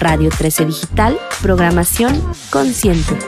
Radio 0.00 0.30
13 0.30 0.66
Digital, 0.66 1.18
programación 1.42 2.22
consciente. 2.50 3.18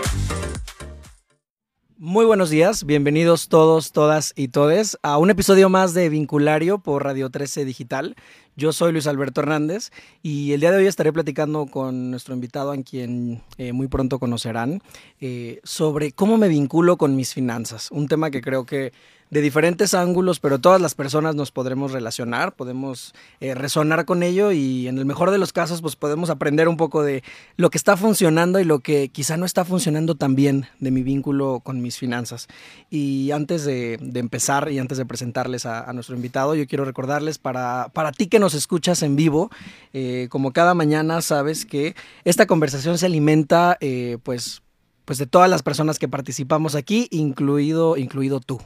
Muy 1.97 2.25
buenos 2.25 2.49
días, 2.49 2.85
bienvenidos 2.85 3.49
todos, 3.49 3.91
todas 3.91 4.33
y 4.37 4.49
todes 4.49 4.97
a 5.03 5.19
un 5.19 5.31
episodio 5.31 5.69
más 5.69 5.95
de 5.95 6.09
Vinculario 6.09 6.79
por 6.79 7.03
Radio 7.03 7.29
13 7.29 7.65
Digital. 7.65 8.15
Yo 8.57 8.73
soy 8.73 8.93
Luis 8.93 9.07
Alberto 9.07 9.41
Hernández 9.41 9.91
y 10.23 10.53
el 10.53 10.61
día 10.61 10.73
de 10.73 10.79
hoy 10.79 10.87
estaré 10.87 11.13
platicando 11.13 11.67
con 11.67 12.11
nuestro 12.11 12.35
invitado, 12.35 12.73
a 12.73 12.77
quien 12.83 13.43
eh, 13.59 13.73
muy 13.73 13.89
pronto 13.89 14.19
conocerán, 14.19 14.83
eh, 15.21 15.61
sobre 15.65 16.13
cómo 16.13 16.37
me 16.37 16.49
vinculo 16.49 16.97
con 16.97 17.17
mis 17.17 17.33
finanzas. 17.33 17.91
Un 17.91 18.09
tema 18.09 18.31
que 18.31 18.43
creo 18.43 18.67
que 18.67 18.93
de 19.31 19.41
diferentes 19.41 19.95
ángulos, 19.95 20.41
pero 20.41 20.59
todas 20.59 20.81
las 20.81 20.95
personas 20.95 21.37
nos 21.37 21.53
podremos 21.53 21.93
relacionar, 21.93 22.53
podemos 22.53 23.15
eh, 23.41 23.55
resonar 23.55 24.05
con 24.05 24.23
ello 24.23 24.51
y 24.51 24.89
en 24.89 24.99
el 24.99 25.07
mejor 25.07 25.31
de 25.31 25.39
los 25.39 25.53
casos 25.53 25.81
pues 25.83 25.95
podemos 25.95 26.31
aprender 26.31 26.69
un 26.69 26.77
poco 26.77 27.03
de 27.03 27.23
lo 27.57 27.71
que 27.71 27.79
está 27.79 27.97
funcionando 27.97 28.59
y 28.59 28.65
lo 28.65 28.81
que 28.81 29.09
quizá 29.09 29.37
no 29.37 29.47
está 29.47 29.65
funcionando 29.65 30.17
tan 30.17 30.35
bien 30.35 30.67
de 30.81 30.91
mi 30.91 31.03
vínculo 31.03 31.61
con 31.61 31.81
mis 31.81 31.97
finanzas. 31.97 32.49
Y 32.91 33.31
antes 33.31 33.65
de, 33.65 33.99
empezar 34.15 34.71
y 34.73 34.81
antes 34.81 34.99
de 34.99 35.07
presentarles 35.07 35.65
a, 35.65 35.91
nuestro 35.93 36.17
invitado, 36.17 36.55
yo 36.55 36.67
quiero 36.67 36.85
recordarles 36.85 37.39
para, 37.39 37.89
para 37.93 38.13
ti 38.13 38.27
que 38.27 38.39
nos 38.39 38.50
escuchas 38.55 39.03
en 39.03 39.17
vivo, 39.17 39.51
eh, 39.93 40.29
como 40.31 40.53
cada 40.53 40.75
mañana 40.75 41.23
sabes 41.23 41.65
que 41.65 41.95
esta 42.25 42.47
conversación 42.47 42.99
se 42.99 43.07
alimenta 43.07 43.77
eh, 43.81 44.19
pues 44.23 44.63
pues 45.11 45.19
de 45.19 45.27
todas 45.27 45.51
las 45.51 45.65
personas 45.65 45.99
que 45.99 46.07
participamos 46.07 46.77
aquí, 46.77 47.09
incluido, 47.11 47.97
incluido 47.97 48.39
tú. 48.39 48.61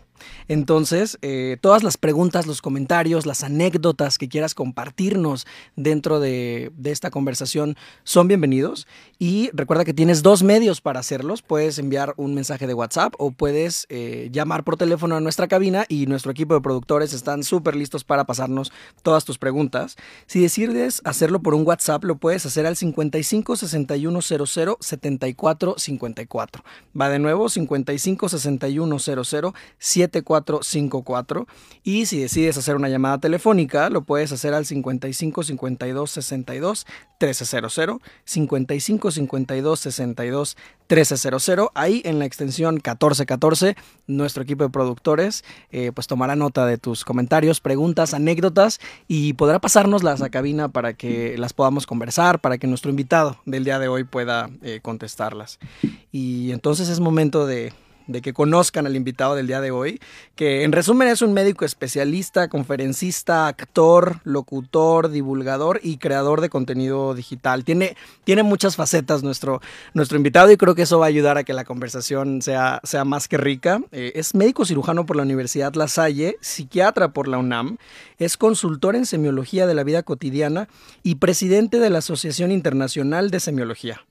Entonces, 0.48 1.18
eh, 1.22 1.56
todas 1.60 1.82
las 1.82 1.96
preguntas, 1.96 2.46
los 2.46 2.62
comentarios, 2.62 3.26
las 3.26 3.44
anécdotas 3.44 4.18
que 4.18 4.28
quieras 4.28 4.54
compartirnos 4.54 5.46
dentro 5.76 6.20
de, 6.20 6.72
esta 6.84 7.10
conversación 7.10 7.76
son 8.04 8.28
bienvenidos. 8.28 8.86
Y 9.18 9.50
recuerda 9.52 9.84
que 9.84 9.94
tienes 9.94 10.22
dos 10.22 10.42
medios 10.42 10.80
para 10.80 11.00
hacerlos. 11.00 11.42
Puedes 11.42 11.78
enviar 11.78 12.14
un 12.16 12.34
mensaje 12.34 12.66
de 12.66 12.74
WhatsApp 12.74 13.14
o 13.18 13.30
puedes 13.30 13.86
eh, 13.88 14.28
llamar 14.32 14.64
por 14.64 14.76
teléfono 14.76 15.16
a 15.16 15.20
nuestra 15.20 15.48
cabina 15.48 15.86
y 15.88 16.06
nuestro 16.06 16.30
equipo 16.30 16.54
de 16.54 16.60
productores 16.60 17.12
están 17.12 17.42
súper 17.42 17.76
listos 17.76 18.04
para 18.04 18.24
pasarnos 18.24 18.72
todas 19.02 19.24
tus 19.24 19.38
preguntas. 19.38 19.96
Si 20.26 20.40
decides 20.40 21.00
hacerlo 21.04 21.40
por 21.40 21.54
un 21.54 21.66
WhatsApp, 21.66 22.04
lo 22.04 22.16
puedes 22.16 22.46
hacer 22.46 22.66
al 22.66 22.76
55 22.76 23.56
61 23.56 24.20
00 24.22 24.76
74 24.80 25.74
54. 25.78 26.64
Va 27.00 27.08
de 27.08 27.18
nuevo, 27.18 27.48
55 27.48 28.28
61 28.28 28.98
00 28.98 29.54
7454 30.04 31.46
y 31.82 32.06
si 32.06 32.20
decides 32.20 32.56
hacer 32.56 32.76
una 32.76 32.88
llamada 32.88 33.18
telefónica 33.18 33.90
lo 33.90 34.02
puedes 34.02 34.32
hacer 34.32 34.54
al 34.54 34.66
55 34.66 35.42
52 35.42 36.10
62 36.10 36.86
1300 37.20 38.00
55 38.24 39.10
52 39.10 39.80
62 39.80 40.56
1300 40.88 41.68
ahí 41.74 42.02
en 42.04 42.18
la 42.18 42.26
extensión 42.26 42.74
1414 42.74 43.76
nuestro 44.06 44.42
equipo 44.42 44.64
de 44.64 44.70
productores 44.70 45.44
eh, 45.70 45.92
pues 45.94 46.06
tomará 46.06 46.36
nota 46.36 46.66
de 46.66 46.78
tus 46.78 47.04
comentarios 47.04 47.60
preguntas 47.60 48.14
anécdotas 48.14 48.80
y 49.08 49.32
podrá 49.34 49.58
pasárnoslas 49.60 50.22
a 50.22 50.28
cabina 50.28 50.68
para 50.68 50.94
que 50.94 51.36
las 51.38 51.52
podamos 51.52 51.86
conversar 51.86 52.40
para 52.40 52.58
que 52.58 52.66
nuestro 52.66 52.90
invitado 52.90 53.38
del 53.44 53.64
día 53.64 53.78
de 53.78 53.88
hoy 53.88 54.04
pueda 54.04 54.50
eh, 54.62 54.80
contestarlas. 54.82 55.58
Y 56.12 56.52
entonces 56.52 56.88
es 56.88 57.00
momento 57.00 57.46
de 57.46 57.72
de 58.06 58.22
que 58.22 58.32
conozcan 58.32 58.86
al 58.86 58.96
invitado 58.96 59.34
del 59.34 59.46
día 59.46 59.60
de 59.60 59.70
hoy, 59.70 60.00
que 60.36 60.64
en 60.64 60.72
resumen 60.72 61.08
es 61.08 61.22
un 61.22 61.32
médico 61.32 61.64
especialista, 61.64 62.48
conferencista, 62.48 63.46
actor, 63.46 64.20
locutor, 64.24 65.10
divulgador 65.10 65.80
y 65.82 65.98
creador 65.98 66.40
de 66.40 66.50
contenido 66.50 67.14
digital. 67.14 67.64
Tiene, 67.64 67.96
tiene 68.24 68.42
muchas 68.42 68.76
facetas 68.76 69.22
nuestro, 69.22 69.60
nuestro 69.94 70.16
invitado 70.16 70.50
y 70.50 70.56
creo 70.56 70.74
que 70.74 70.82
eso 70.82 70.98
va 70.98 71.06
a 71.06 71.08
ayudar 71.08 71.38
a 71.38 71.44
que 71.44 71.52
la 71.52 71.64
conversación 71.64 72.42
sea, 72.42 72.80
sea 72.84 73.04
más 73.04 73.28
que 73.28 73.36
rica. 73.36 73.80
Eh, 73.92 74.12
es 74.14 74.34
médico 74.34 74.64
cirujano 74.64 75.06
por 75.06 75.16
la 75.16 75.22
Universidad 75.22 75.74
La 75.74 75.88
Salle, 75.88 76.36
psiquiatra 76.40 77.12
por 77.12 77.28
la 77.28 77.38
UNAM, 77.38 77.78
es 78.18 78.36
consultor 78.36 78.96
en 78.96 79.06
semiología 79.06 79.66
de 79.66 79.74
la 79.74 79.84
vida 79.84 80.02
cotidiana 80.02 80.68
y 81.02 81.16
presidente 81.16 81.78
de 81.78 81.90
la 81.90 81.98
Asociación 81.98 82.52
Internacional 82.52 83.30
de 83.30 83.40
Semiología. 83.40 84.04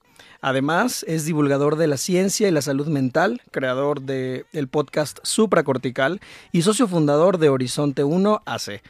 Además, 0.46 1.06
es 1.08 1.24
divulgador 1.24 1.76
de 1.76 1.86
la 1.86 1.96
ciencia 1.96 2.46
y 2.46 2.50
la 2.50 2.60
salud 2.60 2.88
mental, 2.88 3.40
creador 3.50 4.02
del 4.02 4.68
podcast 4.68 5.18
Supracortical 5.22 6.20
y 6.52 6.60
socio 6.60 6.86
fundador 6.86 7.38
de 7.38 7.48
Horizonte 7.48 8.04
1 8.04 8.42
AC. 8.44 8.82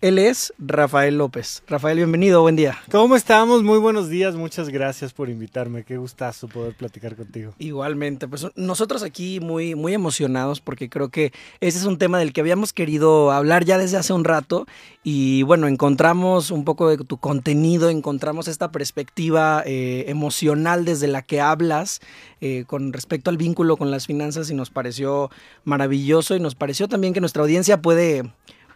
Él 0.00 0.20
es 0.20 0.54
Rafael 0.58 1.18
López. 1.18 1.64
Rafael, 1.66 1.96
bienvenido, 1.96 2.40
buen 2.40 2.54
día. 2.54 2.78
¿Cómo 2.88 3.16
estamos? 3.16 3.64
Muy 3.64 3.80
buenos 3.80 4.08
días, 4.08 4.36
muchas 4.36 4.68
gracias 4.68 5.12
por 5.12 5.28
invitarme. 5.28 5.82
Qué 5.82 5.96
gustazo 5.96 6.46
poder 6.46 6.76
platicar 6.76 7.16
contigo. 7.16 7.52
Igualmente, 7.58 8.28
pues 8.28 8.46
nosotros 8.54 9.02
aquí 9.02 9.40
muy, 9.40 9.74
muy 9.74 9.94
emocionados 9.94 10.60
porque 10.60 10.88
creo 10.88 11.08
que 11.08 11.32
ese 11.58 11.78
es 11.78 11.84
un 11.84 11.98
tema 11.98 12.20
del 12.20 12.32
que 12.32 12.40
habíamos 12.40 12.72
querido 12.72 13.32
hablar 13.32 13.64
ya 13.64 13.76
desde 13.76 13.96
hace 13.96 14.12
un 14.12 14.22
rato 14.22 14.66
y 15.02 15.42
bueno, 15.42 15.66
encontramos 15.66 16.52
un 16.52 16.64
poco 16.64 16.88
de 16.88 16.98
tu 16.98 17.16
contenido, 17.16 17.90
encontramos 17.90 18.46
esta 18.46 18.70
perspectiva 18.70 19.64
eh, 19.66 20.04
emocional 20.06 20.84
desde 20.84 21.08
la 21.08 21.22
que 21.22 21.40
hablas 21.40 21.98
eh, 22.40 22.62
con 22.68 22.92
respecto 22.92 23.30
al 23.30 23.36
vínculo 23.36 23.76
con 23.76 23.90
las 23.90 24.06
finanzas 24.06 24.48
y 24.48 24.54
nos 24.54 24.70
pareció 24.70 25.28
maravilloso 25.64 26.36
y 26.36 26.40
nos 26.40 26.54
pareció 26.54 26.86
también 26.86 27.14
que 27.14 27.20
nuestra 27.20 27.42
audiencia 27.42 27.82
puede 27.82 28.22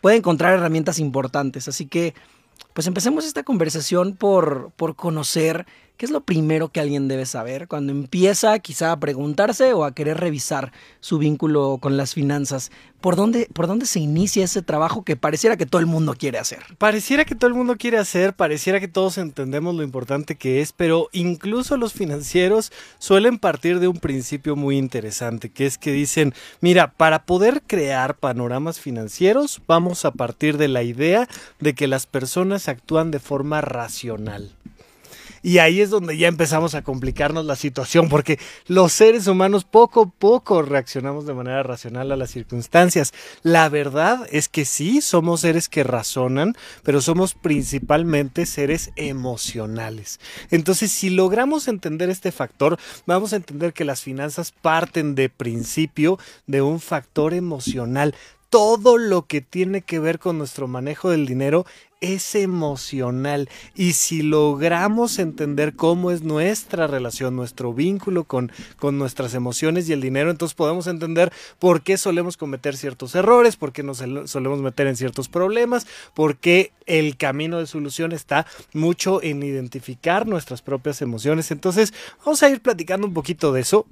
puede 0.02 0.16
encontrar 0.16 0.52
herramientas 0.52 0.98
importantes. 0.98 1.68
Así 1.68 1.86
que, 1.86 2.12
pues 2.74 2.86
empecemos 2.86 3.24
esta 3.24 3.44
conversación 3.44 4.14
por, 4.16 4.72
por 4.76 4.96
conocer 4.96 5.64
¿Qué 6.02 6.06
es 6.06 6.10
lo 6.10 6.22
primero 6.24 6.68
que 6.68 6.80
alguien 6.80 7.06
debe 7.06 7.26
saber 7.26 7.68
cuando 7.68 7.92
empieza 7.92 8.58
quizá 8.58 8.90
a 8.90 8.98
preguntarse 8.98 9.72
o 9.72 9.84
a 9.84 9.94
querer 9.94 10.18
revisar 10.18 10.72
su 10.98 11.18
vínculo 11.18 11.78
con 11.80 11.96
las 11.96 12.12
finanzas? 12.12 12.72
¿Por 13.00 13.14
dónde, 13.14 13.48
¿Por 13.52 13.68
dónde 13.68 13.86
se 13.86 14.00
inicia 14.00 14.42
ese 14.42 14.62
trabajo 14.62 15.04
que 15.04 15.14
pareciera 15.14 15.56
que 15.56 15.64
todo 15.64 15.78
el 15.78 15.86
mundo 15.86 16.16
quiere 16.18 16.40
hacer? 16.40 16.58
Pareciera 16.78 17.24
que 17.24 17.36
todo 17.36 17.46
el 17.46 17.54
mundo 17.54 17.76
quiere 17.76 17.98
hacer, 17.98 18.34
pareciera 18.34 18.80
que 18.80 18.88
todos 18.88 19.16
entendemos 19.16 19.76
lo 19.76 19.84
importante 19.84 20.34
que 20.34 20.60
es, 20.60 20.72
pero 20.72 21.08
incluso 21.12 21.76
los 21.76 21.92
financieros 21.92 22.72
suelen 22.98 23.38
partir 23.38 23.78
de 23.78 23.86
un 23.86 23.98
principio 23.98 24.56
muy 24.56 24.78
interesante, 24.78 25.50
que 25.50 25.66
es 25.66 25.78
que 25.78 25.92
dicen, 25.92 26.34
mira, 26.60 26.94
para 26.94 27.26
poder 27.26 27.62
crear 27.64 28.16
panoramas 28.16 28.80
financieros, 28.80 29.62
vamos 29.68 30.04
a 30.04 30.10
partir 30.10 30.56
de 30.58 30.66
la 30.66 30.82
idea 30.82 31.28
de 31.60 31.74
que 31.76 31.86
las 31.86 32.06
personas 32.06 32.66
actúan 32.66 33.12
de 33.12 33.20
forma 33.20 33.60
racional. 33.60 34.56
Y 35.42 35.58
ahí 35.58 35.80
es 35.80 35.90
donde 35.90 36.16
ya 36.16 36.28
empezamos 36.28 36.74
a 36.74 36.82
complicarnos 36.82 37.44
la 37.44 37.56
situación, 37.56 38.08
porque 38.08 38.38
los 38.66 38.92
seres 38.92 39.26
humanos 39.26 39.64
poco 39.64 40.02
a 40.02 40.10
poco 40.10 40.62
reaccionamos 40.62 41.26
de 41.26 41.34
manera 41.34 41.62
racional 41.62 42.12
a 42.12 42.16
las 42.16 42.30
circunstancias. 42.30 43.12
La 43.42 43.68
verdad 43.68 44.26
es 44.30 44.48
que 44.48 44.64
sí, 44.64 45.00
somos 45.00 45.40
seres 45.40 45.68
que 45.68 45.82
razonan, 45.82 46.54
pero 46.84 47.00
somos 47.00 47.34
principalmente 47.34 48.46
seres 48.46 48.90
emocionales. 48.96 50.20
Entonces, 50.50 50.92
si 50.92 51.10
logramos 51.10 51.68
entender 51.68 52.08
este 52.08 52.32
factor, 52.32 52.78
vamos 53.06 53.32
a 53.32 53.36
entender 53.36 53.72
que 53.72 53.84
las 53.84 54.02
finanzas 54.02 54.52
parten 54.52 55.14
de 55.14 55.28
principio 55.28 56.18
de 56.46 56.62
un 56.62 56.80
factor 56.80 57.34
emocional 57.34 58.14
todo 58.52 58.98
lo 58.98 59.22
que 59.22 59.40
tiene 59.40 59.80
que 59.80 59.98
ver 59.98 60.18
con 60.18 60.36
nuestro 60.36 60.68
manejo 60.68 61.08
del 61.08 61.24
dinero 61.24 61.64
es 62.02 62.34
emocional 62.34 63.48
y 63.74 63.94
si 63.94 64.20
logramos 64.20 65.18
entender 65.18 65.74
cómo 65.74 66.10
es 66.10 66.20
nuestra 66.20 66.86
relación, 66.86 67.34
nuestro 67.34 67.72
vínculo 67.72 68.24
con, 68.24 68.52
con 68.78 68.98
nuestras 68.98 69.32
emociones 69.32 69.88
y 69.88 69.94
el 69.94 70.02
dinero, 70.02 70.30
entonces 70.30 70.54
podemos 70.54 70.86
entender 70.86 71.32
por 71.58 71.80
qué 71.80 71.96
solemos 71.96 72.36
cometer 72.36 72.76
ciertos 72.76 73.14
errores, 73.14 73.56
por 73.56 73.72
qué 73.72 73.82
nos 73.82 74.04
solemos 74.26 74.60
meter 74.60 74.86
en 74.86 74.96
ciertos 74.96 75.30
problemas, 75.30 75.86
por 76.12 76.36
qué 76.36 76.72
el 76.84 77.16
camino 77.16 77.58
de 77.58 77.66
solución 77.66 78.12
está 78.12 78.44
mucho 78.74 79.22
en 79.22 79.42
identificar 79.42 80.26
nuestras 80.26 80.60
propias 80.60 81.00
emociones. 81.00 81.50
Entonces 81.52 81.94
vamos 82.22 82.42
a 82.42 82.50
ir 82.50 82.60
platicando 82.60 83.06
un 83.06 83.14
poquito 83.14 83.50
de 83.50 83.62
eso. 83.62 83.86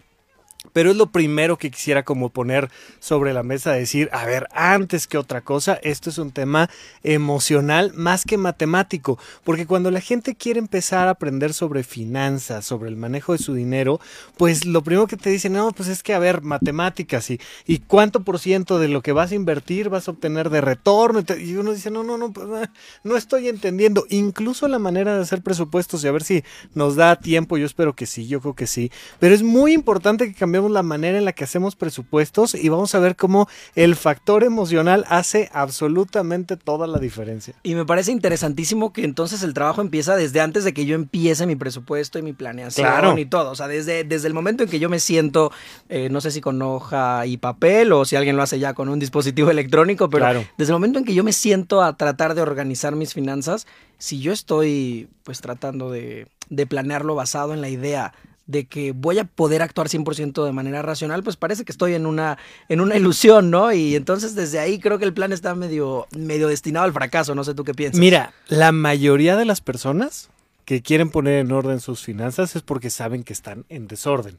Pero 0.75 0.91
es 0.91 0.97
lo 0.97 1.07
primero 1.07 1.57
que 1.57 1.71
quisiera 1.71 2.03
como 2.03 2.29
poner 2.29 2.71
sobre 2.99 3.33
la 3.33 3.43
mesa, 3.43 3.73
decir, 3.73 4.11
a 4.13 4.27
ver, 4.27 4.47
antes 4.53 5.07
que 5.07 5.17
otra 5.17 5.41
cosa, 5.41 5.81
esto 5.83 6.11
es 6.11 6.19
un 6.19 6.33
tema 6.33 6.69
emocional 7.03 7.93
más 7.95 8.25
que 8.25 8.37
matemático, 8.37 9.19
porque 9.43 9.67
cuando 9.67 9.91
la 9.91 10.03
gente 10.03 10.35
quiere 10.35 10.59
empezar 10.59 11.09
a 11.09 11.13
aprender 11.13 11.55
sobre 11.55 11.83
finanzas, 11.83 12.67
sobre 12.67 12.91
el 12.91 12.97
manejo 12.97 13.33
de 13.33 13.39
su 13.39 13.55
dinero, 13.55 14.01
pues 14.37 14.67
lo 14.67 14.83
primero 14.83 15.07
que 15.07 15.17
te 15.17 15.31
dicen, 15.31 15.55
no, 15.55 15.73
pues 15.73 15.89
es 15.89 16.03
que, 16.03 16.13
a 16.13 16.19
ver, 16.19 16.43
matemáticas 16.43 17.31
y, 17.31 17.41
y 17.67 17.79
cuánto 17.79 18.23
por 18.23 18.39
ciento 18.39 18.79
de 18.79 18.89
lo 18.89 19.01
que 19.01 19.13
vas 19.13 19.33
a 19.33 19.37
invertir 19.37 19.89
vas 19.89 20.09
a 20.09 20.11
obtener 20.11 20.51
de 20.51 20.61
retorno, 20.61 21.25
y 21.39 21.55
uno 21.55 21.73
dice, 21.73 21.91
no, 21.91 22.03
no, 22.03 22.19
no, 22.19 22.33
pues, 22.35 22.47
ah, 22.53 22.71
no 23.03 23.17
estoy 23.17 23.49
entendiendo, 23.49 24.05
incluso 24.11 24.69
la 24.69 24.79
manera 24.79 25.17
de 25.17 25.23
hacer 25.23 25.41
presupuestos 25.41 26.05
y 26.05 26.09
a 26.09 26.13
ver 26.13 26.23
si 26.23 26.45
nos 26.75 26.97
da 26.97 27.17
tiempo, 27.17 27.57
yo 27.57 27.65
espero 27.65 27.95
que 27.95 28.05
sí, 28.05 28.29
yo 28.29 28.43
creo 28.43 28.55
que 28.55 28.67
sí, 28.67 28.93
pero 29.19 29.35
es 29.35 29.43
muy 29.43 29.73
importante 29.73 30.35
que 30.35 30.50
cambiemos 30.51 30.73
la 30.73 30.83
manera 30.83 31.17
en 31.17 31.25
la 31.25 31.33
que 31.33 31.45
hacemos 31.45 31.77
presupuestos 31.77 32.57
y 32.57 32.69
vamos 32.69 32.93
a 32.97 32.99
ver 32.99 33.15
cómo 33.15 33.49
el 33.77 33.95
factor 33.95 34.43
emocional 34.43 35.05
hace 35.09 35.49
absolutamente 35.53 36.57
toda 36.57 36.89
la 36.89 36.99
diferencia. 36.99 37.55
Y 37.63 37.77
me 37.77 37.85
parece 37.87 38.11
interesantísimo 38.11 38.93
que 38.93 39.05
entonces 39.05 39.45
el 39.45 39.55
trabajo 39.55 39.81
empieza 39.81 40.17
desde 40.17 40.41
antes 40.41 40.65
de 40.65 40.75
que 40.75 40.87
yo 40.87 40.97
empiece 40.97 41.47
mi 41.47 41.55
presupuesto 41.55 42.19
y 42.19 42.23
mi 42.23 42.33
planeación 42.33 42.85
Claro. 42.85 43.17
y 43.17 43.27
todo. 43.27 43.53
O 43.53 43.55
sea, 43.55 43.69
desde, 43.69 44.03
desde 44.03 44.27
el 44.27 44.35
momento 44.35 44.65
en 44.65 44.69
que 44.71 44.81
yo 44.81 44.89
me 44.89 44.99
siento, 44.99 45.53
eh, 45.89 46.09
no 46.11 46.21
sé 46.21 46.33
si 46.33 46.41
con 46.41 46.61
hoja 46.63 47.27
y 47.27 47.37
papel 47.37 47.93
o 47.93 48.05
si 48.05 48.17
alguien 48.17 48.37
lo 48.37 48.43
hace 48.43 48.59
ya 48.59 48.75
con 48.75 48.89
un 48.89 48.99
dispositivo 48.99 49.51
electrónico, 49.53 50.11
pero 50.11 50.25
Claro. 50.25 50.45
desde 50.59 50.73
el 50.73 50.75
momento 50.75 50.99
en 50.99 51.05
que 51.05 51.15
yo 51.15 51.23
me 51.23 51.33
siento 51.33 51.81
a 51.81 51.97
tratar 51.97 52.35
de 52.35 52.43
organizar 52.43 52.97
mis 52.97 53.15
finanzas, 53.15 53.69
si 53.99 54.19
yo 54.19 54.33
estoy 54.33 55.09
pues 55.23 55.41
tratando 55.41 55.93
de, 55.93 56.27
de 56.49 56.67
planearlo 56.67 57.15
basado 57.15 57.55
en 57.55 57.61
la 57.61 57.69
idea 57.69 58.13
de 58.51 58.67
que 58.67 58.93
voy 58.93 59.19
a 59.19 59.25
poder 59.25 59.63
actuar 59.63 59.89
100% 59.89 60.45
de 60.45 60.53
manera 60.53 60.83
racional, 60.83 61.23
pues 61.23 61.37
parece 61.37 61.65
que 61.65 61.73
estoy 61.73 61.95
en 61.95 62.07
una, 62.07 62.39
en 62.69 62.81
una 62.81 62.97
ilusión, 62.99 63.51
¿no? 63.51 63.73
Y 63.73 63.95
entonces 63.95 64.35
desde 64.35 64.59
ahí 64.59 64.79
creo 64.79 64.99
que 64.99 65.05
el 65.05 65.15
plan 65.15 65.33
está 65.33 65.55
medio, 65.55 66.07
medio 66.17 66.49
destinado 66.49 66.85
al 66.85 66.93
fracaso, 66.93 67.35
no 67.35 67.45
sé 67.45 67.55
tú 67.55 67.65
qué 67.65 67.75
piensas. 67.75 68.01
Mira, 68.01 68.33
la 68.49 68.73
mayoría 68.73 69.37
de 69.37 69.45
las 69.45 69.61
personas 69.61 70.31
que 70.65 70.83
quieren 70.83 71.11
poner 71.11 71.35
en 71.35 71.53
orden 71.53 71.81
sus 71.81 72.03
finanzas 72.03 72.57
es 72.57 72.63
porque 72.63 72.91
saben 72.91 73.25
que 73.25 73.33
están 73.33 73.65
en 73.69 73.89
desorden. 73.89 74.39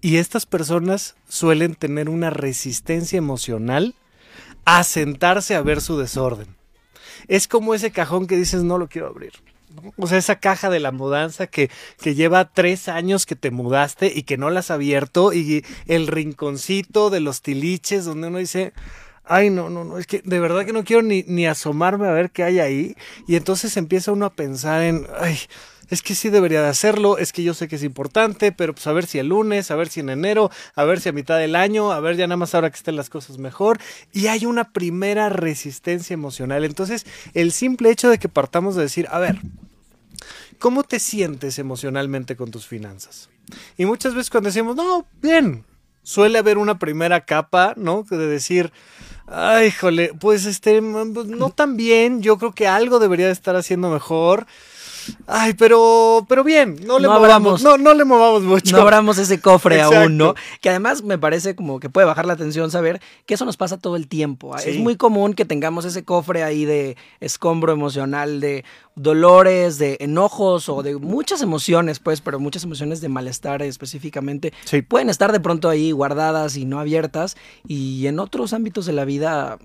Y 0.00 0.18
estas 0.18 0.44
personas 0.44 1.16
suelen 1.28 1.74
tener 1.74 2.08
una 2.08 2.30
resistencia 2.30 3.16
emocional 3.16 3.94
a 4.64 4.84
sentarse 4.84 5.54
a 5.54 5.62
ver 5.62 5.80
su 5.80 5.98
desorden. 5.98 6.54
Es 7.26 7.48
como 7.48 7.74
ese 7.74 7.90
cajón 7.90 8.26
que 8.26 8.36
dices 8.36 8.62
no 8.64 8.76
lo 8.76 8.88
quiero 8.88 9.08
abrir. 9.08 9.32
O 9.96 10.06
sea, 10.06 10.18
esa 10.18 10.36
caja 10.36 10.70
de 10.70 10.80
la 10.80 10.92
mudanza 10.92 11.46
que, 11.46 11.70
que 12.00 12.14
lleva 12.14 12.52
tres 12.52 12.88
años 12.88 13.26
que 13.26 13.36
te 13.36 13.50
mudaste 13.50 14.12
y 14.14 14.22
que 14.22 14.36
no 14.36 14.50
la 14.50 14.60
has 14.60 14.70
abierto 14.70 15.32
y 15.32 15.64
el 15.86 16.06
rinconcito 16.06 17.10
de 17.10 17.20
los 17.20 17.42
tiliches 17.42 18.04
donde 18.04 18.28
uno 18.28 18.38
dice, 18.38 18.72
ay, 19.24 19.50
no, 19.50 19.70
no, 19.70 19.84
no, 19.84 19.98
es 19.98 20.06
que 20.06 20.20
de 20.24 20.40
verdad 20.40 20.64
que 20.64 20.72
no 20.72 20.84
quiero 20.84 21.02
ni, 21.02 21.24
ni 21.26 21.46
asomarme 21.46 22.06
a 22.06 22.12
ver 22.12 22.30
qué 22.30 22.44
hay 22.44 22.60
ahí. 22.60 22.96
Y 23.26 23.36
entonces 23.36 23.76
empieza 23.76 24.12
uno 24.12 24.26
a 24.26 24.34
pensar 24.34 24.82
en, 24.82 25.06
ay, 25.18 25.38
es 25.90 26.02
que 26.02 26.14
sí 26.14 26.30
debería 26.30 26.62
de 26.62 26.68
hacerlo, 26.68 27.18
es 27.18 27.32
que 27.32 27.42
yo 27.42 27.54
sé 27.54 27.68
que 27.68 27.76
es 27.76 27.82
importante, 27.82 28.52
pero 28.52 28.74
pues 28.74 28.86
a 28.86 28.92
ver 28.92 29.06
si 29.06 29.18
el 29.18 29.28
lunes, 29.28 29.70
a 29.70 29.76
ver 29.76 29.88
si 29.88 30.00
en 30.00 30.10
enero, 30.10 30.50
a 30.74 30.84
ver 30.84 31.00
si 31.00 31.08
a 31.08 31.12
mitad 31.12 31.38
del 31.38 31.56
año, 31.56 31.92
a 31.92 32.00
ver 32.00 32.16
ya 32.16 32.26
nada 32.26 32.36
más 32.36 32.54
ahora 32.54 32.70
que 32.70 32.76
estén 32.76 32.96
las 32.96 33.10
cosas 33.10 33.38
mejor. 33.38 33.78
Y 34.12 34.28
hay 34.28 34.46
una 34.46 34.72
primera 34.72 35.28
resistencia 35.28 36.14
emocional. 36.14 36.64
Entonces, 36.64 37.06
el 37.34 37.52
simple 37.52 37.90
hecho 37.90 38.08
de 38.08 38.18
que 38.18 38.28
partamos 38.28 38.76
de 38.76 38.82
decir, 38.82 39.06
a 39.10 39.18
ver, 39.18 39.38
¿cómo 40.58 40.84
te 40.84 40.98
sientes 40.98 41.58
emocionalmente 41.58 42.36
con 42.36 42.50
tus 42.50 42.66
finanzas? 42.66 43.28
Y 43.76 43.84
muchas 43.84 44.14
veces 44.14 44.30
cuando 44.30 44.48
decimos, 44.48 44.76
no, 44.76 45.06
bien, 45.20 45.64
suele 46.02 46.38
haber 46.38 46.58
una 46.58 46.78
primera 46.78 47.24
capa, 47.24 47.74
¿no? 47.76 48.04
De 48.08 48.26
decir, 48.26 48.72
ay, 49.26 49.70
jole, 49.70 50.12
pues 50.18 50.46
este, 50.46 50.80
pues, 50.80 51.26
no 51.26 51.50
tan 51.50 51.76
bien, 51.76 52.22
yo 52.22 52.38
creo 52.38 52.54
que 52.54 52.68
algo 52.68 52.98
debería 52.98 53.26
de 53.26 53.32
estar 53.32 53.56
haciendo 53.56 53.90
mejor. 53.90 54.46
Ay, 55.26 55.54
pero, 55.54 56.26
pero 56.28 56.44
bien, 56.44 56.76
no 56.86 56.98
le 56.98 57.06
No 57.08 57.14
movamos, 57.14 57.62
abramos. 57.62 57.62
no, 57.62 57.78
no 57.78 57.94
le 57.94 58.04
movamos 58.04 58.42
mucho. 58.42 58.76
No 58.76 58.82
abramos 58.82 59.18
ese 59.18 59.40
cofre 59.40 59.76
Exacto. 59.76 59.98
aún, 60.00 60.16
¿no? 60.16 60.34
Que 60.60 60.70
además 60.70 61.02
me 61.02 61.18
parece 61.18 61.54
como 61.54 61.80
que 61.80 61.90
puede 61.90 62.06
bajar 62.06 62.26
la 62.26 62.32
atención 62.34 62.70
saber 62.70 63.00
que 63.26 63.34
eso 63.34 63.44
nos 63.44 63.56
pasa 63.56 63.78
todo 63.78 63.96
el 63.96 64.08
tiempo. 64.08 64.56
Sí. 64.58 64.70
Es 64.70 64.78
muy 64.78 64.96
común 64.96 65.34
que 65.34 65.44
tengamos 65.44 65.84
ese 65.84 66.04
cofre 66.04 66.42
ahí 66.42 66.64
de 66.64 66.96
escombro 67.20 67.72
emocional, 67.72 68.40
de 68.40 68.64
dolores, 68.96 69.78
de 69.78 69.96
enojos 70.00 70.68
o 70.68 70.82
de 70.82 70.96
muchas 70.96 71.42
emociones, 71.42 71.98
pues, 71.98 72.20
pero 72.20 72.38
muchas 72.38 72.64
emociones 72.64 73.00
de 73.00 73.08
malestar 73.08 73.62
específicamente. 73.62 74.52
Sí. 74.64 74.82
Pueden 74.82 75.10
estar 75.10 75.32
de 75.32 75.40
pronto 75.40 75.68
ahí 75.68 75.90
guardadas 75.92 76.56
y 76.56 76.64
no 76.64 76.78
abiertas 76.80 77.36
y 77.66 78.06
en 78.06 78.18
otros 78.20 78.52
ámbitos 78.52 78.86
de 78.86 78.92
la 78.92 79.04
vida 79.04 79.58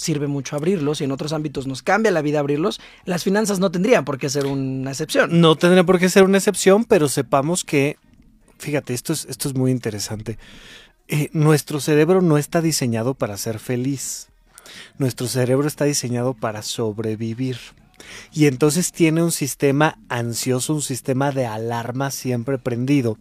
sirve 0.00 0.26
mucho 0.26 0.56
abrirlos 0.56 1.00
y 1.00 1.04
en 1.04 1.12
otros 1.12 1.32
ámbitos 1.32 1.66
nos 1.66 1.82
cambia 1.82 2.10
la 2.10 2.22
vida 2.22 2.40
abrirlos, 2.40 2.80
las 3.04 3.22
finanzas 3.24 3.60
no 3.60 3.70
tendrían 3.70 4.04
por 4.04 4.18
qué 4.18 4.28
ser 4.28 4.46
una 4.46 4.90
excepción. 4.90 5.40
No 5.40 5.56
tendría 5.56 5.84
por 5.84 5.98
qué 5.98 6.08
ser 6.08 6.24
una 6.24 6.38
excepción, 6.38 6.84
pero 6.84 7.08
sepamos 7.08 7.64
que, 7.64 7.96
fíjate, 8.58 8.94
esto 8.94 9.12
es, 9.12 9.26
esto 9.26 9.48
es 9.48 9.54
muy 9.54 9.70
interesante. 9.70 10.38
Eh, 11.08 11.28
nuestro 11.32 11.80
cerebro 11.80 12.22
no 12.22 12.38
está 12.38 12.60
diseñado 12.60 13.14
para 13.14 13.36
ser 13.36 13.58
feliz. 13.58 14.28
Nuestro 14.98 15.26
cerebro 15.26 15.66
está 15.66 15.84
diseñado 15.84 16.34
para 16.34 16.62
sobrevivir. 16.62 17.58
Y 18.32 18.46
entonces 18.46 18.92
tiene 18.92 19.22
un 19.22 19.32
sistema 19.32 19.98
ansioso, 20.08 20.74
un 20.74 20.82
sistema 20.82 21.32
de 21.32 21.46
alarma 21.46 22.10
siempre 22.10 22.58
prendido. 22.58 23.18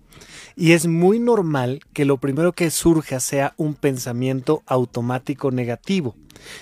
Y 0.56 0.74
es 0.74 0.88
muy 0.88 1.19
normal 1.19 1.81
que 1.94 2.06
lo 2.06 2.18
primero 2.18 2.53
que 2.53 2.69
surja 2.69 3.19
sea 3.19 3.53
un 3.57 3.75
pensamiento 3.75 4.63
automático 4.65 5.51
negativo. 5.51 6.15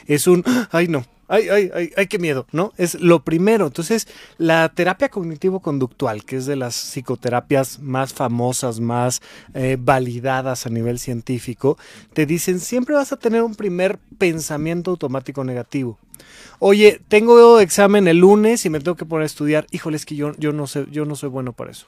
Es 0.06 0.27
un, 0.27 0.44
ay 0.71 0.88
no, 0.88 1.06
ay, 1.27 1.50
ay, 1.50 1.71
ay, 1.74 1.91
ay, 1.95 2.07
qué 2.07 2.19
miedo, 2.19 2.47
¿no? 2.51 2.74
Es 2.77 3.00
lo 3.00 3.24
primero. 3.24 3.68
Entonces, 3.68 4.07
la 4.38 4.69
terapia 4.69 5.09
cognitivo-conductual, 5.09 6.24
que 6.25 6.38
es 6.38 6.45
de 6.45 6.56
las 6.56 6.75
psicoterapias 6.75 7.79
más 7.79 8.13
famosas, 8.13 8.79
más 8.79 9.21
eh, 9.53 9.77
validadas 9.79 10.65
a 10.65 10.69
nivel 10.69 11.00
científico, 11.00 11.77
te 12.13 12.25
dicen 12.25 12.59
siempre 12.59 12.95
vas 12.95 13.12
a 13.12 13.18
tener 13.18 13.44
un 13.44 13.56
primer 13.56 14.00
pensamiento 14.18 14.91
automático 14.91 15.44
negativo. 15.44 15.97
Oye, 16.60 17.02
tengo 17.08 17.60
examen 17.60 18.08
el 18.08 18.18
lunes 18.18 18.66
y 18.66 18.69
me 18.69 18.80
tengo 18.80 18.96
que 18.96 19.06
poner 19.06 19.24
a 19.24 19.28
estudiar. 19.28 19.68
Híjole, 19.72 19.98
es 19.98 20.06
que 20.06 20.16
yo, 20.16 20.34
yo 20.38 20.54
no 20.54 20.68
sé, 20.68 20.86
yo 20.92 21.06
no 21.06 21.16
soy 21.16 21.30
bueno 21.30 21.54
para 21.54 21.72
eso. 21.72 21.88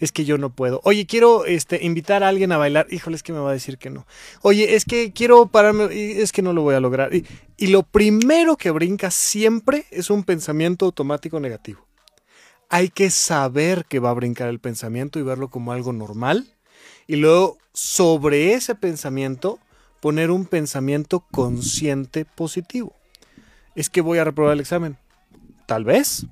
Es 0.00 0.12
que 0.12 0.24
yo 0.24 0.38
no 0.38 0.50
puedo. 0.50 0.80
Oye, 0.84 1.06
quiero 1.06 1.44
este, 1.44 1.84
invitar 1.84 2.22
a 2.22 2.28
alguien 2.28 2.52
a 2.52 2.56
bailar. 2.56 2.86
Híjole, 2.90 3.16
es 3.16 3.22
que 3.22 3.32
me 3.32 3.38
va 3.38 3.50
a 3.50 3.52
decir 3.52 3.78
que 3.78 3.90
no. 3.90 4.06
Oye, 4.42 4.74
es 4.74 4.84
que 4.84 5.12
quiero 5.12 5.46
pararme. 5.46 5.88
Es 6.20 6.32
que 6.32 6.42
no 6.42 6.52
lo 6.52 6.62
voy 6.62 6.74
a 6.74 6.80
lograr. 6.80 7.10
Y 7.56 7.66
lo 7.68 7.82
primero 7.82 8.56
que 8.56 8.70
brinca 8.70 9.10
siempre 9.10 9.86
es 9.90 10.10
un 10.10 10.24
pensamiento 10.24 10.86
automático 10.86 11.38
negativo. 11.38 11.86
Hay 12.70 12.88
que 12.88 13.10
saber 13.10 13.86
que 13.86 13.98
va 13.98 14.10
a 14.10 14.14
brincar 14.14 14.48
el 14.48 14.58
pensamiento 14.58 15.18
y 15.18 15.22
verlo 15.22 15.48
como 15.48 15.72
algo 15.72 15.92
normal. 15.92 16.54
Y 17.06 17.16
luego, 17.16 17.56
sobre 17.72 18.52
ese 18.54 18.74
pensamiento, 18.74 19.58
poner 20.00 20.30
un 20.30 20.44
pensamiento 20.44 21.24
consciente 21.30 22.24
positivo. 22.24 22.97
Es 23.78 23.88
que 23.88 24.00
voy 24.00 24.18
a 24.18 24.24
reprobar 24.24 24.54
el 24.54 24.60
examen. 24.60 24.96
Tal 25.66 25.84
vez, 25.84 26.26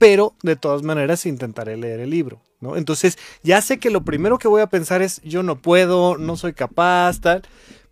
pero 0.00 0.34
de 0.42 0.56
todas 0.56 0.82
maneras 0.82 1.26
intentaré 1.26 1.76
leer 1.76 2.00
el 2.00 2.10
libro, 2.10 2.40
¿no? 2.58 2.76
Entonces, 2.76 3.18
ya 3.44 3.60
sé 3.60 3.78
que 3.78 3.88
lo 3.88 4.04
primero 4.04 4.36
que 4.36 4.48
voy 4.48 4.62
a 4.62 4.66
pensar 4.66 5.00
es 5.00 5.22
yo 5.22 5.44
no 5.44 5.62
puedo, 5.62 6.18
no 6.18 6.36
soy 6.36 6.54
capaz, 6.54 7.20
tal, 7.20 7.42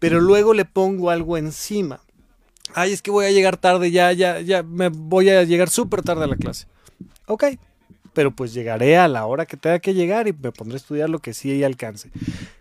pero 0.00 0.20
luego 0.20 0.54
le 0.54 0.64
pongo 0.64 1.10
algo 1.10 1.36
encima. 1.36 2.00
Ay, 2.74 2.92
es 2.92 3.00
que 3.00 3.12
voy 3.12 3.26
a 3.26 3.30
llegar 3.30 3.58
tarde, 3.58 3.92
ya, 3.92 4.10
ya, 4.12 4.40
ya, 4.40 4.64
me 4.64 4.88
voy 4.88 5.30
a 5.30 5.44
llegar 5.44 5.70
súper 5.70 6.02
tarde 6.02 6.24
a 6.24 6.26
la 6.26 6.34
clase. 6.34 6.66
Ok, 7.26 7.44
pero 8.12 8.32
pues 8.32 8.52
llegaré 8.52 8.98
a 8.98 9.06
la 9.06 9.24
hora 9.24 9.46
que 9.46 9.56
tenga 9.56 9.78
que 9.78 9.94
llegar 9.94 10.26
y 10.26 10.32
me 10.32 10.50
pondré 10.50 10.74
a 10.74 10.78
estudiar 10.78 11.08
lo 11.08 11.20
que 11.20 11.32
sí 11.32 11.62
alcance. 11.62 12.10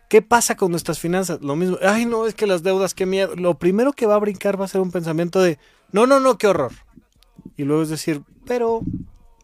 ¿Qué 0.10 0.22
pasa 0.22 0.56
con 0.56 0.70
nuestras 0.70 1.00
finanzas? 1.00 1.42
Lo 1.42 1.56
mismo, 1.56 1.80
ay, 1.82 2.06
no, 2.06 2.28
es 2.28 2.36
que 2.36 2.46
las 2.46 2.62
deudas, 2.62 2.94
qué 2.94 3.08
miedo. 3.08 3.36
Lo 3.36 3.58
primero 3.58 3.94
que 3.94 4.06
va 4.06 4.14
a 4.14 4.20
brincar 4.20 4.62
va 4.62 4.66
a 4.66 4.68
ser 4.68 4.82
un 4.82 4.92
pensamiento 4.92 5.42
de, 5.42 5.58
no, 5.92 6.08
no, 6.08 6.20
no, 6.20 6.38
qué 6.38 6.48
horror. 6.48 6.72
Y 7.58 7.64
luego 7.64 7.84
es 7.84 7.90
decir, 7.90 8.22
pero 8.46 8.82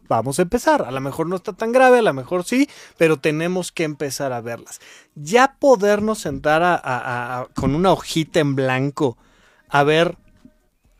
vamos 0.08 0.38
a 0.38 0.42
empezar. 0.42 0.82
A 0.82 0.90
lo 0.90 1.00
mejor 1.00 1.26
no 1.26 1.36
está 1.36 1.52
tan 1.52 1.72
grave, 1.72 1.98
a 1.98 2.02
lo 2.02 2.12
mejor 2.12 2.44
sí, 2.44 2.68
pero 2.96 3.18
tenemos 3.18 3.72
que 3.72 3.84
empezar 3.84 4.32
a 4.32 4.40
verlas. 4.40 4.80
Ya 5.14 5.56
podernos 5.58 6.20
sentar 6.20 6.82
con 7.54 7.74
una 7.74 7.92
hojita 7.92 8.40
en 8.40 8.54
blanco 8.54 9.16
a 9.68 9.82
ver 9.82 10.16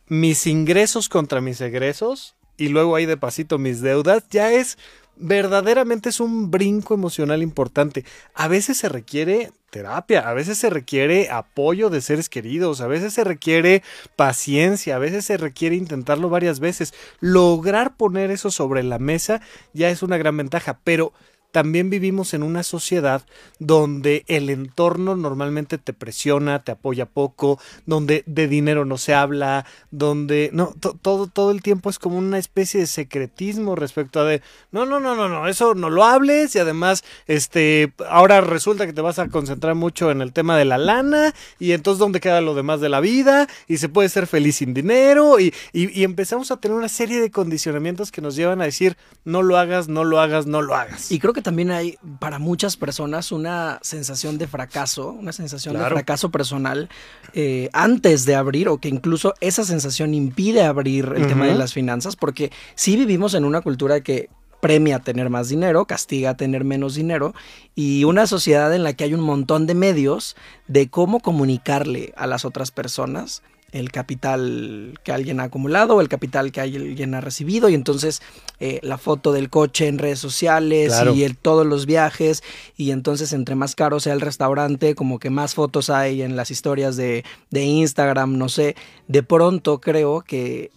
mis 0.08 0.46
ingresos 0.46 1.08
contra 1.08 1.40
mis 1.40 1.60
egresos 1.60 2.36
y 2.56 2.68
luego 2.68 2.96
ahí 2.96 3.06
de 3.06 3.16
pasito 3.16 3.58
mis 3.58 3.80
deudas, 3.80 4.24
ya 4.30 4.52
es 4.52 4.78
verdaderamente 5.16 6.10
es 6.10 6.20
un 6.20 6.50
brinco 6.50 6.94
emocional 6.94 7.42
importante. 7.42 8.04
A 8.34 8.48
veces 8.48 8.78
se 8.78 8.88
requiere 8.88 9.50
terapia, 9.70 10.28
a 10.28 10.34
veces 10.34 10.58
se 10.58 10.70
requiere 10.70 11.30
apoyo 11.30 11.90
de 11.90 12.00
seres 12.00 12.28
queridos, 12.28 12.80
a 12.80 12.86
veces 12.86 13.14
se 13.14 13.24
requiere 13.24 13.82
paciencia, 14.14 14.96
a 14.96 14.98
veces 14.98 15.26
se 15.26 15.36
requiere 15.36 15.76
intentarlo 15.76 16.28
varias 16.28 16.60
veces. 16.60 16.94
Lograr 17.20 17.96
poner 17.96 18.30
eso 18.30 18.50
sobre 18.50 18.82
la 18.82 18.98
mesa 18.98 19.40
ya 19.72 19.90
es 19.90 20.02
una 20.02 20.16
gran 20.18 20.36
ventaja, 20.36 20.78
pero 20.84 21.12
también 21.56 21.88
vivimos 21.88 22.34
en 22.34 22.42
una 22.42 22.62
sociedad 22.62 23.22
donde 23.58 24.26
el 24.28 24.50
entorno 24.50 25.16
normalmente 25.16 25.78
te 25.78 25.94
presiona, 25.94 26.62
te 26.62 26.72
apoya 26.72 27.06
poco, 27.06 27.58
donde 27.86 28.24
de 28.26 28.46
dinero 28.46 28.84
no 28.84 28.98
se 28.98 29.14
habla, 29.14 29.64
donde 29.90 30.50
no 30.52 30.74
to- 30.78 30.98
todo 31.00 31.28
todo 31.28 31.52
el 31.52 31.62
tiempo 31.62 31.88
es 31.88 31.98
como 31.98 32.18
una 32.18 32.36
especie 32.36 32.80
de 32.80 32.86
secretismo 32.86 33.74
respecto 33.74 34.20
a 34.20 34.24
de 34.24 34.42
no 34.70 34.84
no 34.84 35.00
no 35.00 35.14
no 35.16 35.30
no 35.30 35.48
eso 35.48 35.74
no 35.74 35.88
lo 35.88 36.04
hables 36.04 36.54
y 36.54 36.58
además 36.58 37.04
este 37.26 37.90
ahora 38.10 38.42
resulta 38.42 38.84
que 38.84 38.92
te 38.92 39.00
vas 39.00 39.18
a 39.18 39.28
concentrar 39.28 39.74
mucho 39.74 40.10
en 40.10 40.20
el 40.20 40.34
tema 40.34 40.58
de 40.58 40.66
la 40.66 40.76
lana 40.76 41.32
y 41.58 41.72
entonces 41.72 41.98
dónde 41.98 42.20
queda 42.20 42.42
lo 42.42 42.54
demás 42.54 42.82
de 42.82 42.90
la 42.90 43.00
vida 43.00 43.46
y 43.66 43.78
se 43.78 43.88
puede 43.88 44.10
ser 44.10 44.26
feliz 44.26 44.56
sin 44.56 44.74
dinero 44.74 45.40
y, 45.40 45.54
y, 45.72 45.98
y 45.98 46.04
empezamos 46.04 46.50
a 46.50 46.58
tener 46.58 46.76
una 46.76 46.90
serie 46.90 47.18
de 47.18 47.30
condicionamientos 47.30 48.12
que 48.12 48.20
nos 48.20 48.36
llevan 48.36 48.60
a 48.60 48.64
decir 48.64 48.98
no 49.24 49.42
lo 49.42 49.56
hagas 49.56 49.88
no 49.88 50.04
lo 50.04 50.20
hagas 50.20 50.44
no 50.46 50.60
lo 50.60 50.74
hagas 50.74 51.10
Y 51.10 51.18
creo 51.18 51.32
que 51.32 51.40
también 51.46 51.70
hay 51.70 51.96
para 52.18 52.40
muchas 52.40 52.76
personas 52.76 53.30
una 53.30 53.78
sensación 53.80 54.36
de 54.36 54.48
fracaso, 54.48 55.12
una 55.12 55.30
sensación 55.30 55.78
de 55.78 55.84
fracaso 55.84 56.32
personal 56.32 56.88
eh, 57.34 57.70
antes 57.72 58.24
de 58.24 58.34
abrir 58.34 58.68
o 58.68 58.78
que 58.78 58.88
incluso 58.88 59.32
esa 59.40 59.62
sensación 59.62 60.12
impide 60.12 60.64
abrir 60.64 61.12
el 61.14 61.28
tema 61.28 61.46
de 61.46 61.54
las 61.54 61.72
finanzas 61.72 62.16
porque 62.16 62.50
sí 62.74 62.96
vivimos 62.96 63.34
en 63.34 63.44
una 63.44 63.60
cultura 63.60 64.00
que 64.00 64.28
premia 64.60 64.98
tener 64.98 65.30
más 65.30 65.48
dinero, 65.48 65.84
castiga 65.84 66.36
tener 66.36 66.64
menos 66.64 66.96
dinero 66.96 67.32
y 67.76 68.02
una 68.02 68.26
sociedad 68.26 68.74
en 68.74 68.82
la 68.82 68.94
que 68.94 69.04
hay 69.04 69.14
un 69.14 69.20
montón 69.20 69.68
de 69.68 69.76
medios 69.76 70.34
de 70.66 70.90
cómo 70.90 71.20
comunicarle 71.20 72.12
a 72.16 72.26
las 72.26 72.44
otras 72.44 72.72
personas 72.72 73.44
el 73.78 73.92
capital 73.92 74.98
que 75.02 75.12
alguien 75.12 75.40
ha 75.40 75.44
acumulado 75.44 75.96
o 75.96 76.00
el 76.00 76.08
capital 76.08 76.52
que 76.52 76.60
alguien 76.60 77.14
ha 77.14 77.20
recibido 77.20 77.68
y 77.68 77.74
entonces 77.74 78.22
eh, 78.58 78.80
la 78.82 78.98
foto 78.98 79.32
del 79.32 79.50
coche 79.50 79.86
en 79.86 79.98
redes 79.98 80.18
sociales 80.18 80.94
y 81.14 81.24
el, 81.24 81.36
todos 81.36 81.66
los 81.66 81.86
viajes 81.86 82.42
y 82.76 82.90
entonces 82.90 83.32
entre 83.32 83.54
más 83.54 83.74
caro 83.74 84.00
sea 84.00 84.14
el 84.14 84.20
restaurante 84.20 84.94
como 84.94 85.18
que 85.18 85.30
más 85.30 85.54
fotos 85.54 85.90
hay 85.90 86.22
en 86.22 86.36
las 86.36 86.50
historias 86.50 86.96
de, 86.96 87.24
de 87.50 87.64
Instagram 87.64 88.38
no 88.38 88.48
sé. 88.48 88.76
De 89.08 89.22
pronto 89.22 89.80
creo 89.80 90.22
que 90.22 90.70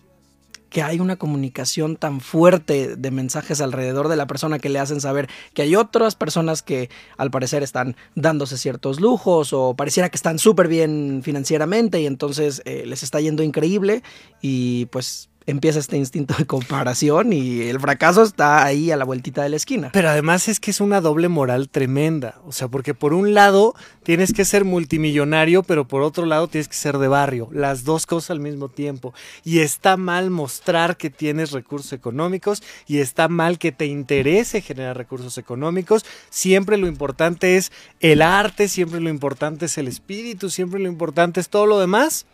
que 0.69 0.81
hay 0.81 0.99
una 0.99 1.15
comunicación 1.15 1.95
tan 1.95 2.21
fuerte 2.21 2.95
de 2.95 3.11
mensajes 3.11 3.61
alrededor 3.61 4.07
de 4.07 4.15
la 4.15 4.27
persona 4.27 4.59
que 4.59 4.69
le 4.69 4.79
hacen 4.79 5.01
saber 5.01 5.29
que 5.53 5.63
hay 5.63 5.75
otras 5.75 6.15
personas 6.15 6.61
que 6.61 6.89
al 7.17 7.31
parecer 7.31 7.63
están 7.63 7.95
dándose 8.15 8.57
ciertos 8.57 8.99
lujos 8.99 9.53
o 9.53 9.75
pareciera 9.75 10.09
que 10.09 10.17
están 10.17 10.39
súper 10.39 10.67
bien 10.67 11.21
financieramente 11.23 12.01
y 12.01 12.05
entonces 12.05 12.61
eh, 12.65 12.83
les 12.85 13.03
está 13.03 13.19
yendo 13.19 13.43
increíble 13.43 14.03
y 14.41 14.85
pues 14.88 15.28
empieza 15.50 15.79
este 15.79 15.98
instinto 15.98 16.36
de 16.38 16.46
comparación 16.46 17.34
y 17.34 17.62
el 17.62 17.79
fracaso 17.79 18.24
está 18.24 18.63
ahí 18.63 18.91
a 18.91 18.98
la 18.98 19.06
vueltita 19.06 19.44
de 19.44 19.50
la 19.50 19.56
esquina. 19.56 19.89
Pero 19.91 20.10
además 20.10 20.48
es 20.48 20.60
que 20.60 20.72
es 20.72 20.82
una 20.82 21.01
doble 21.01 21.27
moral 21.27 21.70
tremenda, 21.70 22.36
o 22.46 22.51
sea, 22.51 22.68
porque 22.68 22.94
por 22.94 23.13
un 23.13 23.34
lado 23.34 23.75
tienes 24.03 24.34
que 24.34 24.46
ser 24.46 24.65
multimillonario, 24.65 25.63
pero 25.63 25.88
por 25.88 26.01
otro 26.01 26.25
lado 26.25 26.48
tienes 26.48 26.68
que 26.68 26.75
ser 26.75 26.98
de 26.98 27.08
barrio, 27.08 27.50
las 27.51 27.84
dos 27.84 28.06
cosas 28.06 28.32
al 28.32 28.39
mismo 28.39 28.70
tiempo. 28.70 29.13
Y 29.44 29.60
está 29.60 29.98
mal 29.98 30.29
mostrar 30.29 30.98
que 30.98 31.10
tienes 31.10 31.51
recursos 31.51 31.94
económicos 31.94 32.63
y 32.88 33.00
está 33.00 33.27
mal 33.27 33.58
que 33.58 33.72
te 33.72 33.86
interese 33.86 34.62
generar 34.62 34.98
recursos 34.98 35.38
económicos. 35.38 36.06
Siempre 36.29 36.77
lo 36.77 36.88
importante 36.88 37.58
es 37.58 37.72
el 38.00 38.22
arte, 38.22 38.68
siempre 38.68 39.00
lo 39.00 39.10
importante 39.10 39.65
es 39.65 39.77
el 39.77 39.88
espíritu, 39.88 40.50
siempre 40.50 40.79
lo 40.79 40.88
importante 40.88 41.39
es 41.39 41.50
todo 41.50 41.65
lo 41.65 41.79
demás 41.79 42.25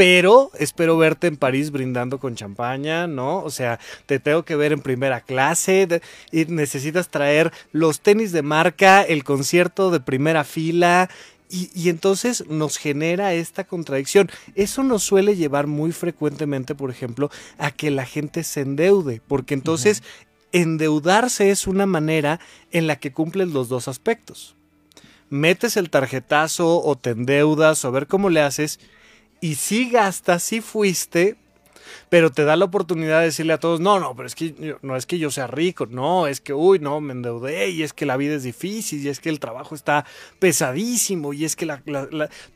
pero 0.00 0.50
espero 0.58 0.96
verte 0.96 1.26
en 1.26 1.36
París 1.36 1.70
brindando 1.70 2.18
con 2.18 2.34
champaña, 2.34 3.06
¿no? 3.06 3.44
O 3.44 3.50
sea, 3.50 3.78
te 4.06 4.18
tengo 4.18 4.46
que 4.46 4.56
ver 4.56 4.72
en 4.72 4.80
primera 4.80 5.20
clase 5.20 6.00
y 6.32 6.46
necesitas 6.46 7.10
traer 7.10 7.52
los 7.70 8.00
tenis 8.00 8.32
de 8.32 8.40
marca, 8.40 9.02
el 9.02 9.24
concierto 9.24 9.90
de 9.90 10.00
primera 10.00 10.44
fila. 10.44 11.10
Y, 11.50 11.90
entonces 11.90 12.46
nos 12.48 12.78
genera 12.78 13.34
esta 13.34 13.64
contradicción. 13.64 14.30
Eso 14.54 14.84
nos 14.84 15.02
suele 15.02 15.36
llevar 15.36 15.66
muy 15.66 15.92
frecuentemente, 15.92 16.74
por 16.74 16.90
ejemplo, 16.90 17.30
a 17.58 17.70
que 17.70 17.90
la 17.90 18.06
gente 18.06 18.42
se 18.42 18.62
endeude, 18.62 19.20
porque 19.28 19.52
entonces 19.52 20.02
endeudarse 20.50 21.50
es 21.50 21.66
una 21.66 21.84
manera 21.84 22.40
en 22.72 22.86
la 22.86 22.96
que 22.96 23.12
cumples 23.12 23.48
los 23.48 23.68
dos 23.68 23.86
aspectos. 23.86 24.56
Metes 25.28 25.76
el 25.76 25.90
tarjetazo 25.90 26.82
o 26.82 26.96
te 26.96 27.10
endeudas 27.10 27.84
o 27.84 27.88
a 27.88 27.90
ver 27.90 28.06
cómo 28.06 28.30
le 28.30 28.40
haces 28.40 28.80
y 29.40 29.54
sí 29.54 29.90
gastas, 29.90 30.42
sí 30.42 30.60
fuiste, 30.60 31.36
pero 32.08 32.30
te 32.30 32.44
da 32.44 32.56
la 32.56 32.64
oportunidad 32.64 33.20
de 33.20 33.26
decirle 33.26 33.52
a 33.52 33.58
todos, 33.58 33.80
no, 33.80 34.00
no, 34.00 34.14
pero 34.14 34.26
es 34.26 34.34
que 34.34 34.76
no 34.82 34.96
es 34.96 35.06
que 35.06 35.18
yo 35.18 35.30
sea 35.30 35.46
rico, 35.46 35.86
no, 35.86 36.26
es 36.26 36.40
que, 36.40 36.52
uy, 36.52 36.78
no, 36.78 37.00
me 37.00 37.12
endeudé 37.12 37.70
y 37.70 37.82
es 37.82 37.92
que 37.92 38.06
la 38.06 38.16
vida 38.16 38.34
es 38.34 38.42
difícil 38.42 39.04
y 39.04 39.08
es 39.08 39.20
que 39.20 39.28
el 39.28 39.40
trabajo 39.40 39.74
está 39.74 40.04
pesadísimo 40.38 41.32
y 41.32 41.44
es 41.44 41.56
que 41.56 41.66
la, 41.66 41.80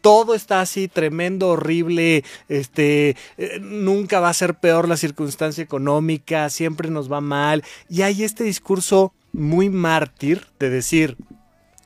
todo 0.00 0.34
está 0.34 0.60
así 0.60 0.88
tremendo, 0.88 1.50
horrible, 1.50 2.24
este, 2.48 3.16
eh, 3.38 3.58
nunca 3.60 4.20
va 4.20 4.28
a 4.28 4.34
ser 4.34 4.54
peor 4.54 4.88
la 4.88 4.96
circunstancia 4.96 5.62
económica, 5.62 6.50
siempre 6.50 6.90
nos 6.90 7.10
va 7.10 7.20
mal 7.20 7.62
y 7.88 8.02
hay 8.02 8.24
este 8.24 8.44
discurso 8.44 9.12
muy 9.32 9.68
mártir 9.68 10.46
de 10.58 10.70
decir, 10.70 11.16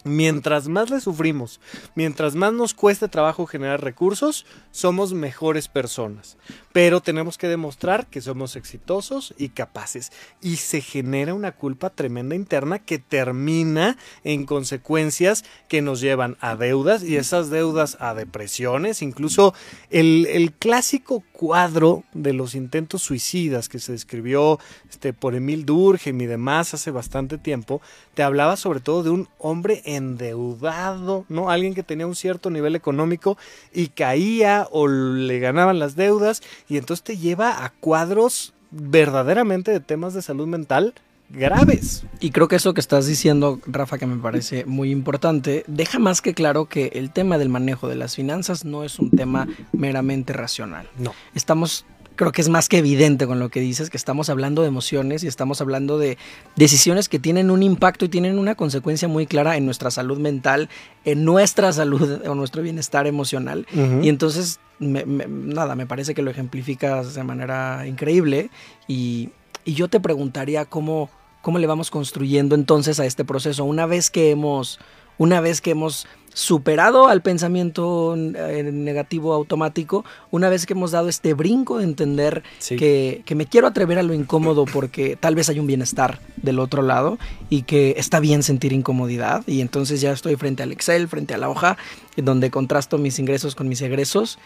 Mientras 0.09 0.69
más 0.69 0.89
le 0.89 1.01
sufrimos, 1.01 1.61
mientras 1.95 2.35
más 2.35 2.53
nos 2.53 2.73
cueste 2.73 3.09
trabajo 3.09 3.47
generar 3.47 3.83
recursos, 3.83 4.47
somos 4.71 5.13
mejores 5.13 5.69
personas. 5.69 6.39
Pero 6.73 7.01
tenemos 7.01 7.39
que 7.39 7.49
demostrar 7.49 8.07
que 8.07 8.21
somos 8.21 8.57
exitosos 8.57 9.35
y 9.39 9.51
capaces. 9.51 10.13
Y 10.41 10.57
se 10.57 10.81
genera 10.81 11.35
una 11.35 11.53
culpa 11.53 11.91
tremenda 11.91 12.35
interna 12.35 12.79
que 12.79 12.99
termina 12.99 13.97
en 14.25 14.45
consecuencias 14.45 15.45
que 15.69 15.83
nos 15.83 16.01
llevan 16.01 16.37
a 16.41 16.57
deudas 16.57 17.03
y 17.03 17.17
esas 17.17 17.51
deudas 17.51 17.97
a 18.01 18.15
depresiones. 18.15 19.03
Incluso 19.03 19.55
el, 19.91 20.53
clásico 20.59 21.23
cuadro 21.33 22.05
de 22.13 22.33
los 22.33 22.55
intentos 22.55 23.03
suicidas 23.03 23.69
que 23.69 23.79
se 23.79 23.93
describió 23.93 24.59
este, 24.91 25.13
por 25.13 25.35
Emil 25.35 25.65
Durkheim 25.65 26.21
y 26.21 26.27
demás 26.27 26.75
hace 26.75 26.91
bastante 26.91 27.39
tiempo, 27.39 27.81
te 28.15 28.23
hablaba 28.23 28.57
sobre 28.57 28.81
todo 28.81 29.03
de 29.03 29.11
un 29.11 29.29
hombre 29.39 29.83
endeudado, 29.85 31.25
¿no? 31.29 31.51
Alguien 31.51 31.75
que 31.75 31.83
tenía 31.83 32.07
un 32.07 32.17
cierto 32.17 32.51
nivel 32.51 32.75
económico 32.75 33.39
y 33.73 33.89
caía 33.89 34.67
o 34.71 34.89
le 34.89 35.39
ganaban 35.39 35.79
las 35.79 35.95
deudas 35.97 36.43
y 36.69 36.77
entonces 36.77 37.03
te 37.03 37.17
lleva 37.17 37.65
a 37.65 37.71
cuadros 37.71 38.53
verdaderamente 38.71 39.71
de 39.71 39.81
temas 39.81 40.15
de 40.15 40.23
salud 40.23 40.47
mental 40.47 40.95
graves. 41.31 42.05
Y 42.21 42.31
creo 42.31 42.49
que 42.49 42.57
eso 42.57 42.75
que 42.75 42.81
estás 42.81 43.07
diciendo, 43.07 43.61
Rafa, 43.67 43.99
que 43.99 44.07
me 44.07 44.17
parece 44.17 44.65
muy 44.65 44.91
importante, 44.91 45.65
deja 45.67 45.99
más 45.99 46.23
que 46.23 46.35
claro 46.35 46.67
que 46.67 46.87
el 46.95 47.11
tema 47.11 47.39
del 47.39 47.49
manejo 47.49 47.89
de 47.89 47.97
las 47.97 48.17
finanzas 48.17 48.65
no 48.65 48.85
es 48.85 48.99
un 48.99 49.11
tema 49.11 49.47
meramente 49.73 50.33
racional. 50.33 50.89
No. 50.99 51.13
Estamos 51.35 51.85
creo 52.19 52.33
que 52.33 52.43
es 52.43 52.49
más 52.49 52.69
que 52.69 52.79
evidente 52.79 53.29
con 53.29 53.39
lo 53.39 53.49
que 53.49 53.61
dices, 53.61 53.91
que 53.91 53.97
estamos 53.97 54.29
hablando 54.29 54.63
de 54.63 54.69
emociones 54.69 55.23
y 55.23 55.29
estamos 55.29 55.61
hablando 55.61 55.99
de 55.99 56.19
decisiones 56.57 57.09
que 57.09 57.21
tienen 57.21 57.49
un 57.51 57.63
impacto 57.63 58.05
y 58.05 58.09
tienen 58.09 58.41
una 58.41 58.57
consecuencia 58.57 59.07
muy 59.07 59.27
clara 59.27 59.57
en 59.57 59.65
nuestra 59.65 59.93
salud 59.93 60.19
mental, 60.19 60.69
en 61.05 61.25
nuestra 61.25 61.73
salud 61.73 62.21
o 62.27 62.35
nuestro 62.35 62.61
bienestar 62.63 63.07
emocional. 63.07 63.67
Y 64.03 64.09
entonces, 64.09 64.59
nada, 64.81 65.77
me 65.77 65.87
parece 65.87 66.13
que 66.13 66.23
lo 66.23 66.33
ejemplificas 66.33 67.15
de 67.15 67.23
manera 67.23 67.87
increíble. 67.87 68.51
Y, 68.89 69.31
y 69.65 69.75
yo 69.75 69.87
te 69.87 70.01
preguntaría 70.01 70.65
cómo, 70.65 71.11
cómo 71.41 71.61
le 71.61 71.69
vamos 71.69 71.89
construyendo 71.93 72.57
entonces 72.57 72.99
a 72.99 73.07
este 73.07 73.25
proceso. 73.25 73.65
Una 73.65 73.87
vez 73.87 74.11
que 74.11 74.33
hemos, 74.33 74.81
una 75.19 75.41
vez 75.41 75.61
que 75.61 75.71
hemos 75.71 76.09
superado 76.39 77.09
al 77.09 77.21
pensamiento 77.21 78.15
eh, 78.17 78.71
negativo 78.73 79.35
automático, 79.35 80.05
una 80.31 80.49
vez 80.49 80.67
que 80.67 80.75
hemos 80.75 80.93
dado 80.93 81.09
este 81.09 81.35
brinco 81.35 81.79
de 81.79 81.85
entender 81.85 82.45
que, 82.69 83.25
me 83.35 83.47
quiero 83.47 83.67
atrever 83.67 83.99
a 83.99 84.05
lo 84.05 84.15
incómodo 84.15 84.65
porque 84.65 85.17
tal 85.17 85.35
vez 85.35 85.49
hay 85.49 85.59
un 85.59 85.67
bienestar 85.67 86.21
del 86.37 86.61
otro 86.61 86.83
lado 86.83 87.19
y 87.51 87.63
que 87.63 87.97
está 87.97 88.21
bien 88.21 88.45
sentir 88.45 88.73
incomodidad 88.73 89.43
y 89.49 89.63
entonces 89.63 90.01
ya 90.01 90.13
estoy 90.13 90.37
frente 90.37 90.63
al 90.63 90.71
Excel, 90.71 91.09
frente 91.09 91.35
a 91.35 91.39
la 91.39 91.49
hoja, 91.49 91.77
donde 92.17 92.53
contrasto 92.53 92.99
mis 92.99 93.19
ingresos 93.19 93.57
con 93.57 93.69
mis 93.69 93.83
egresos. 93.83 94.39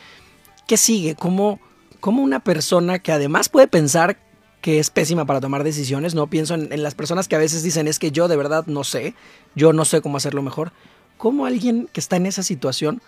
¿Qué 0.67 0.79
sigue? 0.79 1.15
¿Cómo, 1.15 1.61
cómo 2.01 2.23
una 2.23 2.41
persona 2.41 3.01
que 3.01 3.13
además 3.13 3.51
puede 3.51 3.69
pensar 3.69 4.17
que 4.63 4.79
es 4.79 4.89
pésima 4.89 5.27
para 5.27 5.41
tomar 5.41 5.63
decisiones, 5.63 6.15
no 6.15 6.29
pienso 6.29 6.55
en, 6.55 6.73
en 6.73 6.83
las 6.83 6.95
personas 6.95 7.29
que 7.29 7.37
a 7.37 7.39
veces 7.39 7.63
dicen 7.63 7.87
es 7.87 7.99
que 7.99 8.13
yo 8.13 8.29
de 8.29 8.37
verdad 8.37 8.65
no 8.67 8.83
sé, 8.83 9.15
yo 9.55 9.75
no 9.75 9.85
sé 9.85 10.01
cómo 10.01 10.17
hacerlo 10.17 10.41
mejor, 10.41 10.73
¿cómo 11.23 11.47
alguien 11.47 11.89
que 11.93 12.01
está 12.01 12.17
en 12.17 12.27
esa 12.27 12.43
situación 12.43 13.01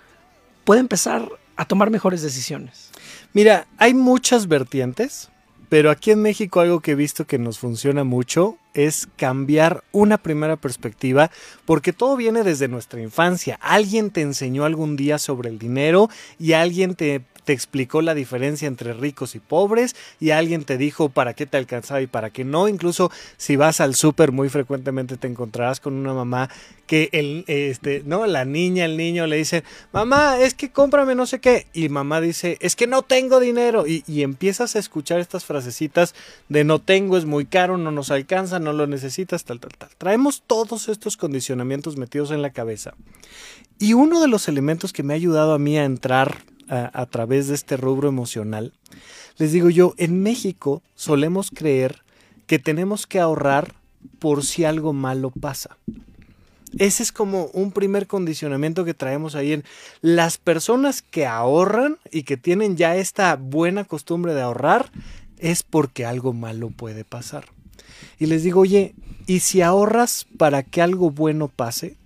puede 0.63 0.79
empezar 0.79 1.29
a 1.57 1.65
tomar 1.65 1.91
mejores 1.91 2.23
decisiones? 2.23 2.93
Mira, 3.33 3.67
hay 3.77 3.93
muchas 3.93 4.47
vertientes, 4.47 5.31
pero 5.69 5.91
aquí 5.91 6.13
en 6.13 6.23
México 6.23 6.61
algo 6.61 6.79
que 6.79 6.93
he 6.93 6.95
visto 6.95 7.27
que 7.27 7.41
nos 7.41 7.59
funciona 7.59 8.05
mucho 8.05 8.57
es 8.73 9.09
cambiar 9.17 9.83
una 9.91 10.19
primera 10.19 10.55
perspectiva, 10.55 11.33
porque 11.65 11.93
todo 11.93 12.15
viene 12.15 12.45
desde 12.45 12.69
nuestra 12.69 13.03
infancia. 13.03 13.59
Alguien 13.61 14.13
te 14.13 14.21
enseñó 14.21 14.65
algún 14.65 14.95
día 14.95 15.19
sobre 15.19 15.49
el 15.51 15.59
dinero 15.59 16.09
y 16.39 16.53
alguien 16.53 16.95
te 16.95 17.25
te 17.45 17.53
explicó 17.53 18.03
la 18.03 18.15
diferencia 18.15 18.67
entre 18.67 18.93
ricos 18.93 19.35
y 19.35 19.41
pobres 19.41 19.95
y 20.21 20.31
alguien 20.31 20.65
te 20.65 20.79
dijo 20.79 21.09
para 21.09 21.35
qué 21.35 21.47
te 21.47 21.57
alcanzaba 21.57 22.01
y 22.01 22.07
para 22.07 22.31
qué 22.31 22.45
no. 22.45 22.69
Incluso 22.69 23.11
si 23.37 23.57
vas 23.57 23.81
al 23.81 23.95
súper 23.95 24.33
muy 24.33 24.49
frecuentemente 24.49 25.17
te 25.17 25.27
encontrarás 25.27 25.81
con 25.81 25.95
una 25.95 26.15
mamá 26.15 26.49
que 26.87 27.09
el, 27.13 27.45
este, 27.47 28.03
¿no? 28.05 28.27
La 28.27 28.45
niña, 28.45 28.85
el 28.85 28.97
niño 28.97 29.27
le 29.27 29.37
dice, 29.37 29.65
mamá, 29.93 30.39
es 30.39 30.55
que 30.55 30.71
cómprame 30.71 31.15
no 31.15 31.27
sé 31.27 31.41
qué. 31.41 31.67
Y 31.73 31.89
mamá 31.89 32.21
dice, 32.21 32.59
es 32.61 32.77
que 32.77 32.87
no 32.87 33.03
tengo 33.03 33.41
dinero. 33.41 33.87
Y, 33.87 34.05
y 34.07 34.23
empiezas 34.23 34.77
a 34.77 34.79
escuchar 34.79 35.21
estas 35.21 35.45
frasecitas 35.45 36.15
de 36.49 36.65
no 36.65 36.81
tengo, 36.81 37.17
es 37.17 37.25
muy 37.25 37.47
caro, 37.47 37.79
no 37.79 37.91
nos 37.91 38.11
alcanza, 38.11 38.59
no 38.59 38.73
lo 38.73 38.87
necesitas, 38.87 39.45
tal, 39.45 39.61
tal, 39.61 39.73
tal. 39.77 39.91
Traemos 39.97 40.43
todos 40.47 40.89
estos 40.89 41.17
condicionamientos 41.17 41.97
metidos 41.97 42.31
en 42.31 42.43
la 42.43 42.51
cabeza. 42.51 42.95
Y 43.79 43.95
uno 43.95 44.21
de 44.21 44.29
los 44.29 44.49
elementos 44.49 44.93
que 44.93 45.03
me 45.03 45.15
ha 45.15 45.17
ayudado 45.17 45.53
a 45.55 45.59
mí 45.59 45.77
a 45.79 45.85
entrar 45.85 46.45
a, 46.69 47.07
través 47.07 47.49
de 47.49 47.55
este 47.55 47.77
rubro 47.77 48.09
emocional, 48.09 48.73
les 49.37 49.53
digo 49.53 49.71
yo, 49.71 49.95
en 49.97 50.23
México 50.23 50.83
solemos 50.95 51.51
creer 51.51 52.03
que 52.47 52.59
tenemos 52.59 53.07
que 53.07 53.21
ahorrar 53.21 53.75
por 54.19 54.45
si 54.45 54.65
algo 54.65 54.93
malo 54.93 55.31
pasa. 55.31 55.77
Ese 56.79 57.03
es 57.03 57.13
como 57.13 57.47
un 57.53 57.71
primer 57.71 58.07
condicionamiento 58.07 58.85
que 58.85 58.95
traemos 58.95 59.35
ahí 59.35 59.53
en 59.53 59.65
las 60.01 60.39
personas 60.39 61.03
que 61.03 61.27
ahorran 61.27 61.99
y 62.11 62.25
que 62.25 62.37
tienen 62.37 62.77
ya 62.77 62.97
esta 62.97 63.37
buena 63.37 63.85
costumbre 63.85 64.35
de 64.35 64.43
ahorrar 64.43 64.91
es 65.39 65.63
porque 65.63 66.05
algo 66.05 66.33
malo 66.33 66.71
puede 66.71 67.05
pasar. 67.05 67.45
Y 68.19 68.27
les 68.27 68.43
digo, 68.43 68.61
oye, 68.61 68.95
¿y 69.27 69.41
si 69.41 69.63
ahorras 69.63 70.27
para 70.37 70.63
que 70.63 70.83
algo 70.83 71.11
bueno 71.11 71.49
pase? 71.49 71.97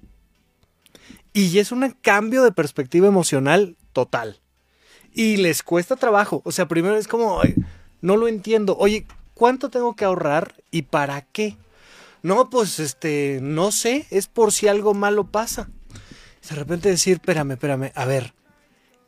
Y 1.33 1.59
es 1.59 1.73
un 1.73 1.89
cambio 2.03 2.43
de 2.43 2.53
perspectiva 2.53 3.07
emocional 3.07 3.77
total. 3.93 4.41
Y 5.19 5.37
les 5.37 5.65
cuesta 5.65 5.97
trabajo. 5.97 6.43
O 6.45 6.53
sea, 6.53 6.69
primero 6.69 6.97
es 6.97 7.09
como, 7.09 7.41
no 8.01 8.17
lo 8.17 8.29
entiendo. 8.29 8.77
Oye, 8.79 9.05
¿cuánto 9.35 9.69
tengo 9.69 9.97
que 9.97 10.05
ahorrar 10.05 10.55
y 10.71 10.83
para 10.83 11.23
qué? 11.23 11.57
No, 12.23 12.51
pues 12.51 12.79
este, 12.79 13.41
no 13.43 13.73
sé, 13.73 14.07
es 14.11 14.29
por 14.29 14.53
si 14.53 14.69
algo 14.69 14.95
malo 14.95 15.27
pasa. 15.27 15.71
De 16.49 16.55
repente 16.55 16.89
decir, 16.89 17.15
espérame, 17.15 17.51
espérame, 17.51 17.91
a 17.97 18.05
ver, 18.05 18.33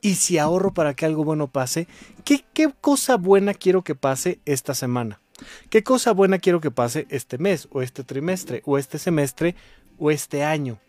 ¿y 0.00 0.16
si 0.16 0.36
ahorro 0.38 0.74
para 0.74 0.94
que 0.94 1.06
algo 1.06 1.22
bueno 1.22 1.46
pase? 1.46 1.86
¿Qué, 2.24 2.44
qué 2.54 2.74
cosa 2.80 3.16
buena 3.16 3.54
quiero 3.54 3.84
que 3.84 3.94
pase 3.94 4.40
esta 4.46 4.74
semana? 4.74 5.20
¿Qué 5.68 5.84
cosa 5.84 6.10
buena 6.10 6.40
quiero 6.40 6.60
que 6.60 6.72
pase 6.72 7.06
este 7.10 7.38
mes, 7.38 7.68
o 7.70 7.82
este 7.82 8.02
trimestre, 8.02 8.62
o 8.66 8.78
este 8.78 8.98
semestre, 8.98 9.54
o 9.96 10.10
este 10.10 10.42
año? 10.42 10.80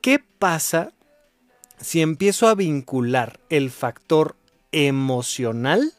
¿Qué 0.00 0.18
pasa 0.18 0.92
si 1.80 2.00
empiezo 2.00 2.48
a 2.48 2.56
vincular 2.56 3.38
el 3.48 3.70
factor 3.70 4.34
emocional 4.72 5.92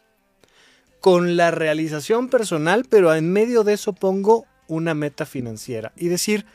con 0.99 1.37
la 1.37 1.51
realización 1.51 2.29
personal, 2.29 2.85
pero 2.89 3.13
en 3.13 3.31
medio 3.31 3.63
de 3.63 3.73
eso 3.73 3.93
pongo 3.93 4.45
una 4.67 4.93
meta 4.93 5.25
financiera 5.25 5.93
y 5.95 6.07
decir, 6.07 6.45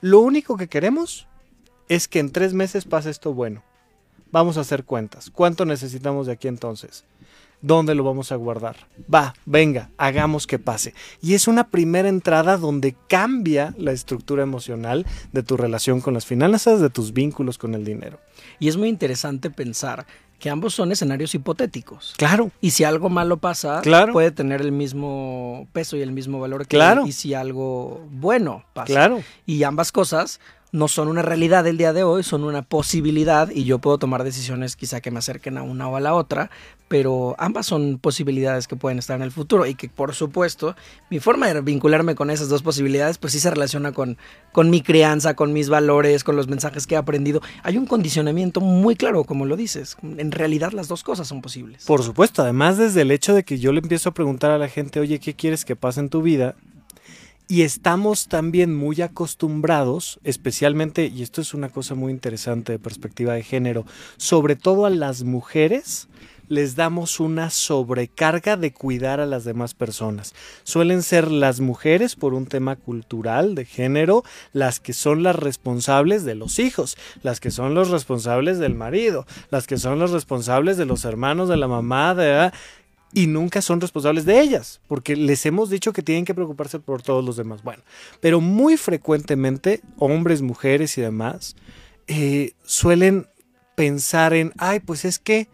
lo 0.00 0.20
único 0.20 0.56
que 0.56 0.68
queremos 0.68 1.28
es 1.88 2.08
que 2.08 2.18
en 2.18 2.30
tres 2.30 2.54
meses 2.54 2.84
pase 2.84 3.10
esto 3.10 3.34
bueno. 3.34 3.62
Vamos 4.32 4.56
a 4.56 4.60
hacer 4.60 4.84
cuentas. 4.84 5.30
¿Cuánto 5.30 5.64
necesitamos 5.64 6.26
de 6.26 6.32
aquí 6.32 6.48
entonces? 6.48 7.04
¿Dónde 7.62 7.94
lo 7.94 8.04
vamos 8.04 8.32
a 8.32 8.36
guardar? 8.36 8.76
Va, 9.12 9.34
venga, 9.44 9.90
hagamos 9.98 10.46
que 10.46 10.58
pase. 10.58 10.94
Y 11.20 11.34
es 11.34 11.46
una 11.46 11.68
primera 11.68 12.08
entrada 12.08 12.56
donde 12.56 12.96
cambia 13.08 13.74
la 13.76 13.92
estructura 13.92 14.42
emocional 14.42 15.04
de 15.32 15.42
tu 15.42 15.56
relación 15.56 16.00
con 16.00 16.14
las 16.14 16.24
finanzas, 16.24 16.80
de 16.80 16.88
tus 16.88 17.12
vínculos 17.12 17.58
con 17.58 17.74
el 17.74 17.84
dinero. 17.84 18.18
Y 18.60 18.68
es 18.68 18.76
muy 18.76 18.88
interesante 18.88 19.50
pensar 19.50 20.06
que 20.40 20.50
ambos 20.50 20.74
son 20.74 20.90
escenarios 20.90 21.34
hipotéticos. 21.34 22.14
Claro. 22.16 22.50
Y 22.60 22.70
si 22.70 22.82
algo 22.82 23.08
malo 23.08 23.36
pasa, 23.36 23.80
claro. 23.82 24.12
puede 24.12 24.32
tener 24.32 24.60
el 24.60 24.72
mismo 24.72 25.68
peso 25.72 25.96
y 25.96 26.02
el 26.02 26.10
mismo 26.10 26.40
valor 26.40 26.66
que 26.66 26.76
claro. 26.76 27.06
y 27.06 27.12
si 27.12 27.34
algo 27.34 28.04
bueno 28.10 28.64
pasa. 28.72 28.86
Claro. 28.86 29.22
Y 29.46 29.62
ambas 29.62 29.92
cosas 29.92 30.40
no 30.72 30.88
son 30.88 31.08
una 31.08 31.22
realidad 31.22 31.64
del 31.64 31.76
día 31.76 31.92
de 31.92 32.04
hoy, 32.04 32.22
son 32.22 32.44
una 32.44 32.62
posibilidad 32.62 33.50
y 33.50 33.64
yo 33.64 33.78
puedo 33.78 33.98
tomar 33.98 34.24
decisiones 34.24 34.76
quizá 34.76 35.00
que 35.00 35.10
me 35.10 35.18
acerquen 35.18 35.58
a 35.58 35.62
una 35.62 35.88
o 35.88 35.96
a 35.96 36.00
la 36.00 36.14
otra, 36.14 36.50
pero 36.90 37.36
ambas 37.38 37.66
son 37.66 37.98
posibilidades 37.98 38.66
que 38.66 38.74
pueden 38.74 38.98
estar 38.98 39.14
en 39.14 39.22
el 39.22 39.30
futuro 39.30 39.64
y 39.64 39.76
que 39.76 39.88
por 39.88 40.12
supuesto 40.12 40.74
mi 41.08 41.20
forma 41.20 41.46
de 41.46 41.60
vincularme 41.60 42.16
con 42.16 42.30
esas 42.30 42.48
dos 42.48 42.64
posibilidades 42.64 43.16
pues 43.16 43.32
sí 43.32 43.38
se 43.38 43.48
relaciona 43.48 43.92
con, 43.92 44.18
con 44.50 44.70
mi 44.70 44.82
crianza, 44.82 45.34
con 45.34 45.52
mis 45.52 45.68
valores, 45.68 46.24
con 46.24 46.34
los 46.34 46.48
mensajes 46.48 46.88
que 46.88 46.96
he 46.96 46.98
aprendido. 46.98 47.42
Hay 47.62 47.78
un 47.78 47.86
condicionamiento 47.86 48.60
muy 48.60 48.96
claro, 48.96 49.22
como 49.22 49.46
lo 49.46 49.56
dices, 49.56 49.98
en 50.02 50.32
realidad 50.32 50.72
las 50.72 50.88
dos 50.88 51.04
cosas 51.04 51.28
son 51.28 51.42
posibles. 51.42 51.84
Por 51.84 52.02
supuesto, 52.02 52.42
además 52.42 52.76
desde 52.76 53.02
el 53.02 53.12
hecho 53.12 53.34
de 53.34 53.44
que 53.44 53.60
yo 53.60 53.70
le 53.70 53.78
empiezo 53.78 54.08
a 54.08 54.14
preguntar 54.14 54.50
a 54.50 54.58
la 54.58 54.68
gente, 54.68 54.98
oye, 54.98 55.20
¿qué 55.20 55.34
quieres 55.34 55.64
que 55.64 55.76
pase 55.76 56.00
en 56.00 56.08
tu 56.08 56.22
vida? 56.22 56.56
Y 57.46 57.62
estamos 57.62 58.26
también 58.26 58.76
muy 58.76 59.00
acostumbrados, 59.00 60.18
especialmente, 60.24 61.06
y 61.06 61.22
esto 61.22 61.40
es 61.40 61.54
una 61.54 61.68
cosa 61.68 61.94
muy 61.94 62.10
interesante 62.12 62.72
de 62.72 62.78
perspectiva 62.80 63.34
de 63.34 63.44
género, 63.44 63.86
sobre 64.16 64.56
todo 64.56 64.86
a 64.86 64.90
las 64.90 65.22
mujeres, 65.22 66.08
les 66.50 66.74
damos 66.74 67.20
una 67.20 67.48
sobrecarga 67.48 68.56
de 68.56 68.72
cuidar 68.72 69.20
a 69.20 69.26
las 69.26 69.44
demás 69.44 69.72
personas. 69.72 70.34
Suelen 70.64 71.02
ser 71.02 71.30
las 71.30 71.60
mujeres, 71.60 72.16
por 72.16 72.34
un 72.34 72.46
tema 72.46 72.74
cultural 72.74 73.54
de 73.54 73.64
género, 73.64 74.24
las 74.52 74.80
que 74.80 74.92
son 74.92 75.22
las 75.22 75.36
responsables 75.36 76.24
de 76.24 76.34
los 76.34 76.58
hijos, 76.58 76.98
las 77.22 77.38
que 77.38 77.52
son 77.52 77.74
los 77.74 77.90
responsables 77.90 78.58
del 78.58 78.74
marido, 78.74 79.26
las 79.50 79.68
que 79.68 79.78
son 79.78 80.00
los 80.00 80.10
responsables 80.10 80.76
de 80.76 80.86
los 80.86 81.04
hermanos, 81.04 81.48
de 81.48 81.56
la 81.56 81.68
mamá, 81.68 82.16
de 82.16 82.50
y 83.12 83.28
nunca 83.28 83.62
son 83.62 83.80
responsables 83.80 84.24
de 84.24 84.40
ellas, 84.40 84.80
porque 84.88 85.14
les 85.16 85.46
hemos 85.46 85.70
dicho 85.70 85.92
que 85.92 86.02
tienen 86.02 86.24
que 86.24 86.34
preocuparse 86.34 86.80
por 86.80 87.02
todos 87.02 87.24
los 87.24 87.36
demás. 87.36 87.62
Bueno, 87.62 87.82
pero 88.20 88.40
muy 88.40 88.76
frecuentemente 88.76 89.82
hombres, 89.98 90.42
mujeres 90.42 90.98
y 90.98 91.00
demás 91.00 91.54
eh, 92.08 92.54
suelen 92.64 93.28
pensar 93.76 94.34
en, 94.34 94.52
ay, 94.58 94.80
pues 94.80 95.04
es 95.04 95.18
que 95.20 95.48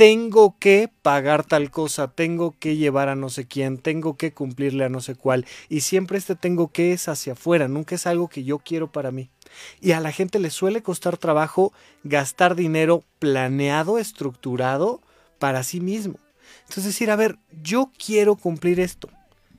tengo 0.00 0.56
que 0.58 0.88
pagar 1.02 1.44
tal 1.44 1.70
cosa, 1.70 2.08
tengo 2.08 2.54
que 2.58 2.76
llevar 2.76 3.10
a 3.10 3.16
no 3.16 3.28
sé 3.28 3.46
quién, 3.46 3.76
tengo 3.76 4.16
que 4.16 4.32
cumplirle 4.32 4.86
a 4.86 4.88
no 4.88 5.02
sé 5.02 5.14
cuál, 5.14 5.44
y 5.68 5.82
siempre 5.82 6.16
este 6.16 6.34
tengo 6.34 6.72
que 6.72 6.94
es 6.94 7.06
hacia 7.06 7.34
afuera, 7.34 7.68
nunca 7.68 7.96
es 7.96 8.06
algo 8.06 8.28
que 8.28 8.42
yo 8.42 8.60
quiero 8.60 8.90
para 8.90 9.10
mí. 9.10 9.28
Y 9.78 9.92
a 9.92 10.00
la 10.00 10.10
gente 10.10 10.38
le 10.38 10.48
suele 10.48 10.82
costar 10.82 11.18
trabajo 11.18 11.74
gastar 12.02 12.54
dinero 12.54 13.04
planeado, 13.18 13.98
estructurado 13.98 15.02
para 15.38 15.62
sí 15.64 15.82
mismo. 15.82 16.18
Entonces 16.60 16.84
decir, 16.84 17.10
a 17.10 17.16
ver, 17.16 17.36
yo 17.62 17.90
quiero 18.02 18.36
cumplir 18.36 18.80
esto. 18.80 19.10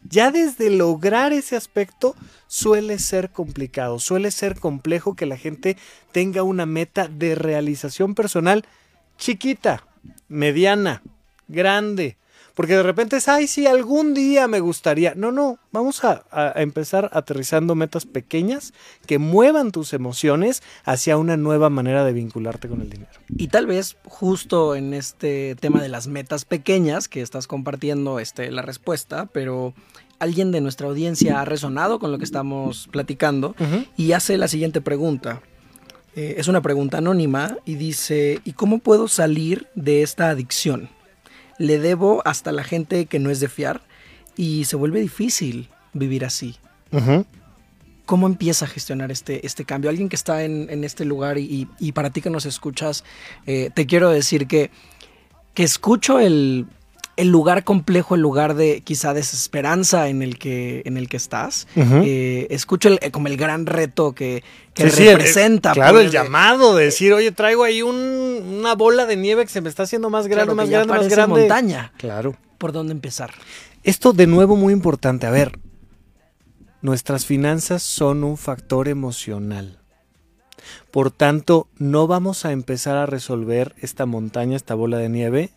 Ya 0.09 0.31
desde 0.31 0.71
lograr 0.71 1.33
ese 1.33 1.55
aspecto 1.55 2.15
suele 2.47 2.97
ser 2.97 3.29
complicado, 3.29 3.99
suele 3.99 4.31
ser 4.31 4.59
complejo 4.59 5.15
que 5.15 5.27
la 5.27 5.37
gente 5.37 5.77
tenga 6.11 6.41
una 6.41 6.65
meta 6.65 7.07
de 7.07 7.35
realización 7.35 8.15
personal 8.15 8.65
chiquita, 9.19 9.83
mediana, 10.27 11.01
grande. 11.47 12.17
Porque 12.53 12.75
de 12.75 12.83
repente 12.83 13.15
es, 13.15 13.27
ay, 13.29 13.47
sí, 13.47 13.65
algún 13.65 14.13
día 14.13 14.47
me 14.47 14.59
gustaría. 14.59 15.13
No, 15.15 15.31
no, 15.31 15.57
vamos 15.71 16.03
a, 16.03 16.25
a, 16.31 16.61
empezar 16.61 17.09
aterrizando 17.13 17.75
metas 17.75 18.05
pequeñas 18.05 18.73
que 19.05 19.19
muevan 19.19 19.71
tus 19.71 19.93
emociones 19.93 20.61
hacia 20.83 21.17
una 21.17 21.37
nueva 21.37 21.69
manera 21.69 22.03
de 22.03 22.11
vincularte 22.11 22.67
con 22.67 22.81
el 22.81 22.89
dinero. 22.89 23.11
Y 23.37 23.47
tal 23.47 23.67
vez 23.67 23.95
justo 24.03 24.75
en 24.75 24.93
este 24.93 25.55
tema 25.55 25.81
de 25.81 25.87
las 25.87 26.07
metas 26.07 26.43
pequeñas 26.43 27.07
que 27.07 27.21
estás 27.21 27.47
compartiendo 27.47 28.19
este, 28.19 28.51
la 28.51 28.61
respuesta, 28.61 29.27
pero 29.27 29.73
alguien 30.19 30.51
de 30.51 30.61
nuestra 30.61 30.87
audiencia 30.87 31.41
ha 31.41 31.45
resonado 31.45 31.99
con 31.99 32.11
lo 32.11 32.17
que 32.17 32.25
estamos 32.25 32.89
platicando 32.91 33.55
uh 33.59 33.63
-huh. 33.63 33.87
y 33.97 34.11
hace 34.11 34.37
la 34.37 34.47
siguiente 34.47 34.81
pregunta. 34.81 35.41
Eh, 36.15 36.35
es 36.37 36.47
una 36.47 36.61
pregunta 36.61 36.97
anónima 36.97 37.57
y 37.65 37.75
dice, 37.75 38.41
¿y 38.43 38.53
cómo 38.53 38.79
puedo 38.79 39.07
salir 39.07 39.67
de 39.75 40.03
esta 40.03 40.29
adicción? 40.29 40.89
Le 41.57 41.79
debo 41.79 42.21
hasta 42.25 42.51
la 42.51 42.63
gente 42.63 43.05
que 43.05 43.19
no 43.19 43.29
es 43.29 43.39
de 43.39 43.47
fiar 43.47 43.81
y 44.35 44.65
se 44.65 44.75
vuelve 44.75 44.99
difícil 44.99 45.69
vivir 45.93 46.25
así. 46.25 46.57
Uh 46.91 46.97
-huh. 46.97 47.25
¿Cómo 48.05 48.27
empieza 48.27 48.65
a 48.65 48.67
gestionar 48.67 49.11
este, 49.11 49.45
este 49.45 49.63
cambio? 49.63 49.89
Alguien 49.89 50.09
que 50.09 50.17
está 50.17 50.43
en, 50.43 50.67
en 50.69 50.83
este 50.83 51.05
lugar 51.05 51.37
y, 51.37 51.43
y, 51.43 51.67
y, 51.79 51.91
para 51.93 52.09
ti 52.09 52.21
que 52.21 52.29
nos 52.29 52.45
escuchas, 52.45 53.05
eh, 53.45 53.69
te 53.73 53.85
quiero 53.85 54.09
decir 54.09 54.47
que, 54.47 54.69
que 55.53 55.63
escucho 55.63 56.19
el, 56.19 56.65
el 57.21 57.27
lugar 57.27 57.63
complejo, 57.63 58.15
el 58.15 58.21
lugar 58.21 58.55
de 58.55 58.81
quizá 58.81 59.13
desesperanza 59.13 60.07
en 60.07 60.23
el 60.23 60.39
que, 60.39 60.81
en 60.85 60.97
el 60.97 61.07
que 61.07 61.17
estás. 61.17 61.67
Uh 61.75 61.81
-huh. 61.81 62.03
eh, 62.03 62.47
escucho 62.49 62.89
el, 62.89 63.11
como 63.11 63.27
el 63.27 63.37
gran 63.37 63.67
reto 63.67 64.13
que, 64.13 64.43
que 64.73 64.89
sí, 64.89 65.07
representa. 65.07 65.75
Sí, 65.75 65.79
el, 65.79 65.83
claro, 65.83 65.99
el 65.99 66.09
llamado 66.09 66.75
de 66.75 66.85
decir, 66.85 67.13
oye, 67.13 67.31
traigo 67.31 67.63
ahí 67.63 67.83
un, 67.83 67.95
una 67.95 68.73
bola 68.73 69.05
de 69.05 69.17
nieve 69.17 69.43
que 69.45 69.51
se 69.51 69.61
me 69.61 69.69
está 69.69 69.83
haciendo 69.83 70.09
más 70.09 70.25
grande, 70.25 70.45
claro, 70.45 70.55
más 70.55 70.69
grande, 70.71 70.93
más 70.95 71.07
grande. 71.09 71.41
montaña. 71.41 71.93
Claro. 71.97 72.35
¿Por 72.57 72.71
dónde 72.71 72.93
empezar? 72.93 73.31
Esto 73.83 74.13
de 74.13 74.25
nuevo 74.25 74.55
muy 74.55 74.73
importante. 74.73 75.27
A 75.27 75.31
ver, 75.31 75.59
nuestras 76.81 77.27
finanzas 77.27 77.83
son 77.83 78.23
un 78.23 78.35
factor 78.35 78.87
emocional. 78.87 79.77
Por 80.89 81.11
tanto, 81.11 81.67
no 81.77 82.07
vamos 82.07 82.45
a 82.45 82.51
empezar 82.51 82.97
a 82.97 83.05
resolver 83.05 83.75
esta 83.79 84.07
montaña, 84.07 84.55
esta 84.55 84.73
bola 84.73 84.97
de 84.97 85.09
nieve, 85.09 85.51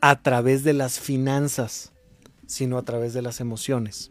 a 0.00 0.22
través 0.22 0.64
de 0.64 0.72
las 0.72 0.98
finanzas, 0.98 1.92
sino 2.46 2.78
a 2.78 2.82
través 2.82 3.12
de 3.12 3.22
las 3.22 3.40
emociones. 3.40 4.10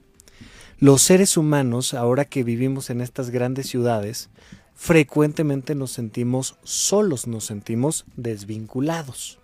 Los 0.77 1.01
seres 1.01 1.35
humanos, 1.35 1.93
ahora 1.93 2.25
que 2.25 2.43
vivimos 2.43 2.89
en 2.89 3.01
estas 3.01 3.31
grandes 3.31 3.67
ciudades, 3.67 4.29
frecuentemente 4.75 5.75
nos 5.75 5.91
sentimos 5.91 6.57
solos, 6.63 7.27
nos 7.27 7.45
sentimos 7.45 8.05
desvinculados. 8.15 9.39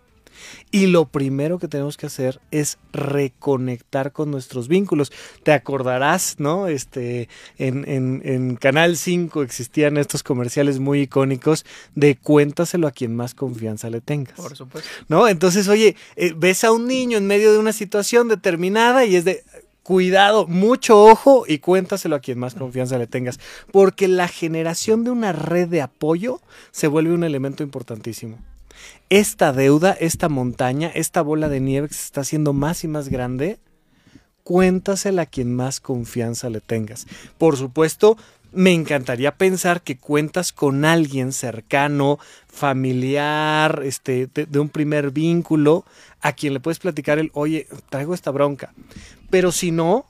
Y 0.72 0.88
lo 0.88 1.06
primero 1.06 1.60
que 1.60 1.68
tenemos 1.68 1.98
que 1.98 2.06
hacer 2.06 2.40
es 2.52 2.78
reconectar 2.94 4.12
con 4.12 4.32
nuestros 4.32 4.68
vínculos. 4.68 5.12
Te 5.44 5.52
acordarás, 5.52 6.36
¿no? 6.40 6.68
Este, 6.68 7.30
en, 7.58 7.88
en, 7.88 8.22
en, 8.24 8.56
Canal 8.56 8.98
5 8.98 9.44
existían 9.44 9.98
estos 9.98 10.24
comerciales 10.24 10.80
muy 10.80 11.02
icónicos 11.02 11.66
de 11.94 12.16
cuéntaselo 12.16 12.88
a 12.88 12.92
quien 12.92 13.16
más 13.16 13.34
confianza 13.34 13.90
le 13.90 14.02
tengas. 14.02 14.36
Por 14.36 14.56
supuesto. 14.56 14.90
¿No? 15.08 15.28
Entonces, 15.28 15.68
oye, 15.68 15.96
eh, 16.16 16.34
ves 16.36 16.64
a 16.64 16.72
un 16.72 16.88
niño 16.88 17.18
en 17.18 17.28
medio 17.28 17.52
de 17.52 17.60
una 17.60 17.74
situación 17.74 18.28
determinada 18.28 19.06
y 19.06 19.16
es 19.16 19.26
de 19.26 19.44
cuidado, 19.86 20.48
mucho 20.48 21.00
ojo 21.00 21.46
y 21.48 21.60
cuéntaselo 21.60 22.16
a 22.16 22.20
quien 22.20 22.40
más 22.40 22.56
confianza 22.56 22.98
le 22.98 23.06
tengas, 23.06 23.40
porque 23.72 24.08
la 24.08 24.28
generación 24.28 25.04
de 25.04 25.12
una 25.12 25.32
red 25.32 25.68
de 25.68 25.84
apoyo 25.84 26.42
se 26.72 26.88
vuelve 26.88 27.14
un 27.14 27.24
elemento 27.24 27.62
importantísimo. 27.62 28.40
Esta 29.10 29.54
deuda, 29.54 29.92
esta 29.92 30.30
montaña, 30.30 30.90
esta 30.94 31.22
bola 31.22 31.50
de 31.50 31.60
nieve 31.60 31.88
que 31.88 31.94
se 31.94 32.06
está 32.06 32.22
haciendo 32.22 32.54
más 32.54 32.84
y 32.84 32.88
más 32.88 33.10
grande, 33.10 33.60
cuéntasela 34.44 35.24
a 35.24 35.26
quien 35.26 35.56
más 35.56 35.80
confianza 35.80 36.50
le 36.50 36.62
tengas. 36.62 37.08
Por 37.38 37.58
supuesto, 37.58 38.18
me 38.56 38.72
encantaría 38.72 39.36
pensar 39.36 39.82
que 39.82 39.98
cuentas 39.98 40.54
con 40.54 40.86
alguien 40.86 41.34
cercano, 41.34 42.20
familiar, 42.48 43.82
este, 43.84 44.28
de, 44.28 44.60
un 44.60 44.70
primer 44.70 45.12
vínculo, 45.12 45.86
a 46.22 46.34
quien 46.34 46.54
le 46.54 46.60
puedes 46.60 46.80
platicar 46.80 47.20
el, 47.20 47.32
oye, 47.34 47.68
traigo 47.90 48.14
esta 48.14 48.32
bronca. 48.32 48.74
Pero 49.30 49.52
si 49.52 49.72
no, 49.72 50.06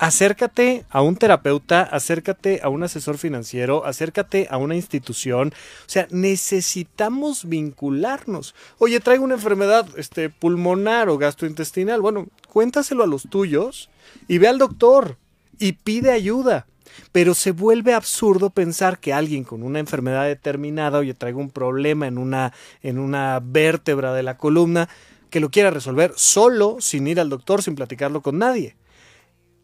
acércate 0.00 0.86
a 0.88 1.02
un 1.02 1.14
terapeuta, 1.14 1.82
acércate 1.82 2.60
a 2.62 2.70
un 2.70 2.82
asesor 2.82 3.18
financiero, 3.18 3.84
acércate 3.84 4.48
a 4.50 4.56
una 4.56 4.74
institución. 4.74 5.52
O 5.80 5.88
sea, 5.88 6.08
necesitamos 6.10 7.46
vincularnos. 7.46 8.54
Oye, 8.78 8.98
traigo 9.00 9.24
una 9.24 9.34
enfermedad 9.34 9.86
este, 9.96 10.30
pulmonar 10.30 11.10
o 11.10 11.18
gastrointestinal. 11.18 12.00
Bueno, 12.00 12.28
cuéntaselo 12.48 13.04
a 13.04 13.06
los 13.06 13.24
tuyos 13.24 13.90
y 14.26 14.38
ve 14.38 14.48
al 14.48 14.56
doctor 14.56 15.18
y 15.58 15.72
pide 15.72 16.12
ayuda. 16.12 16.66
Pero 17.12 17.34
se 17.34 17.52
vuelve 17.52 17.92
absurdo 17.92 18.48
pensar 18.48 19.00
que 19.00 19.12
alguien 19.12 19.44
con 19.44 19.62
una 19.62 19.80
enfermedad 19.80 20.24
determinada, 20.24 20.98
oye, 20.98 21.12
traigo 21.12 21.40
un 21.40 21.50
problema 21.50 22.06
en 22.06 22.16
una, 22.16 22.54
en 22.82 22.98
una 22.98 23.38
vértebra 23.42 24.14
de 24.14 24.22
la 24.22 24.38
columna, 24.38 24.88
que 25.28 25.40
lo 25.40 25.50
quiera 25.50 25.70
resolver 25.70 26.14
solo, 26.16 26.78
sin 26.80 27.06
ir 27.06 27.20
al 27.20 27.28
doctor, 27.28 27.62
sin 27.62 27.74
platicarlo 27.74 28.22
con 28.22 28.38
nadie. 28.38 28.76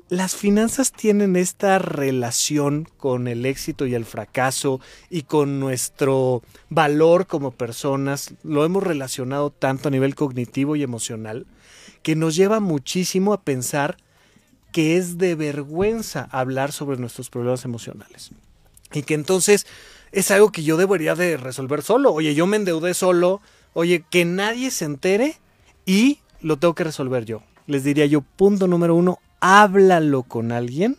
Las 0.09 0.37
finanzas 0.37 0.93
tienen 0.93 1.35
esta 1.35 1.81
relación 1.81 2.87
con 2.97 3.27
el 3.27 3.45
éxito 3.45 3.87
y 3.87 3.95
el 3.97 4.05
fracaso 4.05 4.81
y 5.11 5.23
con 5.23 5.59
nuestro 5.59 6.43
valor 6.71 7.27
como 7.27 7.51
personas. 7.51 8.33
Lo 8.45 8.65
hemos 8.65 8.85
relacionado 8.85 9.51
tanto 9.51 9.89
a 9.89 9.91
nivel 9.91 10.15
cognitivo 10.15 10.77
y 10.77 10.85
emocional 10.85 11.45
que 12.05 12.15
nos 12.15 12.37
lleva 12.37 12.61
muchísimo 12.61 13.33
a 13.33 13.41
pensar 13.43 13.97
que 14.71 14.97
es 14.97 15.19
de 15.19 15.35
vergüenza 15.35 16.29
hablar 16.31 16.71
sobre 16.71 16.99
nuestros 16.99 17.29
problemas 17.29 17.65
emocionales. 17.65 18.31
Y 18.93 19.03
que 19.03 19.15
entonces 19.15 19.67
es 20.13 20.31
algo 20.31 20.53
que 20.53 20.63
yo 20.63 20.77
debería 20.77 21.17
de 21.17 21.37
resolver 21.37 21.83
solo. 21.83 22.13
Oye, 22.13 22.33
yo 22.37 22.47
me 22.47 22.59
endeudé 22.59 22.95
solo. 22.95 23.41
Oye, 23.73 24.05
que 24.09 24.25
nadie 24.25 24.71
se 24.71 24.85
entere 24.85 25.35
y 25.85 26.21
lo 26.43 26.59
tengo 26.59 26.77
que 26.77 26.85
resolver 26.85 27.25
yo. 27.25 27.43
Les 27.67 27.83
diría 27.83 28.07
yo, 28.07 28.21
punto 28.21 28.69
número 28.69 28.95
uno, 28.95 29.19
háblalo 29.47 30.23
con 30.23 30.53
alguien. 30.53 30.97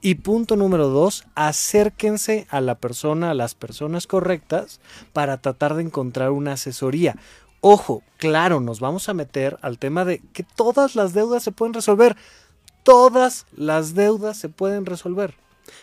Y 0.00 0.16
punto 0.16 0.54
número 0.54 0.88
dos, 0.88 1.24
acérquense 1.34 2.46
a 2.50 2.60
la 2.60 2.76
persona, 2.76 3.30
a 3.30 3.34
las 3.34 3.54
personas 3.54 4.06
correctas 4.06 4.80
para 5.12 5.38
tratar 5.38 5.74
de 5.74 5.82
encontrar 5.82 6.30
una 6.30 6.52
asesoría. 6.52 7.16
Ojo, 7.60 8.04
claro, 8.16 8.60
nos 8.60 8.78
vamos 8.78 9.08
a 9.08 9.14
meter 9.14 9.58
al 9.60 9.78
tema 9.78 10.04
de 10.04 10.22
que 10.32 10.44
todas 10.44 10.94
las 10.94 11.14
deudas 11.14 11.42
se 11.42 11.50
pueden 11.50 11.74
resolver 11.74 12.16
todas 12.88 13.44
las 13.54 13.94
deudas 13.94 14.38
se 14.38 14.48
pueden 14.48 14.86
resolver. 14.86 15.34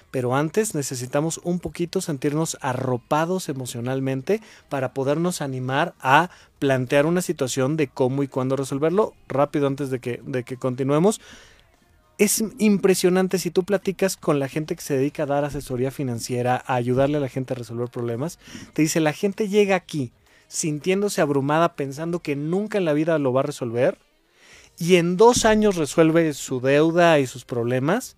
Pero 0.10 0.36
antes 0.36 0.74
necesitamos 0.74 1.40
un 1.44 1.60
poquito 1.60 2.02
sentirnos 2.02 2.58
arropados 2.62 3.48
emocionalmente 3.48 4.42
para 4.70 4.92
podernos 4.96 5.44
animar 5.44 5.94
a 6.00 6.32
plantear 6.58 7.06
una 7.06 7.22
situación 7.22 7.78
de 7.78 7.90
cómo 7.90 8.24
y 8.24 8.28
cuándo 8.28 8.56
resolverlo. 8.56 9.14
Rápido 9.28 9.68
antes 9.68 9.92
de 9.92 10.00
que, 10.00 10.20
de 10.26 10.44
que 10.44 10.58
continuemos. 10.58 11.22
Es 12.18 12.44
impresionante 12.60 13.40
si 13.40 13.52
tú 13.52 13.64
platicas 13.64 14.16
con 14.16 14.40
la 14.40 14.48
gente 14.48 14.76
que 14.76 14.82
se 14.82 14.96
dedica 14.96 15.24
a 15.24 15.26
dar 15.26 15.44
asesoría 15.44 15.92
financiera, 15.92 16.64
a 16.66 16.76
ayudarle 16.76 17.18
a 17.18 17.22
la 17.22 17.30
gente 17.30 17.54
a 17.54 17.58
resolver 17.58 17.90
problemas. 17.90 18.40
Te 18.74 18.82
dice, 18.82 19.02
la 19.02 19.12
gente 19.12 19.50
llega 19.50 19.76
aquí 19.76 20.14
sintiéndose 20.48 21.22
abrumada 21.22 21.76
pensando 21.76 22.20
que 22.20 22.36
nunca 22.36 22.78
en 22.78 22.86
la 22.86 22.94
vida 22.94 23.20
lo 23.20 23.34
va 23.34 23.42
a 23.42 23.44
resolver 23.44 23.98
y 24.78 24.96
en 24.96 25.18
dos 25.18 25.46
años 25.46 25.76
resuelve 25.76 26.34
su 26.34 26.62
deuda 26.62 27.20
y 27.20 27.28
sus 27.28 27.46
problemas 27.46 28.16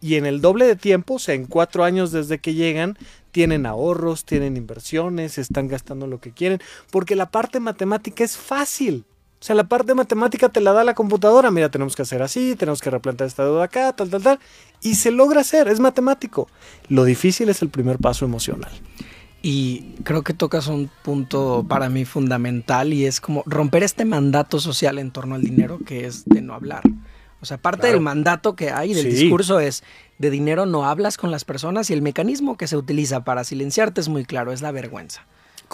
y 0.00 0.14
en 0.14 0.26
el 0.26 0.40
doble 0.40 0.66
de 0.66 0.76
tiempo, 0.76 1.14
o 1.14 1.18
sea, 1.18 1.34
en 1.34 1.46
cuatro 1.46 1.84
años 1.84 2.12
desde 2.12 2.38
que 2.38 2.54
llegan, 2.54 2.96
tienen 3.32 3.66
ahorros, 3.66 4.24
tienen 4.24 4.56
inversiones, 4.56 5.38
están 5.38 5.68
gastando 5.68 6.06
lo 6.06 6.20
que 6.20 6.32
quieren, 6.32 6.60
porque 6.90 7.16
la 7.16 7.30
parte 7.30 7.58
matemática 7.58 8.22
es 8.22 8.36
fácil. 8.36 9.04
O 9.40 9.44
sea, 9.44 9.54
la 9.54 9.64
parte 9.64 9.94
matemática 9.94 10.48
te 10.48 10.60
la 10.60 10.72
da 10.72 10.82
la 10.82 10.94
computadora. 10.94 11.50
Mira, 11.50 11.70
tenemos 11.70 11.94
que 11.94 12.02
hacer 12.02 12.22
así, 12.22 12.56
tenemos 12.56 12.80
que 12.80 12.90
replantear 12.90 13.28
esta 13.28 13.44
deuda 13.44 13.64
acá, 13.64 13.92
tal, 13.92 14.10
tal, 14.10 14.22
tal. 14.22 14.40
Y 14.82 14.96
se 14.96 15.12
logra 15.12 15.42
hacer, 15.42 15.68
es 15.68 15.78
matemático. 15.78 16.48
Lo 16.88 17.04
difícil 17.04 17.48
es 17.48 17.62
el 17.62 17.68
primer 17.68 17.98
paso 17.98 18.24
emocional. 18.24 18.72
Y 19.40 19.94
creo 20.02 20.22
que 20.22 20.34
tocas 20.34 20.66
un 20.66 20.90
punto 21.04 21.64
para 21.68 21.88
mí 21.88 22.04
fundamental 22.04 22.92
y 22.92 23.06
es 23.06 23.20
como 23.20 23.44
romper 23.46 23.84
este 23.84 24.04
mandato 24.04 24.58
social 24.58 24.98
en 24.98 25.12
torno 25.12 25.36
al 25.36 25.42
dinero 25.42 25.78
que 25.86 26.06
es 26.06 26.24
de 26.24 26.42
no 26.42 26.54
hablar. 26.54 26.82
O 27.40 27.46
sea, 27.46 27.56
parte 27.56 27.86
del 27.86 28.00
mandato 28.00 28.56
que 28.56 28.70
hay 28.72 28.94
del 28.94 29.10
discurso 29.10 29.60
es 29.60 29.84
de 30.18 30.30
dinero 30.30 30.66
no 30.66 30.86
hablas 30.86 31.16
con 31.16 31.30
las 31.30 31.44
personas 31.44 31.88
y 31.90 31.92
el 31.92 32.02
mecanismo 32.02 32.56
que 32.56 32.66
se 32.66 32.76
utiliza 32.76 33.22
para 33.22 33.44
silenciarte 33.44 34.00
es 34.00 34.08
muy 34.08 34.24
claro, 34.24 34.52
es 34.52 34.60
la 34.60 34.72
vergüenza. 34.72 35.24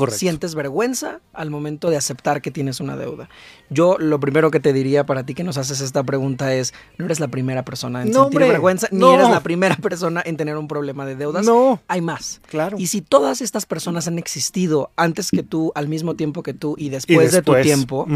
Sientes 0.08 0.54
vergüenza 0.54 1.20
al 1.32 1.50
momento 1.50 1.90
de 1.90 1.96
aceptar 1.96 2.42
que 2.42 2.50
tienes 2.50 2.80
una 2.80 2.96
deuda. 2.96 3.28
Yo 3.70 3.96
lo 3.98 4.20
primero 4.20 4.50
que 4.50 4.60
te 4.60 4.72
diría 4.72 5.06
para 5.06 5.24
ti 5.24 5.34
que 5.34 5.44
nos 5.44 5.56
haces 5.56 5.80
esta 5.80 6.02
pregunta 6.02 6.54
es, 6.54 6.74
no 6.98 7.04
eres 7.04 7.20
la 7.20 7.28
primera 7.28 7.64
persona 7.64 8.02
en 8.02 8.12
sentir 8.12 8.40
vergüenza, 8.40 8.88
ni 8.90 9.04
eres 9.12 9.30
la 9.30 9.40
primera 9.40 9.76
persona 9.76 10.22
en 10.24 10.36
tener 10.36 10.56
un 10.56 10.68
problema 10.68 11.06
de 11.06 11.16
deudas. 11.16 11.44
No. 11.46 11.80
Hay 11.88 12.00
más. 12.00 12.40
Claro. 12.48 12.76
Y 12.78 12.88
si 12.88 13.00
todas 13.00 13.40
estas 13.40 13.66
personas 13.66 14.08
han 14.08 14.18
existido 14.18 14.90
antes 14.96 15.30
que 15.30 15.42
tú, 15.42 15.72
al 15.74 15.88
mismo 15.88 16.14
tiempo 16.14 16.42
que 16.42 16.54
tú 16.54 16.74
y 16.78 16.88
después, 16.88 17.32
de 17.32 17.42
tu 17.42 17.54
tiempo, 17.62 18.06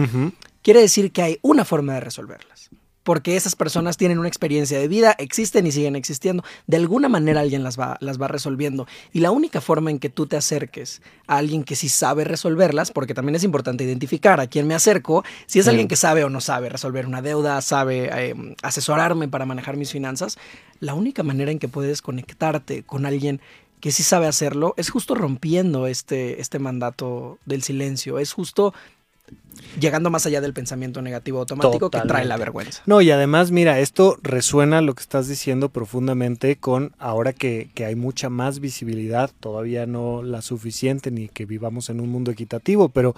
quiere 0.62 0.80
decir 0.80 1.12
que 1.12 1.22
hay 1.22 1.38
una 1.42 1.64
forma 1.64 1.94
de 1.94 2.00
resolverlas 2.00 2.70
porque 3.08 3.36
esas 3.36 3.56
personas 3.56 3.96
tienen 3.96 4.18
una 4.18 4.28
experiencia 4.28 4.78
de 4.78 4.86
vida, 4.86 5.16
existen 5.16 5.66
y 5.66 5.72
siguen 5.72 5.96
existiendo. 5.96 6.44
De 6.66 6.76
alguna 6.76 7.08
manera 7.08 7.40
alguien 7.40 7.62
las 7.64 7.80
va, 7.80 7.96
las 8.00 8.20
va 8.20 8.28
resolviendo. 8.28 8.86
Y 9.14 9.20
la 9.20 9.30
única 9.30 9.62
forma 9.62 9.90
en 9.90 9.98
que 9.98 10.10
tú 10.10 10.26
te 10.26 10.36
acerques 10.36 11.00
a 11.26 11.38
alguien 11.38 11.64
que 11.64 11.74
sí 11.74 11.88
sabe 11.88 12.24
resolverlas, 12.24 12.90
porque 12.90 13.14
también 13.14 13.34
es 13.34 13.44
importante 13.44 13.82
identificar 13.82 14.40
a 14.40 14.46
quién 14.46 14.66
me 14.66 14.74
acerco, 14.74 15.24
si 15.46 15.58
es 15.58 15.66
alguien 15.68 15.88
que 15.88 15.96
sabe 15.96 16.22
o 16.22 16.28
no 16.28 16.42
sabe 16.42 16.68
resolver 16.68 17.06
una 17.06 17.22
deuda, 17.22 17.62
sabe 17.62 18.10
em, 18.28 18.54
asesorarme 18.62 19.26
para 19.26 19.46
manejar 19.46 19.78
mis 19.78 19.90
finanzas, 19.90 20.36
la 20.78 20.92
única 20.92 21.22
manera 21.22 21.50
en 21.50 21.58
que 21.58 21.68
puedes 21.68 22.02
conectarte 22.02 22.82
con 22.82 23.06
alguien 23.06 23.40
que 23.80 23.90
sí 23.90 24.02
sabe 24.02 24.26
hacerlo 24.26 24.74
es 24.76 24.90
justo 24.90 25.14
rompiendo 25.14 25.86
este, 25.86 26.42
este 26.42 26.58
mandato 26.58 27.38
del 27.46 27.62
silencio, 27.62 28.18
es 28.18 28.34
justo 28.34 28.74
llegando 29.78 30.10
más 30.10 30.26
allá 30.26 30.40
del 30.40 30.52
pensamiento 30.52 31.02
negativo 31.02 31.40
automático 31.40 31.90
que 31.90 32.00
trae 32.00 32.24
la 32.24 32.36
vergüenza. 32.36 32.82
No, 32.86 33.00
y 33.00 33.10
además, 33.10 33.50
mira, 33.50 33.78
esto 33.80 34.18
resuena 34.22 34.80
lo 34.80 34.94
que 34.94 35.02
estás 35.02 35.28
diciendo 35.28 35.68
profundamente 35.68 36.56
con 36.56 36.92
ahora 36.98 37.32
que, 37.32 37.70
hay 37.78 37.94
mucha 37.94 38.28
más 38.28 38.60
visibilidad, 38.60 39.30
todavía 39.40 39.86
no 39.86 40.22
la 40.22 40.42
suficiente 40.42 41.10
ni 41.10 41.28
que 41.28 41.46
vivamos 41.46 41.88
en 41.90 42.00
un 42.00 42.10
mundo 42.10 42.30
equitativo, 42.30 42.88
pero 42.88 43.14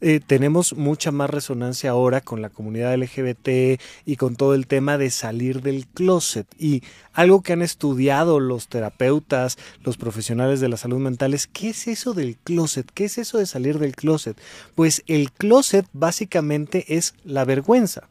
eh, 0.00 0.20
tenemos 0.24 0.74
mucha 0.74 1.10
más 1.10 1.28
resonancia 1.28 1.90
ahora 1.90 2.20
con 2.20 2.40
la 2.40 2.48
comunidad 2.48 2.96
LGBT 2.96 3.80
y 4.06 4.16
con 4.16 4.36
todo 4.36 4.54
el 4.54 4.66
tema 4.66 4.98
de 4.98 5.10
salir 5.10 5.62
del 5.62 5.86
closet. 5.86 6.46
Y 6.58 6.82
algo 7.12 7.42
que 7.42 7.52
han 7.52 7.62
estudiado 7.62 8.40
los 8.40 8.68
terapeutas, 8.68 9.56
los 9.82 9.96
profesionales 9.96 10.60
de 10.60 10.68
la 10.68 10.76
salud 10.76 10.98
mental 10.98 11.34
es, 11.34 11.46
¿qué 11.46 11.70
es 11.70 11.86
eso 11.86 12.12
del 12.12 12.36
closet? 12.36 12.90
¿Qué 12.92 13.04
es 13.04 13.18
eso 13.18 13.38
de 13.38 13.46
salir 13.46 13.78
del 13.78 13.94
closet? 13.94 14.36
Pues 14.74 15.02
el 15.06 15.32
closet 15.32 15.86
básicamente 16.04 16.84
es 16.98 17.14
la 17.24 17.46
vergüenza. 17.46 18.08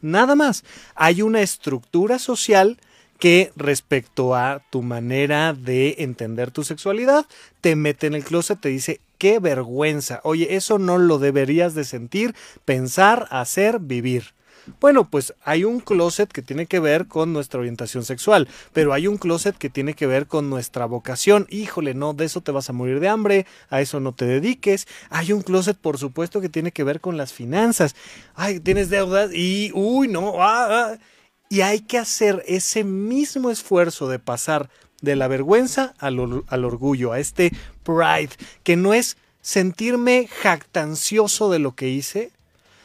Nada 0.00 0.36
más. 0.36 0.62
Hay 0.94 1.22
una 1.22 1.42
estructura 1.42 2.20
social 2.20 2.78
que 3.18 3.50
respecto 3.56 4.36
a 4.36 4.62
tu 4.70 4.82
manera 4.82 5.52
de 5.52 5.96
entender 5.98 6.52
tu 6.52 6.62
sexualidad, 6.62 7.26
te 7.60 7.74
mete 7.74 8.06
en 8.06 8.14
el 8.14 8.22
closet, 8.22 8.60
te 8.60 8.68
dice, 8.68 9.00
qué 9.18 9.40
vergüenza. 9.40 10.20
Oye, 10.22 10.54
eso 10.54 10.78
no 10.78 10.98
lo 10.98 11.18
deberías 11.18 11.74
de 11.74 11.82
sentir, 11.84 12.34
pensar, 12.64 13.26
hacer, 13.30 13.80
vivir. 13.80 14.34
Bueno, 14.80 15.08
pues 15.08 15.34
hay 15.44 15.64
un 15.64 15.80
closet 15.80 16.30
que 16.30 16.42
tiene 16.42 16.66
que 16.66 16.80
ver 16.80 17.06
con 17.06 17.32
nuestra 17.32 17.60
orientación 17.60 18.04
sexual, 18.04 18.48
pero 18.72 18.92
hay 18.92 19.06
un 19.06 19.18
closet 19.18 19.56
que 19.56 19.70
tiene 19.70 19.94
que 19.94 20.06
ver 20.06 20.26
con 20.26 20.50
nuestra 20.50 20.86
vocación. 20.86 21.46
Híjole, 21.50 21.94
no, 21.94 22.14
de 22.14 22.24
eso 22.24 22.40
te 22.40 22.52
vas 22.52 22.70
a 22.70 22.72
morir 22.72 23.00
de 23.00 23.08
hambre, 23.08 23.46
a 23.70 23.80
eso 23.80 24.00
no 24.00 24.12
te 24.12 24.24
dediques. 24.24 24.86
Hay 25.10 25.32
un 25.32 25.42
closet, 25.42 25.76
por 25.76 25.98
supuesto, 25.98 26.40
que 26.40 26.48
tiene 26.48 26.72
que 26.72 26.84
ver 26.84 27.00
con 27.00 27.16
las 27.16 27.32
finanzas. 27.32 27.96
Ay, 28.34 28.60
tienes 28.60 28.90
deudas 28.90 29.30
y, 29.34 29.70
uy, 29.74 30.08
no, 30.08 30.42
ah, 30.42 30.68
ah. 30.70 30.98
Y 31.48 31.60
hay 31.60 31.80
que 31.80 31.98
hacer 31.98 32.42
ese 32.46 32.84
mismo 32.84 33.50
esfuerzo 33.50 34.08
de 34.08 34.18
pasar 34.18 34.70
de 35.02 35.16
la 35.16 35.28
vergüenza 35.28 35.94
al, 35.98 36.44
al 36.46 36.64
orgullo, 36.64 37.12
a 37.12 37.18
este 37.18 37.52
pride, 37.82 38.30
que 38.62 38.76
no 38.76 38.94
es 38.94 39.18
sentirme 39.42 40.28
jactancioso 40.28 41.50
de 41.50 41.58
lo 41.58 41.74
que 41.74 41.88
hice, 41.88 42.30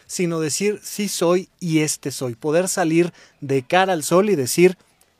sino 0.07 0.39
decir 0.39 0.79
sí 0.81 1.07
soy 1.07 1.49
y 1.59 1.79
este 1.79 2.11
soy. 2.11 2.35
Poder 2.35 2.67
salir 2.67 3.13
de 3.41 3.61
cara 3.61 3.93
al 3.93 4.03
sol 4.03 4.29
y 4.29 4.35
decir 4.35 4.77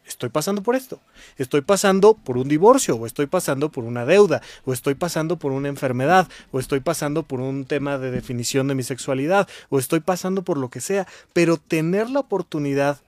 estoy 0.07 0.29
pasando 0.29 0.63
por 0.63 0.75
esto, 0.75 0.99
estoy 1.37 1.61
pasando 1.61 2.13
por 2.13 2.37
un 2.37 2.47
divorcio, 2.47 2.95
o 2.95 3.05
estoy 3.05 3.27
pasando 3.27 3.69
por 3.69 3.83
una 3.83 4.05
deuda, 4.05 4.41
o 4.65 4.73
estoy 4.73 4.95
pasando 4.95 5.37
por 5.37 5.51
una 5.51 5.67
enfermedad, 5.67 6.27
o 6.51 6.59
estoy 6.59 6.79
pasando 6.79 7.23
por 7.23 7.41
un 7.41 7.65
tema 7.65 7.97
de 7.97 8.09
definición 8.09 8.67
de 8.67 8.75
mi 8.75 8.83
sexualidad, 8.83 9.47
o 9.69 9.79
estoy 9.79 9.99
pasando 9.99 10.43
por 10.43 10.57
lo 10.57 10.69
que 10.69 10.81
sea, 10.81 11.07
pero 11.33 11.57
tener 11.57 12.09
la 12.09 12.21
oportunidad 12.21 12.99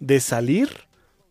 de 0.00 0.20
salir, 0.20 0.70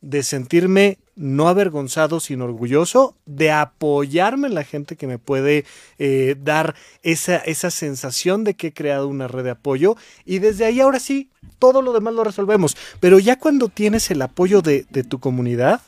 de 0.01 0.23
sentirme 0.23 0.97
no 1.15 1.47
avergonzado, 1.47 2.19
sino 2.19 2.45
orgulloso, 2.45 3.15
de 3.25 3.51
apoyarme 3.51 4.47
en 4.47 4.53
la 4.53 4.63
gente 4.63 4.95
que 4.95 5.07
me 5.07 5.17
puede 5.17 5.65
eh, 5.97 6.35
dar 6.41 6.75
esa, 7.03 7.37
esa 7.37 7.71
sensación 7.71 8.43
de 8.43 8.53
que 8.53 8.67
he 8.67 8.73
creado 8.73 9.07
una 9.07 9.27
red 9.27 9.45
de 9.45 9.51
apoyo 9.51 9.95
y 10.25 10.39
desde 10.39 10.65
ahí 10.65 10.81
ahora 10.81 10.99
sí, 10.99 11.29
todo 11.57 11.81
lo 11.81 11.93
demás 11.93 12.13
lo 12.13 12.23
resolvemos. 12.23 12.75
Pero 12.99 13.19
ya 13.19 13.39
cuando 13.39 13.69
tienes 13.69 14.11
el 14.11 14.21
apoyo 14.21 14.61
de, 14.61 14.85
de 14.89 15.03
tu 15.03 15.19
comunidad, 15.19 15.81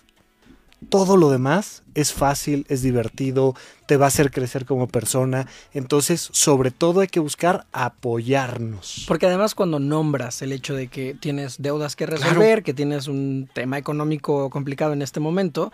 todo 0.89 1.17
lo 1.17 1.30
demás 1.30 1.84
es 1.98 2.14
fácil, 2.14 2.66
es 2.70 2.84
divertido, 2.84 3.56
te 3.88 3.98
va 3.98 4.06
a 4.06 4.08
hacer 4.10 4.30
crecer 4.30 4.66
como 4.66 4.88
persona. 4.88 5.48
Entonces, 5.74 6.30
sobre 6.32 6.70
todo 6.70 7.00
hay 7.00 7.08
que 7.08 7.20
buscar 7.20 7.66
apoyarnos. 7.72 9.06
Porque 9.08 9.26
además 9.26 9.56
cuando 9.56 9.80
nombras 9.80 10.44
el 10.44 10.52
hecho 10.52 10.76
de 10.76 10.90
que 10.90 11.16
tienes 11.16 11.60
deudas 11.60 11.96
que 11.96 12.06
resolver, 12.06 12.62
que 12.62 12.76
tienes 12.76 13.08
un 13.08 13.50
tema 13.52 13.80
económico 13.80 14.52
complicado 14.52 14.94
en 14.94 15.02
este 15.02 15.20
momento, 15.20 15.72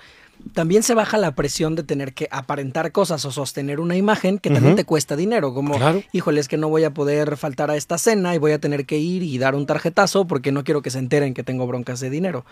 también 0.54 0.84
se 0.84 0.94
baja 0.94 1.18
la 1.18 1.36
presión 1.36 1.76
de 1.76 1.84
tener 1.84 2.14
que 2.14 2.28
aparentar 2.32 2.92
cosas 2.92 3.24
o 3.26 3.32
sostener 3.32 3.80
una 3.80 3.96
imagen 3.96 4.40
que 4.40 4.50
también 4.50 4.76
te 4.76 4.86
cuesta 4.86 5.16
dinero, 5.16 5.54
como, 5.54 5.78
híjole, 6.12 6.40
es 6.40 6.48
que 6.48 6.58
no 6.58 6.70
voy 6.70 6.84
a 6.84 6.94
poder 6.94 7.38
faltar 7.38 7.72
a 7.72 7.76
esta 7.76 7.98
cena 7.98 8.36
y 8.36 8.38
voy 8.38 8.52
a 8.52 8.60
tener 8.60 8.86
que 8.86 8.98
ir 8.98 9.24
y 9.24 9.38
dar 9.38 9.56
un 9.56 9.66
tarjetazo 9.66 10.26
porque 10.26 10.52
no 10.52 10.64
quiero 10.64 10.82
que 10.82 10.90
se 10.90 11.00
enteren 11.00 11.34
que 11.34 11.44
tengo 11.44 11.66
broncas 11.68 12.00
de 12.00 12.10
dinero. 12.10 12.46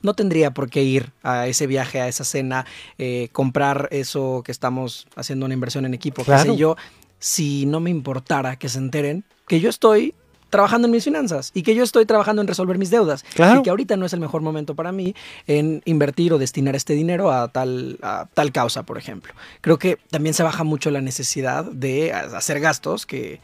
No 0.00 0.14
tendría 0.14 0.52
por 0.52 0.70
qué 0.70 0.84
ir 0.84 1.10
a 1.24 1.48
ese 1.48 1.66
viaje, 1.66 2.00
a 2.00 2.06
esa 2.06 2.24
cena, 2.24 2.66
eh, 2.98 3.17
comprar 3.32 3.88
eso 3.90 4.42
que 4.44 4.52
estamos 4.52 5.06
haciendo 5.16 5.46
una 5.46 5.54
inversión 5.54 5.84
en 5.84 5.94
equipo, 5.94 6.24
qué 6.24 6.38
sé 6.38 6.56
yo, 6.56 6.76
si 7.18 7.66
no 7.66 7.80
me 7.80 7.90
importara 7.90 8.56
que 8.56 8.68
se 8.68 8.78
enteren 8.78 9.24
que 9.46 9.60
yo 9.60 9.68
estoy 9.68 10.14
trabajando 10.50 10.86
en 10.86 10.92
mis 10.92 11.04
finanzas 11.04 11.50
y 11.54 11.62
que 11.62 11.74
yo 11.74 11.82
estoy 11.82 12.06
trabajando 12.06 12.42
en 12.42 12.48
resolver 12.48 12.78
mis 12.78 12.90
deudas 12.90 13.24
y 13.34 13.62
que 13.62 13.70
ahorita 13.70 13.96
no 13.96 14.06
es 14.06 14.12
el 14.12 14.20
mejor 14.20 14.42
momento 14.42 14.74
para 14.74 14.92
mí 14.92 15.14
en 15.46 15.82
invertir 15.84 16.32
o 16.32 16.38
destinar 16.38 16.74
este 16.74 16.94
dinero 16.94 17.30
a 17.30 17.48
tal, 17.48 17.98
a 18.02 18.28
tal 18.32 18.52
causa, 18.52 18.84
por 18.84 18.98
ejemplo. 18.98 19.34
Creo 19.60 19.78
que 19.78 19.98
también 20.10 20.34
se 20.34 20.42
baja 20.42 20.64
mucho 20.64 20.90
la 20.90 21.00
necesidad 21.00 21.64
de 21.64 22.12
hacer 22.12 22.60
gastos 22.60 23.04
que, 23.04 23.40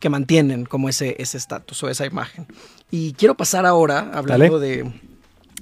que 0.00 0.08
mantienen 0.08 0.64
como 0.64 0.88
ese 0.88 1.16
estatus 1.18 1.82
o 1.82 1.88
esa 1.88 2.06
imagen. 2.06 2.46
Y 2.90 3.12
quiero 3.12 3.36
pasar 3.36 3.66
ahora 3.66 4.10
hablando 4.12 4.58
de 4.58 4.90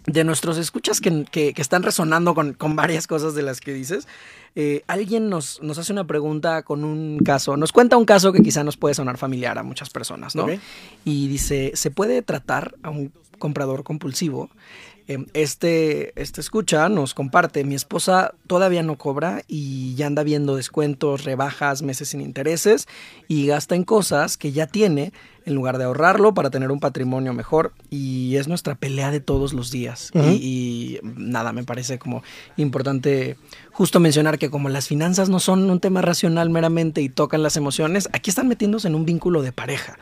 de 0.07 0.25
nuestros 0.25 0.57
escuchas 0.57 1.01
que, 1.01 1.25
que, 1.31 1.53
están 1.57 1.83
resonando 1.83 2.35
con, 2.35 2.53
con, 2.55 2.77
varias 2.77 3.07
cosas 3.07 3.35
de 3.35 3.42
las 3.42 3.61
que 3.61 3.73
dices, 3.73 4.07
eh, 4.55 4.83
alguien 4.87 5.29
nos, 5.29 5.61
nos, 5.62 5.79
hace 5.79 5.92
una 5.92 6.07
pregunta 6.07 6.62
con 6.62 6.85
un 6.85 7.19
caso, 7.19 7.57
nos 7.57 7.73
cuenta 7.73 7.97
un 7.97 8.05
caso 8.05 8.33
que 8.33 8.42
quizá 8.42 8.62
nos 8.62 8.77
puede 8.77 8.95
sonar 8.95 9.19
familiar 9.19 9.59
a 9.59 9.62
muchas 9.62 9.90
personas, 9.90 10.37
¿no? 10.37 10.47
Y 11.05 11.29
dice, 11.29 11.73
¿se 11.75 11.90
puede 11.90 12.23
tratar 12.23 12.77
a 12.83 12.90
un 12.90 13.12
comprador 13.38 13.83
compulsivo 13.83 14.49
este, 15.07 16.21
este 16.21 16.40
escucha 16.40 16.88
nos 16.88 17.14
comparte, 17.14 17.62
mi 17.64 17.77
esposa 17.77 18.35
todavía 18.47 18.83
no 18.83 18.97
cobra 18.97 19.42
y 19.47 19.95
ya 19.95 20.07
anda 20.07 20.25
viendo 20.25 20.57
descuentos, 20.57 21.25
rebajas, 21.25 21.83
meses 21.83 22.09
sin 22.09 22.21
intereses 22.21 22.88
y 23.29 23.47
gasta 23.47 23.77
en 23.77 23.85
cosas 23.85 24.37
que 24.37 24.51
ya 24.51 24.66
tiene 24.66 25.12
en 25.45 25.55
lugar 25.55 25.79
de 25.79 25.85
ahorrarlo 25.85 26.35
para 26.35 26.51
tener 26.51 26.73
un 26.73 26.81
patrimonio 26.81 27.33
mejor 27.33 27.73
y 27.88 28.35
es 28.35 28.49
nuestra 28.49 28.75
pelea 28.75 29.12
de 29.12 29.21
todos 29.21 29.53
los 29.53 29.71
días. 29.71 30.11
y, 30.14 30.99
nada, 31.03 31.53
me 31.53 31.62
parece 31.62 32.01
como 32.01 32.25
importante 32.57 33.37
justo 33.71 34.01
mencionar 34.01 34.38
que 34.38 34.51
como 34.51 34.69
las 34.69 34.88
finanzas 34.88 35.29
no 35.29 35.38
son 35.38 35.71
un 35.71 35.79
tema 35.79 36.03
racional 36.03 36.51
meramente 36.51 37.01
y 37.01 37.09
tocan 37.09 37.45
las 37.45 37.57
emociones, 37.57 38.09
aquí 38.12 38.31
están 38.31 38.49
metiéndose 38.49 38.88
en 38.88 38.97
un 38.97 39.05
vínculo 39.05 39.42
de 39.42 39.53
pareja 39.53 39.99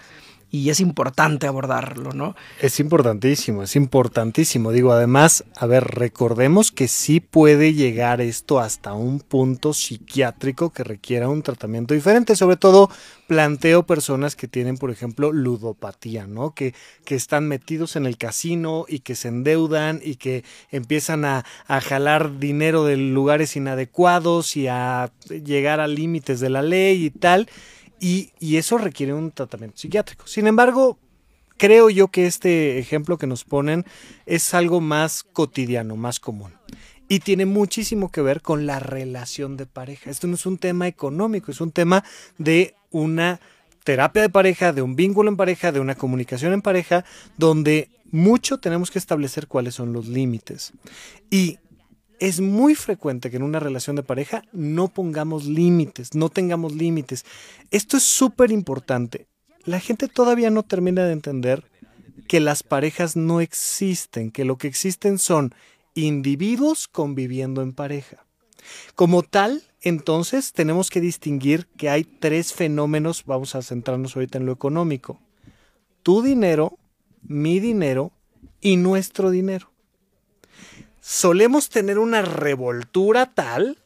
y 0.54 0.70
es 0.70 0.78
importante 0.78 1.48
abordarlo, 1.48 2.12
¿no? 2.12 2.36
Es 2.60 2.78
importantísimo, 2.78 3.64
es 3.64 3.74
importantísimo. 3.74 4.70
Digo, 4.70 4.92
además, 4.92 5.42
a 5.56 5.66
ver, 5.66 5.82
recordemos 5.82 6.70
que 6.70 6.86
sí 6.86 7.18
puede 7.18 7.74
llegar 7.74 8.20
esto 8.20 8.60
hasta 8.60 8.92
un 8.92 9.18
punto 9.18 9.74
psiquiátrico 9.74 10.70
que 10.70 10.84
requiera 10.84 11.28
un 11.28 11.42
tratamiento 11.42 11.92
diferente. 11.92 12.36
Sobre 12.36 12.56
todo, 12.56 12.88
planteo 13.26 13.82
personas 13.82 14.36
que 14.36 14.46
tienen, 14.46 14.78
por 14.78 14.92
ejemplo, 14.92 15.32
ludopatía, 15.32 16.28
¿no? 16.28 16.54
Que, 16.54 16.72
que 17.04 17.16
están 17.16 17.48
metidos 17.48 17.96
en 17.96 18.06
el 18.06 18.16
casino 18.16 18.84
y 18.86 19.00
que 19.00 19.16
se 19.16 19.26
endeudan 19.26 20.00
y 20.04 20.14
que 20.14 20.44
empiezan 20.70 21.24
a, 21.24 21.44
a 21.66 21.80
jalar 21.80 22.38
dinero 22.38 22.84
de 22.84 22.96
lugares 22.96 23.56
inadecuados 23.56 24.56
y 24.56 24.68
a 24.68 25.10
llegar 25.28 25.80
a 25.80 25.88
límites 25.88 26.38
de 26.38 26.50
la 26.50 26.62
ley 26.62 27.06
y 27.06 27.10
tal 27.10 27.48
y, 28.04 28.56
eso 28.58 28.76
requiere 28.76 29.14
un 29.14 29.30
tratamiento 29.30 29.78
psiquiátrico. 29.78 30.26
Sin 30.26 30.46
embargo, 30.46 30.98
creo 31.56 31.88
yo 31.88 32.08
que 32.08 32.26
este 32.26 32.78
ejemplo 32.78 33.16
que 33.16 33.26
nos 33.26 33.44
ponen 33.44 33.86
es 34.26 34.52
algo 34.52 34.82
más 34.82 35.22
cotidiano, 35.22 35.96
más 35.96 36.20
común. 36.20 36.52
Y 37.08 37.20
tiene 37.20 37.46
muchísimo 37.46 38.10
que 38.10 38.20
ver 38.20 38.42
con 38.42 38.66
la 38.66 38.78
relación 38.78 39.56
de 39.56 39.64
pareja. 39.64 40.10
Esto 40.10 40.26
no 40.26 40.34
es 40.34 40.44
un 40.44 40.58
tema 40.58 40.86
económico, 40.86 41.50
es 41.50 41.62
un 41.62 41.72
tema 41.72 42.04
de 42.36 42.74
una 42.90 43.40
terapia 43.84 44.20
de 44.20 44.28
pareja, 44.28 44.74
de 44.74 44.82
un 44.82 44.96
vínculo 44.96 45.30
en 45.30 45.38
pareja, 45.38 45.72
de 45.72 45.80
una 45.80 45.94
comunicación 45.94 46.52
en 46.52 46.60
pareja, 46.60 47.06
donde 47.38 47.88
mucho 48.10 48.58
tenemos 48.58 48.90
que 48.90 48.98
establecer 48.98 49.46
cuáles 49.46 49.76
son 49.76 49.94
los 49.94 50.08
límites. 50.08 50.74
Y 51.30 51.58
es 52.20 52.40
muy 52.40 52.74
frecuente 52.74 53.30
que 53.30 53.36
en 53.36 53.42
una 53.42 53.60
relación 53.60 53.96
de 53.96 54.02
pareja 54.02 54.44
no 54.52 54.88
pongamos 54.88 55.46
límites, 55.46 56.14
no 56.14 56.28
tengamos 56.28 56.74
límites. 56.74 57.24
Esto 57.70 57.96
es 57.96 58.02
súper 58.02 58.50
importante. 58.50 59.26
La 59.64 59.80
gente 59.80 60.08
todavía 60.08 60.50
no 60.50 60.62
termina 60.62 61.04
de 61.04 61.12
entender 61.12 61.64
que 62.28 62.40
las 62.40 62.62
parejas 62.62 63.16
no 63.16 63.40
existen, 63.40 64.30
que 64.30 64.44
lo 64.44 64.56
que 64.56 64.68
existen 64.68 65.18
son 65.18 65.54
individuos 65.94 66.88
conviviendo 66.88 67.62
en 67.62 67.72
pareja. 67.72 68.24
Como 68.94 69.22
tal, 69.22 69.62
entonces 69.82 70.52
tenemos 70.52 70.90
que 70.90 71.00
distinguir 71.00 71.66
que 71.76 71.90
hay 71.90 72.04
tres 72.04 72.52
fenómenos, 72.52 73.24
vamos 73.26 73.54
a 73.54 73.62
centrarnos 73.62 74.16
ahorita 74.16 74.38
en 74.38 74.46
lo 74.46 74.52
económico. 74.52 75.20
Tu 76.02 76.22
dinero, 76.22 76.78
mi 77.22 77.60
dinero 77.60 78.12
y 78.60 78.76
nuestro 78.76 79.30
dinero 79.30 79.73
solemos 81.04 81.68
tener 81.68 81.98
una 81.98 82.22
revoltura 82.22 83.26
tal 83.26 83.76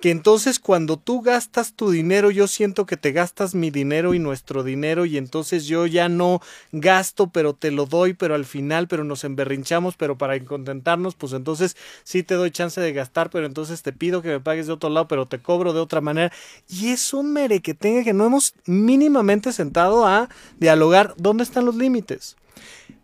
que 0.00 0.10
entonces 0.10 0.58
cuando 0.58 0.98
tú 0.98 1.22
gastas 1.22 1.72
tu 1.74 1.90
dinero, 1.90 2.30
yo 2.30 2.48
siento 2.48 2.86
que 2.86 2.96
te 2.96 3.12
gastas 3.12 3.54
mi 3.54 3.70
dinero 3.70 4.14
y 4.14 4.18
nuestro 4.18 4.64
dinero 4.64 5.06
y 5.06 5.16
entonces 5.16 5.66
yo 5.66 5.86
ya 5.86 6.08
no 6.08 6.42
gasto, 6.72 7.28
pero 7.28 7.54
te 7.54 7.70
lo 7.70 7.86
doy, 7.86 8.14
pero 8.14 8.34
al 8.34 8.44
final, 8.44 8.88
pero 8.88 9.04
nos 9.04 9.22
emberrinchamos, 9.22 9.96
pero 9.96 10.18
para 10.18 10.38
contentarnos, 10.44 11.14
pues 11.14 11.32
entonces 11.32 11.76
sí 12.02 12.24
te 12.24 12.34
doy 12.34 12.50
chance 12.50 12.80
de 12.80 12.92
gastar, 12.92 13.30
pero 13.30 13.46
entonces 13.46 13.82
te 13.82 13.92
pido 13.92 14.20
que 14.20 14.28
me 14.28 14.40
pagues 14.40 14.66
de 14.66 14.74
otro 14.74 14.90
lado, 14.90 15.08
pero 15.08 15.26
te 15.26 15.38
cobro 15.38 15.72
de 15.72 15.80
otra 15.80 16.00
manera. 16.00 16.32
Y 16.68 16.88
es 16.88 17.14
un 17.14 17.32
mere 17.32 17.60
que 17.60 17.72
tenga 17.74 18.02
que 18.04 18.12
no 18.12 18.26
hemos 18.26 18.54
mínimamente 18.66 19.52
sentado 19.52 20.04
a 20.04 20.28
dialogar 20.58 21.14
dónde 21.16 21.44
están 21.44 21.64
los 21.64 21.76
límites. 21.76 22.36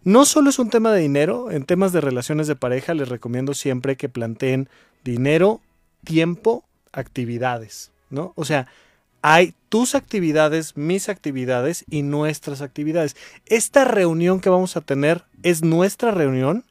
No 0.05 0.25
solo 0.25 0.51
es 0.51 0.59
un 0.59 0.69
tema 0.69 0.91
de 0.91 1.01
dinero, 1.01 1.53
en 1.53 1.65
temas 1.65 1.93
de 1.93 2.01
relaciones 2.01 2.49
de 2.49 2.57
pareja 2.57 2.93
les 2.93 3.09
recomiendo 3.09 3.55
siempre 3.55 3.97
que 3.97 4.09
planteen 4.09 4.69
dinero, 5.05 5.61
tiempo, 6.05 6.65
actividades, 6.93 7.93
¿no? 8.11 8.33
O 8.35 8.45
sea, 8.45 8.67
hay 9.23 9.55
tus 9.69 9.95
actividades, 9.95 10.77
mis 10.77 11.09
actividades 11.09 11.85
y 11.89 12.03
nuestras 12.03 12.63
actividades. 12.63 13.17
Esta 13.47 13.85
reunión 13.85 14.41
que 14.41 14.51
vamos 14.51 14.77
a 14.77 14.81
tener 14.81 15.25
es 15.45 15.63
nuestra 15.63 16.11
reunión 16.11 16.65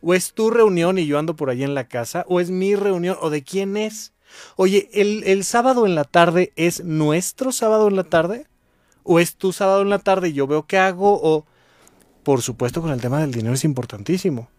o 0.00 0.14
es 0.14 0.32
tu 0.32 0.48
reunión 0.50 0.98
y 0.98 1.06
yo 1.06 1.18
ando 1.18 1.36
por 1.36 1.50
ahí 1.50 1.64
en 1.64 1.74
la 1.74 1.88
casa 1.88 2.24
o 2.26 2.40
es 2.40 2.50
mi 2.50 2.74
reunión 2.74 3.18
o 3.20 3.28
de 3.28 3.42
quién 3.44 3.76
es. 3.76 4.14
Oye, 4.56 4.88
¿el, 4.94 5.24
el 5.24 5.44
sábado 5.44 5.84
en 5.84 5.94
la 5.94 6.04
tarde 6.04 6.52
es 6.56 6.82
nuestro 6.84 7.52
sábado 7.52 7.88
en 7.88 7.96
la 7.96 8.04
tarde? 8.04 8.46
¿O 9.02 9.20
es 9.20 9.36
tu 9.36 9.52
sábado 9.52 9.82
en 9.82 9.90
la 9.90 9.98
tarde 9.98 10.30
y 10.30 10.32
yo 10.32 10.46
veo 10.46 10.66
qué 10.66 10.78
hago? 10.78 11.20
¿O 11.22 11.44
por 12.28 12.42
supuesto, 12.42 12.82
con 12.82 12.90
el 12.90 13.00
tema 13.00 13.20
del 13.20 13.32
dinero 13.32 13.54
es 13.54 13.64
importantísimo. 13.64 14.50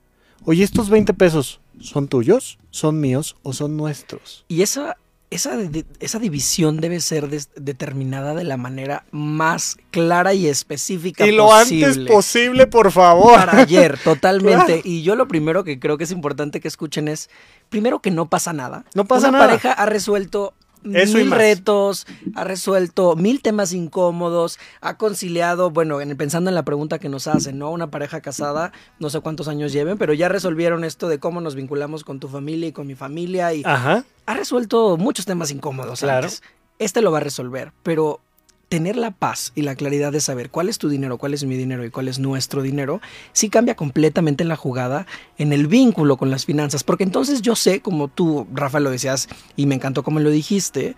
Oye, 0.44 0.64
estos 0.64 0.90
20 0.90 1.14
pesos, 1.14 1.60
¿son 1.80 2.08
tuyos? 2.08 2.58
¿Son 2.72 3.00
míos 3.00 3.36
o 3.44 3.54
son 3.54 3.78
nuestros? 3.78 4.44
Y 4.48 4.64
esa, 4.64 4.98
esa, 5.30 5.56
esa 6.00 6.18
división 6.18 6.78
debe 6.78 7.00
ser 7.00 7.30
determinada 7.30 8.34
de 8.34 8.44
la 8.44 8.58
manera 8.58 9.06
más 9.12 9.78
clara 9.92 10.34
y 10.34 10.48
específica 10.48 11.28
y 11.28 11.32
lo 11.32 11.54
antes 11.54 12.00
posible, 12.00 12.66
por 12.66 12.92
favor. 12.92 13.36
Para 13.36 13.60
ayer, 13.60 14.00
totalmente. 14.04 14.82
Y 14.84 15.04
yo 15.04 15.16
lo 15.16 15.28
primero 15.28 15.64
que 15.64 15.80
creo 15.80 16.00
que 16.00 16.06
es 16.06 16.12
importante 16.12 16.62
que 16.62 16.68
escuchen 16.68 17.08
es, 17.08 17.30
primero 17.70 18.00
que 18.00 18.10
no 18.10 18.30
pasa 18.30 18.52
nada. 18.52 18.84
No 18.96 19.06
pasa 19.06 19.30
Una 19.30 19.38
pareja 19.38 19.74
ha 19.74 19.86
resuelto 19.86 20.56
Eso 20.94 21.18
y 21.18 21.22
mil 21.22 21.30
más. 21.30 21.40
retos, 21.40 22.08
ha 22.36 22.44
resuelto 22.44 23.16
mil 23.16 23.42
temas 23.42 23.74
incómodos, 23.74 24.60
ha 24.82 24.98
conciliado, 24.98 25.72
bueno, 25.72 26.00
en- 26.02 26.16
pensando 26.16 26.50
en 26.50 26.56
la 26.56 26.64
pregunta 26.64 27.00
que 27.00 27.10
nos 27.10 27.28
hacen, 27.28 27.58
¿no? 27.58 27.70
Una 27.72 27.92
pareja 27.92 28.22
casada, 28.22 28.72
no 29.00 29.10
sé 29.10 29.20
cuántos 29.20 29.48
años 29.48 29.74
lleven, 29.74 29.98
pero 29.98 30.14
ya 30.14 30.30
resolvieron 30.30 30.84
esto 30.84 31.10
de 31.10 31.20
cómo 31.20 31.42
nos 31.42 31.56
vinculamos 31.56 32.04
con 32.04 32.20
tu 32.20 32.28
familia 32.30 32.70
y 32.70 32.72
con 32.72 32.88
mi 32.88 32.96
familia 32.96 33.54
y 33.54 33.64
Ajá. 33.66 34.06
ha 34.26 34.34
resuelto 34.34 34.96
muchos 34.98 35.26
temas 35.26 35.52
incómodos 35.52 36.00
Claro. 36.00 36.26
antes. 36.28 36.42
Este 36.80 37.02
lo 37.02 37.12
va 37.12 37.18
a 37.18 37.22
resolver, 37.22 37.74
pero 37.84 38.22
tener 38.70 38.96
la 38.96 39.12
paz 39.12 39.52
y 39.56 39.64
la 39.64 39.76
claridad 39.76 40.12
de 40.12 40.22
saber 40.22 40.50
cuál 40.50 40.70
es 40.70 40.78
tu 40.78 40.90
dinero, 40.90 41.18
cuál 41.18 41.34
es 41.34 41.44
mi 41.44 41.58
dinero 41.58 41.84
y 41.84 41.90
cuál 41.90 42.08
es 42.08 42.20
nuestro 42.20 42.62
dinero, 42.62 43.02
sí 43.34 43.50
cambia 43.50 43.76
completamente 43.76 44.46
la 44.46 44.56
jugada 44.56 45.08
en 45.38 45.52
el 45.52 45.68
vínculo 45.68 46.18
con 46.18 46.30
las 46.30 46.46
finanzas, 46.46 46.84
porque 46.84 47.04
entonces 47.04 47.42
yo 47.42 47.56
sé, 47.56 47.82
como 47.82 48.08
tú, 48.08 48.48
Rafa, 48.54 48.80
lo 48.80 48.92
decías 48.92 49.28
y 49.56 49.66
me 49.66 49.76
encantó 49.76 50.04
como 50.04 50.20
lo 50.20 50.30
dijiste, 50.30 50.96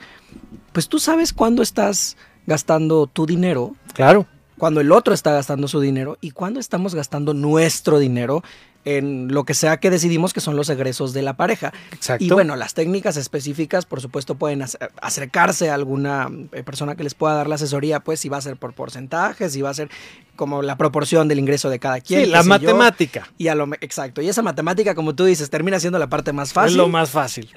pues 0.74 0.90
tú 0.90 1.00
sabes 1.00 1.34
cuándo 1.34 1.64
estás 1.64 2.18
gastando 2.46 3.08
tu 3.08 3.26
dinero, 3.26 3.76
Claro. 3.94 4.26
Cuando 4.62 4.80
el 4.80 4.92
otro 4.92 5.16
está 5.16 5.32
gastando 5.32 5.68
su 5.68 5.80
dinero 5.80 6.20
y 6.22 6.32
cuándo 6.32 6.60
estamos 6.60 6.94
gastando 6.94 7.34
nuestro 7.34 7.98
dinero 7.98 8.44
en 8.86 9.34
lo 9.34 9.44
que 9.44 9.56
sea 9.56 9.78
que 9.78 9.90
decidimos 9.90 10.34
que 10.34 10.40
son 10.40 10.56
los 10.56 10.70
egresos 10.70 11.14
de 11.14 11.24
la 11.24 11.34
pareja. 11.36 11.74
Exacto. 11.92 12.24
Y 12.24 12.30
bueno, 12.30 12.56
las 12.56 12.76
técnicas 12.76 13.18
específicas, 13.18 13.88
por 13.88 14.02
supuesto, 14.02 14.36
pueden 14.36 14.62
ac- 14.62 14.78
acercarse 15.02 15.72
a 15.72 15.74
alguna 15.74 16.30
eh, 16.52 16.62
persona 16.62 16.96
que 16.96 17.04
les 17.04 17.16
pueda 17.16 17.34
dar 17.34 17.48
la 17.48 17.56
asesoría, 17.56 18.02
pues 18.02 18.20
si 18.20 18.30
va 18.30 18.38
a 18.38 18.42
ser 18.42 18.56
por 18.56 18.74
porcentajes, 18.74 19.54
si 19.54 19.64
va 19.64 19.72
a 19.72 19.74
ser 19.74 19.90
como 20.36 20.62
la 20.62 20.78
proporción 20.78 21.28
del 21.28 21.40
ingreso 21.40 21.72
de 21.72 21.80
cada 21.80 22.00
quien. 22.00 22.26
Sí, 22.26 22.30
la 22.30 22.42
yo. 22.44 22.48
matemática 22.50 23.28
Y 23.40 23.48
a 23.48 23.56
lo 23.56 23.68
exacto. 23.82 24.22
Y 24.22 24.30
esa 24.30 24.44
matemática, 24.44 24.94
como 24.94 25.16
tú 25.16 25.26
dices, 25.26 25.50
termina 25.50 25.80
siendo 25.80 25.98
la 25.98 26.08
parte 26.08 26.34
más 26.34 26.54
fácil. 26.54 26.72
es 26.74 26.78
lo 26.78 26.88
más 26.88 27.10
fácil. 27.10 27.50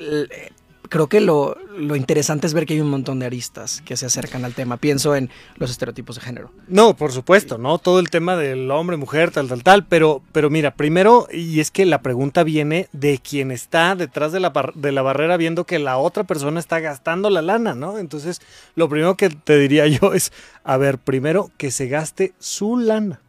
Creo 0.88 1.08
que 1.08 1.20
lo, 1.20 1.56
lo 1.76 1.96
interesante 1.96 2.46
es 2.46 2.54
ver 2.54 2.66
que 2.66 2.74
hay 2.74 2.80
un 2.80 2.90
montón 2.90 3.18
de 3.18 3.26
aristas 3.26 3.82
que 3.84 3.96
se 3.96 4.06
acercan 4.06 4.44
al 4.44 4.54
tema. 4.54 4.76
Pienso 4.76 5.16
en 5.16 5.30
los 5.56 5.70
estereotipos 5.70 6.16
de 6.16 6.22
género. 6.22 6.50
No, 6.68 6.94
por 6.94 7.12
supuesto, 7.12 7.58
¿no? 7.58 7.78
Todo 7.78 8.00
el 8.00 8.10
tema 8.10 8.36
del 8.36 8.70
hombre, 8.70 8.96
mujer, 8.96 9.30
tal, 9.30 9.48
tal, 9.48 9.62
tal. 9.62 9.86
Pero, 9.86 10.22
pero 10.32 10.50
mira, 10.50 10.74
primero, 10.74 11.26
y 11.32 11.60
es 11.60 11.70
que 11.70 11.86
la 11.86 12.02
pregunta 12.02 12.44
viene 12.44 12.88
de 12.92 13.18
quien 13.18 13.50
está 13.50 13.96
detrás 13.96 14.32
de 14.32 14.40
la, 14.40 14.52
de 14.74 14.92
la 14.92 15.02
barrera 15.02 15.36
viendo 15.36 15.64
que 15.64 15.78
la 15.78 15.98
otra 15.98 16.24
persona 16.24 16.60
está 16.60 16.80
gastando 16.80 17.30
la 17.30 17.42
lana, 17.42 17.74
¿no? 17.74 17.98
Entonces, 17.98 18.40
lo 18.74 18.88
primero 18.88 19.16
que 19.16 19.30
te 19.30 19.58
diría 19.58 19.86
yo 19.88 20.12
es, 20.14 20.32
a 20.64 20.76
ver, 20.76 20.98
primero 20.98 21.50
que 21.56 21.70
se 21.70 21.88
gaste 21.88 22.34
su 22.38 22.76
lana. 22.76 23.20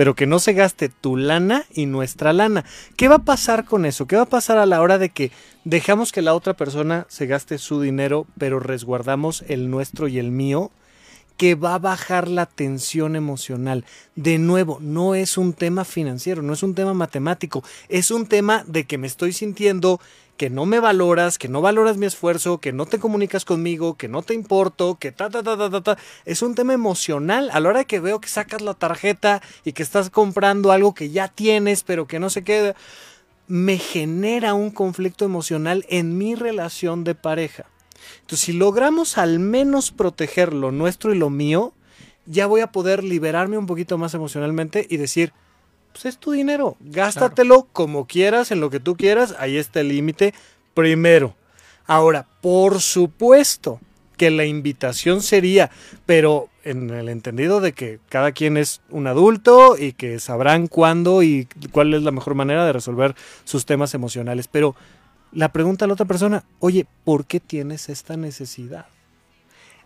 Pero 0.00 0.14
que 0.14 0.26
no 0.26 0.38
se 0.38 0.54
gaste 0.54 0.88
tu 0.88 1.18
lana 1.18 1.66
y 1.74 1.84
nuestra 1.84 2.32
lana. 2.32 2.64
¿Qué 2.96 3.06
va 3.06 3.16
a 3.16 3.24
pasar 3.26 3.66
con 3.66 3.84
eso? 3.84 4.06
¿Qué 4.06 4.16
va 4.16 4.22
a 4.22 4.30
pasar 4.30 4.56
a 4.56 4.64
la 4.64 4.80
hora 4.80 4.96
de 4.96 5.10
que 5.10 5.30
dejamos 5.64 6.10
que 6.10 6.22
la 6.22 6.32
otra 6.32 6.54
persona 6.54 7.04
se 7.10 7.26
gaste 7.26 7.58
su 7.58 7.82
dinero, 7.82 8.26
pero 8.38 8.60
resguardamos 8.60 9.44
el 9.48 9.68
nuestro 9.68 10.08
y 10.08 10.18
el 10.18 10.30
mío? 10.30 10.70
que 11.36 11.54
va 11.54 11.74
a 11.74 11.78
bajar 11.78 12.28
la 12.28 12.44
tensión 12.44 13.16
emocional. 13.16 13.86
De 14.14 14.38
nuevo, 14.38 14.78
no 14.80 15.14
es 15.14 15.38
un 15.38 15.54
tema 15.54 15.86
financiero, 15.86 16.42
no 16.42 16.52
es 16.52 16.62
un 16.62 16.74
tema 16.74 16.92
matemático, 16.92 17.64
es 17.88 18.10
un 18.10 18.26
tema 18.26 18.62
de 18.66 18.84
que 18.84 18.98
me 18.98 19.06
estoy 19.06 19.32
sintiendo 19.32 20.00
que 20.40 20.48
no 20.48 20.64
me 20.64 20.80
valoras, 20.80 21.36
que 21.36 21.48
no 21.48 21.60
valoras 21.60 21.98
mi 21.98 22.06
esfuerzo, 22.06 22.62
que 22.62 22.72
no 22.72 22.86
te 22.86 22.98
comunicas 22.98 23.44
conmigo, 23.44 23.98
que 23.98 24.08
no 24.08 24.22
te 24.22 24.32
importo, 24.32 24.94
que 24.98 25.12
ta 25.12 25.28
ta 25.28 25.42
ta 25.42 25.54
ta 25.58 25.68
ta 25.68 25.82
ta. 25.82 25.98
Es 26.24 26.40
un 26.40 26.54
tema 26.54 26.72
emocional. 26.72 27.50
A 27.52 27.60
la 27.60 27.68
hora 27.68 27.84
que 27.84 28.00
veo 28.00 28.22
que 28.22 28.28
sacas 28.30 28.62
la 28.62 28.72
tarjeta 28.72 29.42
y 29.66 29.74
que 29.74 29.82
estás 29.82 30.08
comprando 30.08 30.72
algo 30.72 30.94
que 30.94 31.10
ya 31.10 31.28
tienes, 31.28 31.82
pero 31.82 32.06
que 32.06 32.18
no 32.18 32.30
se 32.30 32.42
queda, 32.42 32.74
me 33.48 33.76
genera 33.76 34.54
un 34.54 34.70
conflicto 34.70 35.26
emocional 35.26 35.84
en 35.90 36.16
mi 36.16 36.34
relación 36.36 37.04
de 37.04 37.14
pareja. 37.14 37.66
Entonces, 38.22 38.40
si 38.40 38.54
logramos 38.54 39.18
al 39.18 39.40
menos 39.40 39.90
proteger 39.90 40.54
lo 40.54 40.72
nuestro 40.72 41.12
y 41.12 41.18
lo 41.18 41.28
mío, 41.28 41.74
ya 42.24 42.46
voy 42.46 42.62
a 42.62 42.72
poder 42.72 43.04
liberarme 43.04 43.58
un 43.58 43.66
poquito 43.66 43.98
más 43.98 44.14
emocionalmente 44.14 44.86
y 44.88 44.96
decir, 44.96 45.34
pues 45.92 46.06
es 46.06 46.18
tu 46.18 46.32
dinero, 46.32 46.76
gástatelo 46.80 47.68
como 47.72 48.06
quieras, 48.06 48.50
en 48.50 48.60
lo 48.60 48.70
que 48.70 48.80
tú 48.80 48.96
quieras, 48.96 49.34
ahí 49.38 49.56
está 49.56 49.80
el 49.80 49.88
límite, 49.88 50.34
primero. 50.74 51.34
Ahora, 51.86 52.26
por 52.40 52.80
supuesto 52.80 53.80
que 54.16 54.30
la 54.30 54.44
invitación 54.44 55.22
sería, 55.22 55.70
pero 56.06 56.50
en 56.62 56.90
el 56.90 57.08
entendido 57.08 57.60
de 57.60 57.72
que 57.72 58.00
cada 58.08 58.32
quien 58.32 58.56
es 58.56 58.82
un 58.90 59.06
adulto 59.06 59.76
y 59.78 59.94
que 59.94 60.20
sabrán 60.20 60.66
cuándo 60.66 61.22
y 61.22 61.48
cuál 61.72 61.94
es 61.94 62.02
la 62.02 62.10
mejor 62.10 62.34
manera 62.34 62.66
de 62.66 62.72
resolver 62.72 63.14
sus 63.44 63.64
temas 63.64 63.94
emocionales, 63.94 64.46
pero 64.46 64.76
la 65.32 65.50
pregunta 65.50 65.84
a 65.84 65.88
la 65.88 65.94
otra 65.94 66.06
persona, 66.06 66.44
oye, 66.58 66.86
¿por 67.04 67.24
qué 67.24 67.40
tienes 67.40 67.88
esta 67.88 68.16
necesidad? 68.16 68.86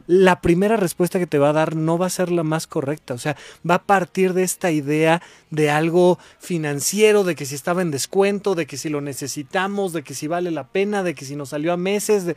La 0.06 0.40
primera 0.40 0.76
respuesta 0.76 1.18
que 1.18 1.26
te 1.26 1.38
va 1.38 1.50
a 1.50 1.52
dar 1.54 1.76
no 1.76 1.96
va 1.96 2.06
a 2.06 2.10
ser 2.10 2.30
la 2.30 2.42
más 2.42 2.66
correcta, 2.66 3.14
o 3.14 3.18
sea, 3.18 3.36
va 3.68 3.76
a 3.76 3.82
partir 3.82 4.34
de 4.34 4.42
esta 4.42 4.70
idea 4.70 5.22
de 5.50 5.70
algo 5.70 6.18
financiero, 6.38 7.24
de 7.24 7.34
que 7.34 7.46
si 7.46 7.54
estaba 7.54 7.80
en 7.80 7.90
descuento, 7.90 8.54
de 8.54 8.66
que 8.66 8.76
si 8.76 8.90
lo 8.90 9.00
necesitamos, 9.00 9.92
de 9.92 10.02
que 10.02 10.14
si 10.14 10.26
vale 10.26 10.50
la 10.50 10.68
pena, 10.68 11.02
de 11.02 11.14
que 11.14 11.24
si 11.24 11.36
nos 11.36 11.50
salió 11.50 11.72
a 11.72 11.78
meses, 11.78 12.26
de... 12.26 12.36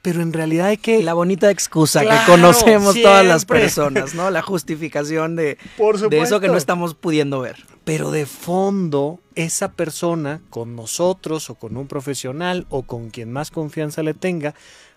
pero 0.00 0.22
en 0.22 0.32
realidad 0.32 0.68
hay 0.68 0.76
que... 0.76 1.02
La 1.02 1.14
bonita 1.14 1.50
excusa 1.50 2.02
Claro, 2.02 2.20
que 2.20 2.30
conocemos 2.30 2.94
todas 2.94 3.26
las 3.26 3.46
personas, 3.46 4.14
¿no? 4.14 4.30
La 4.30 4.42
justificación 4.42 5.34
de, 5.34 5.58
Por 5.76 5.98
de 6.08 6.20
eso 6.20 6.38
que 6.38 6.48
no 6.48 6.56
estamos 6.56 6.94
pudiendo 6.94 7.40
ver. 7.40 7.56
Pero 7.84 8.12
de 8.12 8.26
fondo, 8.26 9.18
esa 9.34 9.72
persona, 9.72 10.40
con 10.50 10.76
nosotros 10.76 11.50
o 11.50 11.56
con 11.56 11.76
un 11.76 11.88
profesional 11.88 12.66
o 12.68 12.84
con 12.84 13.10
quien 13.10 13.32
más 13.32 13.50
confianza 13.50 14.04
le 14.04 14.14
tenga, 14.14 14.54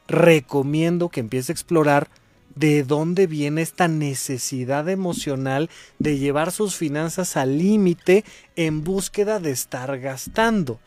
recomiendo 0.08 1.10
que 1.10 1.20
empiece 1.20 1.52
a 1.52 1.56
explorar 1.56 2.10
de 2.56 2.84
dónde 2.84 3.28
viene 3.28 3.62
esta 3.62 3.88
necesidad 3.88 4.88
emocional 4.90 5.70
de 6.00 6.18
llevar 6.18 6.52
sus 6.52 6.76
finanzas 6.76 7.36
al 7.38 7.58
límite 7.58 8.24
en 8.56 8.84
búsqueda 8.84 9.40
de 9.40 9.52
estar 9.52 10.00
gastando. 10.00 10.80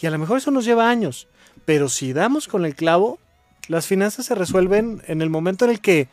Y 0.00 0.06
a 0.06 0.10
lo 0.10 0.18
mejor 0.18 0.38
eso 0.38 0.50
nos 0.50 0.64
lleva 0.64 0.88
años, 0.88 1.26
pero 1.64 1.88
si 1.88 2.12
damos 2.12 2.46
con 2.46 2.64
el 2.64 2.74
clavo, 2.74 3.18
las 3.68 3.86
finanzas 3.86 4.26
se 4.26 4.34
resuelven 4.34 5.02
en 5.06 5.20
el 5.20 5.30
momento 5.30 5.64
en 5.64 5.72
el 5.72 5.80
que 5.80 6.08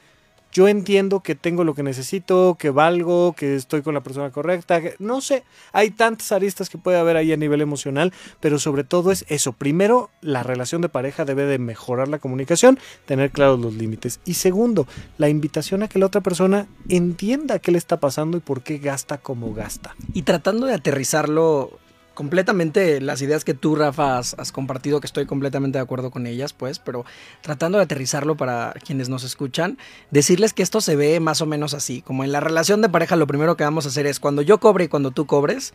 yo 0.53 0.67
entiendo 0.67 1.21
que 1.21 1.33
tengo 1.33 1.63
lo 1.63 1.73
que 1.73 1.81
necesito, 1.81 2.55
que 2.59 2.69
valgo, 2.69 3.33
que 3.33 3.55
estoy 3.55 3.81
con 3.81 3.95
la 3.95 4.03
persona 4.03 4.29
correcta, 4.29 4.81
que, 4.81 4.95
no 4.99 5.19
sé, 5.19 5.43
hay 5.71 5.89
tantas 5.89 6.31
aristas 6.31 6.69
que 6.69 6.77
puede 6.77 6.97
haber 6.97 7.17
ahí 7.17 7.33
a 7.33 7.37
nivel 7.37 7.59
emocional, 7.59 8.13
pero 8.39 8.59
sobre 8.59 8.83
todo 8.83 9.11
es 9.11 9.25
eso. 9.29 9.53
Primero, 9.53 10.11
la 10.21 10.43
relación 10.43 10.81
de 10.81 10.89
pareja 10.89 11.25
debe 11.25 11.45
de 11.45 11.57
mejorar 11.57 12.07
la 12.07 12.19
comunicación, 12.19 12.79
tener 13.05 13.31
claros 13.31 13.59
los 13.59 13.73
límites. 13.73 14.19
Y 14.25 14.35
segundo, 14.35 14.87
la 15.17 15.27
invitación 15.27 15.81
a 15.81 15.87
que 15.87 15.97
la 15.97 16.05
otra 16.05 16.21
persona 16.21 16.67
entienda 16.87 17.57
qué 17.57 17.71
le 17.71 17.79
está 17.79 17.99
pasando 17.99 18.37
y 18.37 18.41
por 18.41 18.61
qué 18.61 18.77
gasta 18.77 19.17
como 19.17 19.53
gasta. 19.55 19.95
Y 20.13 20.21
tratando 20.21 20.67
de 20.67 20.75
aterrizarlo 20.75 21.79
completamente, 22.13 23.01
las 23.01 23.21
ideas 23.21 23.43
que 23.43 23.53
tú, 23.53 23.75
Rafa, 23.75 24.17
has, 24.17 24.35
has 24.37 24.51
compartido, 24.51 24.99
que 24.99 25.07
estoy 25.07 25.25
completamente 25.25 25.77
de 25.77 25.83
acuerdo 25.83 26.11
con 26.11 26.27
ellas, 26.27 26.53
pues, 26.53 26.79
pero 26.79 27.05
tratando 27.41 27.77
de 27.77 27.85
aterrizarlo 27.85 28.35
para 28.35 28.73
quienes 28.85 29.09
nos 29.09 29.23
escuchan, 29.23 29.77
decirles 30.11 30.53
que 30.53 30.63
esto 30.63 30.81
se 30.81 30.95
ve 30.95 31.19
más 31.19 31.41
o 31.41 31.45
menos 31.45 31.73
así, 31.73 32.01
como 32.01 32.23
en 32.23 32.31
la 32.31 32.39
relación 32.39 32.81
de 32.81 32.89
pareja 32.89 33.15
lo 33.15 33.27
primero 33.27 33.57
que 33.57 33.63
vamos 33.63 33.85
a 33.85 33.89
hacer 33.89 34.05
es 34.05 34.19
cuando 34.19 34.41
yo 34.41 34.59
cobre 34.59 34.85
y 34.85 34.87
cuando 34.87 35.11
tú 35.11 35.25
cobres, 35.25 35.73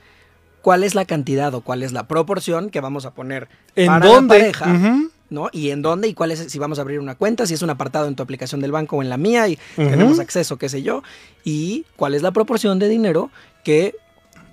cuál 0.63 0.85
es 0.85 0.95
la 0.95 1.05
cantidad 1.05 1.55
o 1.55 1.61
cuál 1.61 1.83
es 1.83 1.93
la 1.93 2.07
proporción 2.07 2.71
que 2.71 2.81
vamos 2.81 3.07
a 3.07 3.15
poner 3.15 3.49
¿En 3.75 3.87
para 3.87 4.07
dónde? 4.07 4.39
la 4.39 4.41
pareja. 4.41 4.99
¿no? 5.31 5.51
Y 5.53 5.71
en 5.71 5.83
dónde 5.83 6.09
y 6.09 6.15
cuál 6.15 6.31
es, 6.31 6.39
si 6.51 6.59
vamos 6.59 6.79
a 6.79 6.83
abrir 6.83 7.01
una 7.01 7.15
cuenta, 7.15 7.47
si 7.47 7.55
es 7.55 7.63
un 7.63 7.71
apartado 7.71 8.09
en 8.09 8.17
tu 8.17 8.23
aplicación 8.23 8.61
del 8.61 8.73
banco 8.73 8.97
o 8.97 9.03
en 9.03 9.11
la 9.11 9.19
mía 9.19 9.49
y 9.49 9.59
tenemos 9.77 10.19
acceso, 10.21 10.57
qué 10.57 10.69
sé 10.69 10.83
yo, 10.83 11.03
y 11.45 11.85
cuál 11.97 12.15
es 12.15 12.23
la 12.23 12.33
proporción 12.33 12.79
de 12.79 12.89
dinero 12.89 13.31
que 13.63 13.95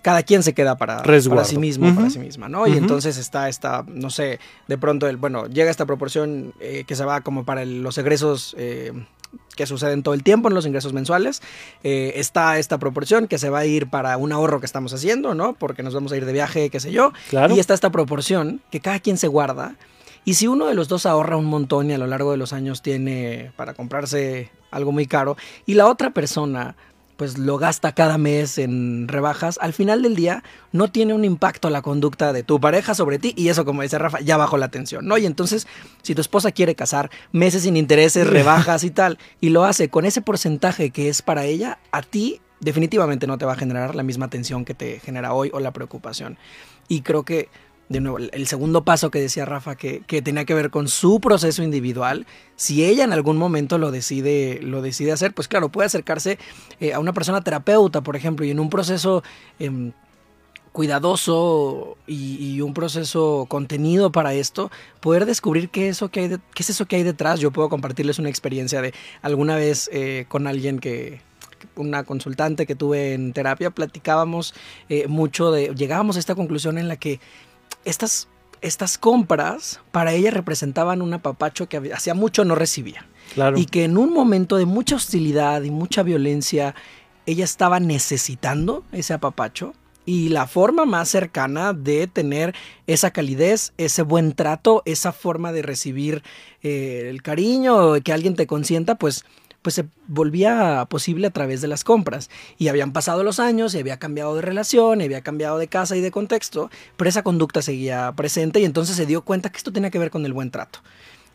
cada 0.05 0.21
quien 0.21 0.43
se 0.43 0.53
queda 0.53 0.77
para, 0.77 1.01
para 1.29 1.45
sí 1.45 1.57
mismo, 1.57 1.87
para 1.95 2.11
sí 2.11 2.19
misma, 2.19 2.47
¿no? 2.47 2.67
Y 2.67 2.77
entonces 2.77 3.17
está 3.17 3.49
esta, 3.49 3.83
no 3.87 4.11
sé, 4.11 4.39
de 4.67 4.77
pronto, 4.77 5.07
el, 5.07 5.17
bueno, 5.17 5.47
llega 5.47 5.71
esta 5.71 5.87
proporción 5.87 6.53
eh, 6.59 6.83
que 6.85 6.95
se 6.95 7.03
va 7.05 7.21
como 7.21 7.43
para 7.43 7.63
el- 7.63 7.81
los 7.81 7.97
egresos 7.97 8.53
eh, 8.59 8.93
que 9.55 9.65
suceden 9.65 10.03
todo 10.03 10.13
el 10.13 10.21
tiempo 10.21 10.47
en 10.47 10.53
los 10.53 10.67
ingresos 10.67 10.93
mensuales. 10.93 11.41
Eh, 11.83 12.13
está 12.17 12.59
esta 12.59 12.77
proporción 12.77 13.27
que 13.27 13.39
se 13.39 13.49
va 13.49 13.59
a 13.59 13.65
ir 13.65 13.89
para 13.89 14.15
un 14.17 14.31
ahorro 14.31 14.59
que 14.59 14.67
estamos 14.67 14.93
haciendo, 14.93 15.33
¿no? 15.33 15.53
Porque 15.53 15.81
nos 15.81 15.95
vamos 15.95 16.11
a 16.11 16.17
ir 16.17 16.25
de 16.27 16.33
viaje, 16.33 16.69
qué 16.69 16.79
sé 16.79 16.91
yo. 16.91 17.11
Claro. 17.31 17.55
Y 17.55 17.59
está 17.59 17.73
esta 17.73 17.89
proporción 17.89 18.61
que 18.69 18.81
cada 18.81 18.99
quien 18.99 19.17
se 19.17 19.27
guarda. 19.27 19.75
Y 20.23 20.35
si 20.35 20.45
uno 20.47 20.67
de 20.67 20.75
los 20.75 20.87
dos 20.87 21.07
ahorra 21.07 21.35
un 21.35 21.45
montón 21.45 21.89
y 21.89 21.93
a 21.93 21.97
lo 21.97 22.05
largo 22.05 22.29
de 22.29 22.37
los 22.37 22.53
años 22.53 22.83
tiene 22.83 23.51
para 23.55 23.73
comprarse 23.73 24.51
algo 24.69 24.91
muy 24.91 25.07
caro 25.07 25.35
y 25.65 25.73
la 25.73 25.87
otra 25.87 26.11
persona 26.11 26.75
pues 27.17 27.37
lo 27.37 27.57
gasta 27.57 27.93
cada 27.93 28.17
mes 28.17 28.57
en 28.57 29.07
rebajas, 29.07 29.57
al 29.61 29.73
final 29.73 30.01
del 30.01 30.15
día 30.15 30.43
no 30.71 30.89
tiene 30.89 31.13
un 31.13 31.25
impacto 31.25 31.69
la 31.69 31.81
conducta 31.81 32.33
de 32.33 32.43
tu 32.43 32.59
pareja 32.59 32.93
sobre 32.93 33.19
ti 33.19 33.33
y 33.37 33.49
eso 33.49 33.65
como 33.65 33.81
dice 33.81 33.97
Rafa, 33.97 34.19
ya 34.19 34.37
bajó 34.37 34.57
la 34.57 34.69
tensión, 34.69 35.05
¿no? 35.05 35.17
Y 35.17 35.25
entonces 35.25 35.67
si 36.01 36.15
tu 36.15 36.21
esposa 36.21 36.51
quiere 36.51 36.75
casar, 36.75 37.09
meses 37.31 37.63
sin 37.63 37.77
intereses, 37.77 38.27
rebajas 38.27 38.83
y 38.83 38.91
tal, 38.91 39.17
y 39.41 39.49
lo 39.49 39.63
hace 39.63 39.89
con 39.89 40.05
ese 40.05 40.21
porcentaje 40.21 40.91
que 40.91 41.09
es 41.09 41.21
para 41.21 41.45
ella, 41.45 41.79
a 41.91 42.01
ti 42.01 42.41
definitivamente 42.59 43.27
no 43.27 43.37
te 43.37 43.45
va 43.45 43.53
a 43.53 43.57
generar 43.57 43.95
la 43.95 44.03
misma 44.03 44.29
tensión 44.29 44.65
que 44.65 44.73
te 44.73 44.99
genera 44.99 45.33
hoy 45.33 45.51
o 45.53 45.59
la 45.59 45.71
preocupación. 45.71 46.37
Y 46.87 47.01
creo 47.01 47.23
que 47.23 47.49
de 47.89 47.99
nuevo, 47.99 48.17
el 48.17 48.47
segundo 48.47 48.83
paso 48.83 49.11
que 49.11 49.19
decía 49.19 49.45
Rafa, 49.45 49.75
que, 49.75 50.01
que, 50.07 50.21
tenía 50.21 50.45
que 50.45 50.53
ver 50.53 50.71
con 50.71 50.87
su 50.87 51.19
proceso 51.19 51.61
individual, 51.61 52.25
si 52.55 52.83
ella 52.83 53.03
en 53.03 53.13
algún 53.13 53.37
momento 53.37 53.77
lo 53.77 53.91
decide, 53.91 54.59
lo 54.61 54.81
decide 54.81 55.11
hacer, 55.11 55.33
pues 55.33 55.47
claro, 55.47 55.69
puede 55.69 55.85
acercarse 55.85 56.39
eh, 56.79 56.93
a 56.93 56.99
una 56.99 57.13
persona 57.13 57.41
terapeuta, 57.41 58.01
por 58.01 58.15
ejemplo, 58.15 58.45
y 58.45 58.51
en 58.51 58.59
un 58.59 58.69
proceso 58.69 59.23
eh, 59.59 59.91
cuidadoso 60.71 61.97
y, 62.05 62.55
y, 62.55 62.61
un 62.61 62.73
proceso 62.73 63.45
contenido 63.47 64.11
para 64.11 64.33
esto, 64.33 64.71
poder 64.99 65.25
descubrir 65.25 65.69
qué, 65.69 65.87
eso 65.87 66.09
que 66.09 66.19
hay 66.21 66.27
de, 66.27 66.39
qué 66.53 66.63
es 66.63 66.69
eso 66.69 66.85
que 66.85 66.97
hay 66.97 67.03
detrás. 67.03 67.39
Yo 67.39 67.51
puedo 67.51 67.69
compartirles 67.69 68.19
una 68.19 68.29
experiencia 68.29 68.81
de 68.81 68.93
alguna 69.21 69.55
vez 69.55 69.89
eh, 69.93 70.25
con 70.27 70.47
alguien 70.47 70.79
que, 70.79 71.21
una 71.75 72.03
consultante 72.03 72.65
que 72.65 72.75
tuve 72.75 73.13
en 73.13 73.33
terapia, 73.33 73.71
platicábamos 73.71 74.53
eh, 74.89 75.07
mucho 75.07 75.51
de, 75.51 75.73
llegábamos 75.75 76.15
a 76.17 76.19
esta 76.19 76.35
conclusión 76.35 76.77
en 76.77 76.87
la 76.87 76.97
que 76.97 77.19
estas, 77.85 78.27
estas 78.61 78.97
compras 78.97 79.79
para 79.91 80.13
ella 80.13 80.31
representaban 80.31 81.01
un 81.01 81.13
apapacho 81.13 81.69
que 81.69 81.77
hacía 81.93 82.13
mucho 82.13 82.43
no 82.43 82.55
recibía. 82.55 83.05
Claro. 83.33 83.57
Y 83.57 83.65
que 83.65 83.85
en 83.85 83.97
un 83.97 84.13
momento 84.13 84.57
de 84.57 84.65
mucha 84.65 84.95
hostilidad 84.95 85.63
y 85.63 85.71
mucha 85.71 86.03
violencia, 86.03 86.75
ella 87.25 87.45
estaba 87.45 87.79
necesitando 87.79 88.83
ese 88.91 89.13
apapacho. 89.13 89.73
Y 90.07 90.29
la 90.29 90.45
forma 90.45 90.85
más 90.85 91.09
cercana 91.09 91.73
de 91.73 92.05
tener 92.05 92.53
esa 92.85 93.09
calidez, 93.09 93.73
ese 93.77 94.03
buen 94.03 94.33
trato, 94.33 94.83
esa 94.85 95.11
forma 95.11 95.51
de 95.51 95.63
recibir 95.63 96.21
eh, 96.61 97.07
el 97.09 97.23
cariño, 97.23 97.99
que 98.03 98.13
alguien 98.13 98.35
te 98.35 98.45
consienta, 98.45 98.95
pues 98.95 99.25
pues 99.65 99.73
se 99.73 99.85
volvía 100.07 100.85
posible 100.91 101.25
a 101.25 101.31
través 101.31 101.59
de 101.59 101.67
las 101.67 101.83
compras. 101.83 102.29
Y 102.59 102.67
habían 102.67 102.93
pasado 102.93 103.23
los 103.23 103.39
años, 103.39 103.73
y 103.73 103.79
había 103.79 103.97
cambiado 103.97 104.35
de 104.35 104.43
relación, 104.43 105.01
y 105.01 105.05
había 105.05 105.21
cambiado 105.21 105.57
de 105.57 105.67
casa 105.67 105.95
y 105.95 106.01
de 106.01 106.11
contexto, 106.11 106.69
pero 106.97 107.09
esa 107.09 107.23
conducta 107.23 107.63
seguía 107.63 108.13
presente 108.15 108.59
y 108.59 108.65
entonces 108.65 108.95
se 108.95 109.07
dio 109.07 109.23
cuenta 109.23 109.49
que 109.49 109.57
esto 109.57 109.73
tenía 109.73 109.89
que 109.89 109.97
ver 109.97 110.11
con 110.11 110.23
el 110.23 110.33
buen 110.33 110.51
trato. 110.51 110.81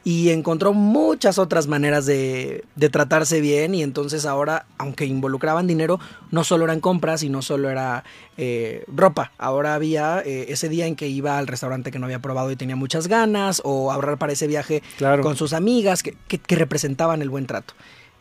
Y 0.05 0.31
encontró 0.31 0.72
muchas 0.74 1.39
otras 1.39 1.66
maneras 1.66 2.07
de, 2.07 2.62
de 2.76 2.89
tratarse 2.89 3.41
bien 3.41 3.74
y 3.74 3.83
entonces 3.83 4.24
ahora, 4.26 4.64
aunque 4.78 5.07
involucraban 5.07 5.66
dinero, 5.66 5.99
no 6.31 6.45
solo 6.45 6.66
eran 6.66 6.78
compras 6.78 7.24
y 7.24 7.31
no 7.31 7.43
solo 7.43 7.68
era 7.68 8.05
eh, 8.37 8.85
ropa. 8.87 9.33
Ahora 9.39 9.74
había 9.74 10.22
eh, 10.24 10.47
ese 10.51 10.68
día 10.68 10.87
en 10.87 10.95
que 10.95 11.09
iba 11.09 11.37
al 11.37 11.49
restaurante 11.49 11.91
que 11.91 11.99
no 11.99 12.07
había 12.07 12.22
probado 12.22 12.53
y 12.53 12.57
tenía 12.57 12.76
muchas 12.76 13.09
ganas, 13.09 13.61
o 13.64 13.91
ahorrar 13.91 14.18
para 14.18 14.33
ese 14.33 14.47
viaje 14.47 14.85
claro. 14.99 15.24
con 15.24 15.35
sus 15.35 15.53
amigas 15.53 16.05
que, 16.05 16.16
que, 16.28 16.39
que 16.39 16.55
representaban 16.55 17.22
el 17.22 17.28
buen 17.28 17.47
trato. 17.47 17.74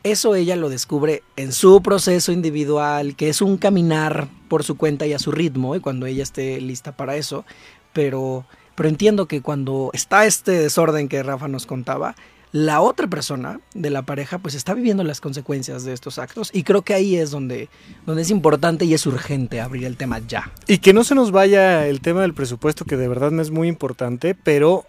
Eso 0.04 0.36
ella 0.36 0.56
lo 0.56 0.70
descubre 0.70 1.24
en 1.36 1.52
su 1.52 1.82
proceso 1.82 2.32
individual, 2.32 3.16
que 3.16 3.30
es 3.30 3.42
un 3.42 3.58
caminar 3.58 4.30
por 4.48 4.64
su 4.64 4.78
cuenta 4.78 5.06
y 5.06 5.14
a 5.14 5.20
su 5.20 5.32
ritmo, 5.32 5.76
y 5.76 5.82
cuando 5.82 6.06
ella 6.06 6.24
esté 6.24 6.62
lista 6.62 6.94
para 6.96 7.18
eso. 7.18 7.46
Pero, 7.92 8.46
pero 8.76 8.88
entiendo 8.88 9.28
que 9.28 9.42
cuando 9.42 9.90
está 9.94 10.26
este 10.26 10.54
desorden 10.54 11.10
que 11.10 11.22
Rafa 11.22 11.48
nos 11.50 11.66
contaba, 11.66 12.16
la 12.52 12.82
otra 12.82 13.08
persona 13.08 13.60
de 13.76 13.90
la 13.90 14.04
pareja 14.04 14.40
pues 14.40 14.56
está 14.56 14.74
viviendo 14.74 15.04
las 15.04 15.22
consecuencias 15.22 15.84
de 15.84 15.94
estos 15.94 16.18
actos 16.18 16.50
y 16.52 16.64
creo 16.64 16.82
que 16.82 16.96
ahí 16.96 17.16
es 17.16 17.30
donde, 17.30 17.70
donde 18.08 18.24
es 18.24 18.32
importante 18.32 18.86
y 18.86 18.94
es 18.94 19.06
urgente 19.06 19.62
abrir 19.62 19.86
el 19.86 19.98
tema 19.98 20.20
ya. 20.28 20.52
Y 20.66 20.80
que 20.80 20.94
no 20.94 21.04
se 21.04 21.14
nos 21.14 21.32
vaya 21.32 21.86
el 21.88 22.02
tema 22.02 22.22
del 22.22 22.34
presupuesto 22.34 22.86
que 22.86 22.98
de 22.98 23.08
verdad 23.08 23.32
no 23.32 23.42
es 23.42 23.52
muy 23.52 23.68
importante, 23.68 24.34
pero 24.34 24.86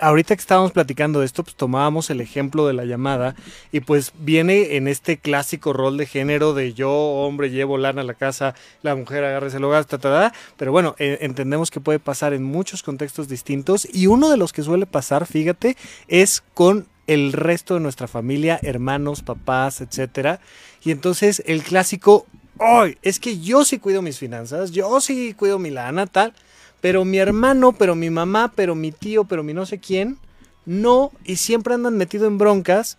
ahorita 0.00 0.34
que 0.34 0.40
estábamos 0.40 0.72
platicando 0.72 1.20
de 1.20 1.26
esto, 1.26 1.44
pues 1.44 1.56
tomábamos 1.56 2.10
el 2.10 2.20
ejemplo 2.20 2.66
de 2.66 2.72
la 2.72 2.84
llamada 2.84 3.34
y 3.72 3.80
pues 3.80 4.12
viene 4.18 4.76
en 4.76 4.88
este 4.88 5.18
clásico 5.18 5.72
rol 5.72 5.96
de 5.96 6.06
género 6.06 6.54
de 6.54 6.72
yo, 6.72 6.90
hombre, 6.90 7.50
llevo 7.50 7.78
lana 7.78 8.02
a 8.02 8.04
la 8.04 8.14
casa, 8.14 8.54
la 8.82 8.94
mujer 8.94 9.24
agarra 9.24 9.48
el 9.48 9.64
hogar, 9.64 9.84
ta, 9.84 9.98
ta, 9.98 10.10
ta. 10.10 10.34
pero 10.56 10.72
bueno, 10.72 10.94
eh, 10.98 11.18
entendemos 11.20 11.70
que 11.70 11.80
puede 11.80 11.98
pasar 11.98 12.32
en 12.32 12.42
muchos 12.42 12.82
contextos 12.82 13.28
distintos 13.28 13.86
y 13.92 14.06
uno 14.06 14.30
de 14.30 14.36
los 14.36 14.52
que 14.52 14.62
suele 14.62 14.86
pasar, 14.86 15.26
fíjate, 15.26 15.76
es 16.08 16.42
con 16.54 16.86
el 17.06 17.32
resto 17.32 17.74
de 17.74 17.80
nuestra 17.80 18.08
familia, 18.08 18.60
hermanos, 18.62 19.22
papás, 19.22 19.80
etcétera. 19.80 20.40
Y 20.82 20.92
entonces 20.92 21.42
el 21.46 21.62
clásico, 21.62 22.26
hoy, 22.58 22.98
es 23.02 23.18
que 23.18 23.40
yo 23.40 23.64
sí 23.64 23.78
cuido 23.78 24.00
mis 24.00 24.18
finanzas, 24.18 24.70
yo 24.70 25.00
sí 25.00 25.34
cuido 25.34 25.58
mi 25.58 25.70
lana, 25.70 26.06
tal 26.06 26.32
pero 26.80 27.04
mi 27.04 27.18
hermano, 27.18 27.72
pero 27.72 27.94
mi 27.94 28.10
mamá, 28.10 28.52
pero 28.54 28.74
mi 28.74 28.92
tío, 28.92 29.24
pero 29.24 29.42
mi 29.42 29.54
no 29.54 29.66
sé 29.66 29.78
quién, 29.78 30.18
no, 30.64 31.12
y 31.24 31.36
siempre 31.36 31.74
andan 31.74 31.96
metido 31.96 32.26
en 32.26 32.38
broncas 32.38 32.96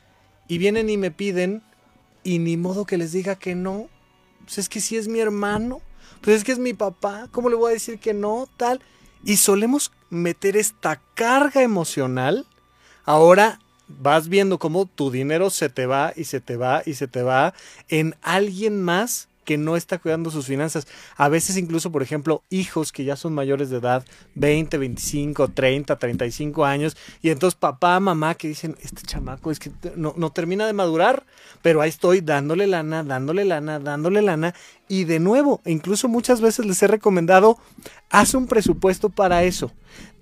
y 0.47 0.57
vienen 0.57 0.89
y 0.89 0.97
me 0.97 1.11
piden 1.11 1.63
y 2.23 2.39
ni 2.39 2.57
modo 2.57 2.86
que 2.86 2.97
les 2.97 3.11
diga 3.11 3.36
que 3.36 3.55
no. 3.55 3.88
Pues 4.43 4.57
es 4.57 4.69
que 4.69 4.82
si 4.82 4.97
es 4.97 5.07
mi 5.07 5.19
hermano, 5.19 5.82
pues 6.21 6.38
es 6.38 6.43
que 6.43 6.51
es 6.51 6.59
mi 6.59 6.73
papá, 6.73 7.27
¿cómo 7.32 7.49
le 7.49 7.55
voy 7.55 7.71
a 7.71 7.73
decir 7.73 7.99
que 7.99 8.13
no? 8.13 8.47
Tal. 8.57 8.82
Y 9.23 9.38
solemos 9.38 9.91
meter 10.09 10.57
esta 10.57 11.01
carga 11.15 11.61
emocional. 11.61 12.45
Ahora 13.05 13.59
vas 13.88 14.29
viendo 14.29 14.59
cómo 14.59 14.86
tu 14.86 15.11
dinero 15.11 15.49
se 15.49 15.69
te 15.69 15.86
va 15.86 16.13
y 16.15 16.25
se 16.25 16.39
te 16.39 16.57
va 16.57 16.82
y 16.86 16.93
se 16.93 17.07
te 17.07 17.23
va 17.23 17.53
en 17.88 18.15
alguien 18.21 18.82
más 18.82 19.29
que 19.51 19.57
no 19.57 19.75
está 19.75 19.97
cuidando 19.97 20.31
sus 20.31 20.45
finanzas. 20.45 20.87
A 21.17 21.27
veces 21.27 21.57
incluso, 21.57 21.91
por 21.91 22.01
ejemplo, 22.01 22.41
hijos 22.49 22.93
que 22.93 23.03
ya 23.03 23.17
son 23.17 23.33
mayores 23.33 23.69
de 23.69 23.79
edad, 23.79 24.05
20, 24.35 24.77
25, 24.77 25.49
30, 25.49 25.93
35 25.97 26.63
años, 26.63 26.95
y 27.21 27.31
entonces 27.31 27.59
papá, 27.59 27.99
mamá 27.99 28.35
que 28.35 28.47
dicen, 28.47 28.77
este 28.81 29.01
chamaco 29.01 29.51
es 29.51 29.59
que 29.59 29.69
no, 29.97 30.13
no 30.15 30.29
termina 30.31 30.65
de 30.65 30.71
madurar, 30.71 31.25
pero 31.61 31.81
ahí 31.81 31.89
estoy 31.89 32.21
dándole 32.21 32.65
lana, 32.65 33.03
dándole 33.03 33.43
lana, 33.43 33.79
dándole 33.79 34.21
lana, 34.21 34.55
y 34.87 35.03
de 35.03 35.19
nuevo, 35.19 35.59
incluso 35.65 36.07
muchas 36.07 36.39
veces 36.39 36.65
les 36.65 36.81
he 36.81 36.87
recomendado, 36.87 37.57
haz 38.09 38.33
un 38.35 38.47
presupuesto 38.47 39.09
para 39.09 39.43
eso 39.43 39.73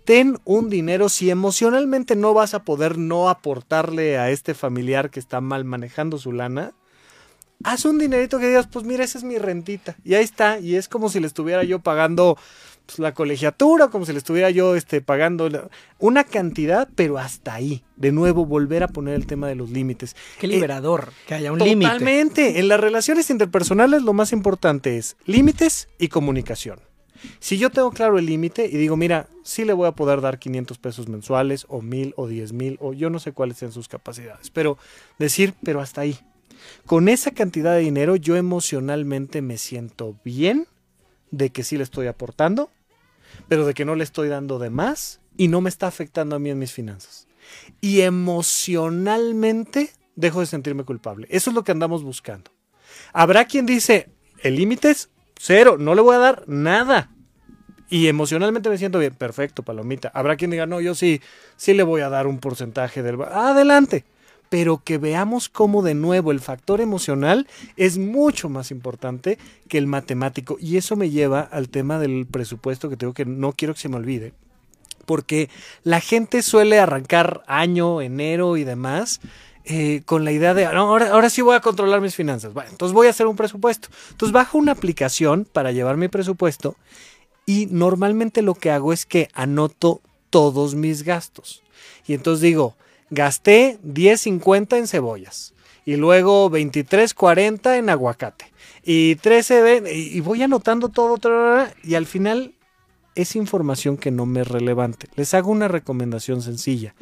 ten 0.05 0.39
un 0.43 0.71
dinero 0.71 1.07
si 1.07 1.29
emocionalmente 1.29 2.15
no 2.15 2.33
vas 2.33 2.55
a 2.55 2.63
poder 2.63 2.97
no 2.97 3.29
aportarle 3.29 4.17
a 4.17 4.31
este 4.31 4.55
familiar 4.55 5.11
que 5.11 5.19
está 5.19 5.39
mal 5.39 5.65
manejando 5.65 6.17
su 6.17 6.31
lana 6.31 6.73
haz 7.63 7.85
un 7.85 7.99
dinerito 7.99 8.39
que 8.39 8.47
digas, 8.47 8.67
pues 8.67 8.85
mira, 8.85 9.03
esa 9.03 9.17
es 9.17 9.23
mi 9.23 9.37
rentita. 9.37 9.95
Y 10.03 10.15
ahí 10.15 10.23
está. 10.23 10.59
Y 10.59 10.75
es 10.75 10.87
como 10.87 11.09
si 11.09 11.19
le 11.19 11.27
estuviera 11.27 11.63
yo 11.63 11.79
pagando 11.79 12.37
pues, 12.85 12.99
la 12.99 13.13
colegiatura, 13.13 13.89
como 13.89 14.05
si 14.05 14.13
le 14.13 14.17
estuviera 14.17 14.49
yo 14.49 14.75
este, 14.75 15.01
pagando 15.01 15.69
una 15.99 16.23
cantidad, 16.23 16.87
pero 16.95 17.17
hasta 17.17 17.53
ahí. 17.53 17.83
De 17.95 18.11
nuevo, 18.11 18.45
volver 18.45 18.83
a 18.83 18.87
poner 18.87 19.15
el 19.15 19.27
tema 19.27 19.47
de 19.47 19.55
los 19.55 19.69
límites. 19.69 20.15
Qué 20.39 20.47
liberador, 20.47 21.09
eh, 21.11 21.23
que 21.27 21.33
haya 21.35 21.51
un 21.51 21.59
límite. 21.59 21.91
Totalmente. 21.91 22.59
En 22.59 22.67
las 22.67 22.79
relaciones 22.79 23.29
interpersonales 23.29 24.01
lo 24.03 24.13
más 24.13 24.31
importante 24.31 24.97
es 24.97 25.17
límites 25.25 25.89
y 25.99 26.07
comunicación. 26.07 26.79
Si 27.39 27.57
yo 27.57 27.69
tengo 27.69 27.91
claro 27.91 28.17
el 28.17 28.25
límite 28.25 28.65
y 28.65 28.77
digo, 28.77 28.95
mira, 28.95 29.27
sí 29.43 29.65
le 29.65 29.73
voy 29.73 29.87
a 29.87 29.91
poder 29.91 30.21
dar 30.21 30.39
500 30.39 30.77
pesos 30.77 31.07
mensuales 31.09 31.65
o 31.67 31.81
1000 31.81 32.13
o 32.15 32.27
10 32.27 32.53
mil 32.53 32.77
o 32.79 32.93
yo 32.93 33.09
no 33.09 33.19
sé 33.19 33.33
cuáles 33.33 33.57
sean 33.57 33.71
sus 33.71 33.89
capacidades, 33.89 34.49
pero 34.49 34.77
decir, 35.17 35.53
pero 35.61 35.81
hasta 35.81 36.01
ahí, 36.01 36.17
con 36.85 37.09
esa 37.09 37.31
cantidad 37.31 37.73
de 37.73 37.81
dinero 37.81 38.15
yo 38.15 38.35
emocionalmente 38.35 39.41
me 39.41 39.57
siento 39.57 40.15
bien 40.23 40.67
de 41.31 41.51
que 41.51 41.63
sí 41.63 41.77
le 41.77 41.83
estoy 41.83 42.07
aportando, 42.07 42.71
pero 43.47 43.65
de 43.65 43.73
que 43.73 43.85
no 43.85 43.95
le 43.95 44.03
estoy 44.03 44.29
dando 44.29 44.59
de 44.59 44.69
más 44.69 45.19
y 45.37 45.47
no 45.47 45.61
me 45.61 45.69
está 45.69 45.87
afectando 45.87 46.35
a 46.35 46.39
mí 46.39 46.49
en 46.49 46.59
mis 46.59 46.73
finanzas. 46.73 47.27
Y 47.81 48.01
emocionalmente 48.01 49.91
dejo 50.15 50.39
de 50.39 50.45
sentirme 50.45 50.83
culpable. 50.83 51.27
Eso 51.29 51.49
es 51.49 51.55
lo 51.55 51.63
que 51.63 51.71
andamos 51.71 52.03
buscando. 52.03 52.51
Habrá 53.13 53.45
quien 53.45 53.65
dice, 53.65 54.09
el 54.41 54.55
límite 54.55 54.91
es 54.91 55.09
cero, 55.37 55.77
no 55.79 55.95
le 55.95 56.01
voy 56.01 56.15
a 56.15 56.19
dar 56.19 56.43
nada. 56.47 57.11
Y 57.89 58.07
emocionalmente 58.07 58.69
me 58.69 58.77
siento 58.77 58.99
bien, 58.99 59.15
perfecto, 59.15 59.63
palomita. 59.63 60.11
Habrá 60.13 60.35
quien 60.35 60.51
diga, 60.51 60.65
no, 60.67 60.79
yo 60.81 60.93
sí, 60.93 61.21
sí 61.55 61.73
le 61.73 61.83
voy 61.83 62.01
a 62.01 62.09
dar 62.09 62.27
un 62.27 62.39
porcentaje 62.39 63.01
del... 63.01 63.21
Adelante 63.21 64.05
pero 64.49 64.81
que 64.83 64.97
veamos 64.97 65.47
cómo 65.47 65.81
de 65.81 65.93
nuevo 65.93 66.31
el 66.31 66.39
factor 66.39 66.81
emocional 66.81 67.47
es 67.77 67.97
mucho 67.97 68.49
más 68.49 68.71
importante 68.71 69.37
que 69.67 69.77
el 69.77 69.87
matemático. 69.87 70.57
Y 70.59 70.77
eso 70.77 70.95
me 70.95 71.11
lleva 71.11 71.41
al 71.41 71.69
tema 71.69 71.99
del 71.99 72.25
presupuesto 72.25 72.89
que 72.89 72.97
tengo 72.97 73.13
que 73.13 73.25
no 73.25 73.53
quiero 73.53 73.75
que 73.75 73.79
se 73.79 73.89
me 73.89 73.97
olvide. 73.97 74.33
Porque 75.05 75.49
la 75.83 76.01
gente 76.01 76.41
suele 76.41 76.79
arrancar 76.79 77.43
año, 77.47 78.01
enero 78.01 78.57
y 78.57 78.63
demás 78.63 79.21
eh, 79.65 80.01
con 80.05 80.25
la 80.25 80.31
idea 80.31 80.55
de, 80.55 80.65
ahora, 80.65 81.11
ahora 81.11 81.29
sí 81.29 81.41
voy 81.41 81.55
a 81.55 81.61
controlar 81.61 82.01
mis 82.01 82.15
finanzas. 82.15 82.53
Bueno, 82.53 82.71
entonces 82.71 82.93
voy 82.93 83.07
a 83.07 83.11
hacer 83.11 83.27
un 83.27 83.35
presupuesto. 83.35 83.89
Entonces 84.11 84.33
bajo 84.33 84.57
una 84.57 84.71
aplicación 84.71 85.45
para 85.45 85.71
llevar 85.71 85.97
mi 85.97 86.07
presupuesto 86.07 86.75
y 87.45 87.67
normalmente 87.67 88.41
lo 88.41 88.55
que 88.55 88.71
hago 88.71 88.93
es 88.93 89.05
que 89.05 89.29
anoto 89.33 90.01
todos 90.29 90.75
mis 90.75 91.03
gastos. 91.03 91.61
Y 92.07 92.13
entonces 92.13 92.41
digo, 92.41 92.75
gasté 93.09 93.79
10.50 93.83 94.77
en 94.77 94.87
cebollas 94.87 95.53
y 95.85 95.95
luego 95.95 96.49
23.40 96.49 97.77
en 97.77 97.89
aguacate 97.89 98.51
y 98.83 99.15
13 99.15 99.83
y 99.93 100.19
voy 100.21 100.43
anotando 100.43 100.89
todo 100.89 101.17
y 101.83 101.95
al 101.95 102.05
final 102.05 102.53
es 103.15 103.35
información 103.35 103.97
que 103.97 104.11
no 104.11 104.25
me 104.25 104.41
es 104.41 104.47
relevante. 104.47 105.07
Les 105.15 105.33
hago 105.33 105.51
una 105.51 105.67
recomendación 105.67 106.41
sencilla. 106.41 106.95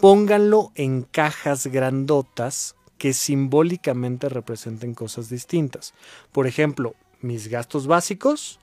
Pónganlo 0.00 0.72
en 0.74 1.02
cajas 1.02 1.68
grandotas 1.68 2.74
que 2.98 3.12
simbólicamente 3.12 4.28
representen 4.28 4.94
cosas 4.94 5.28
distintas. 5.28 5.94
Por 6.32 6.46
ejemplo, 6.46 6.94
mis 7.20 7.48
gastos 7.48 7.86
básicos, 7.86 8.58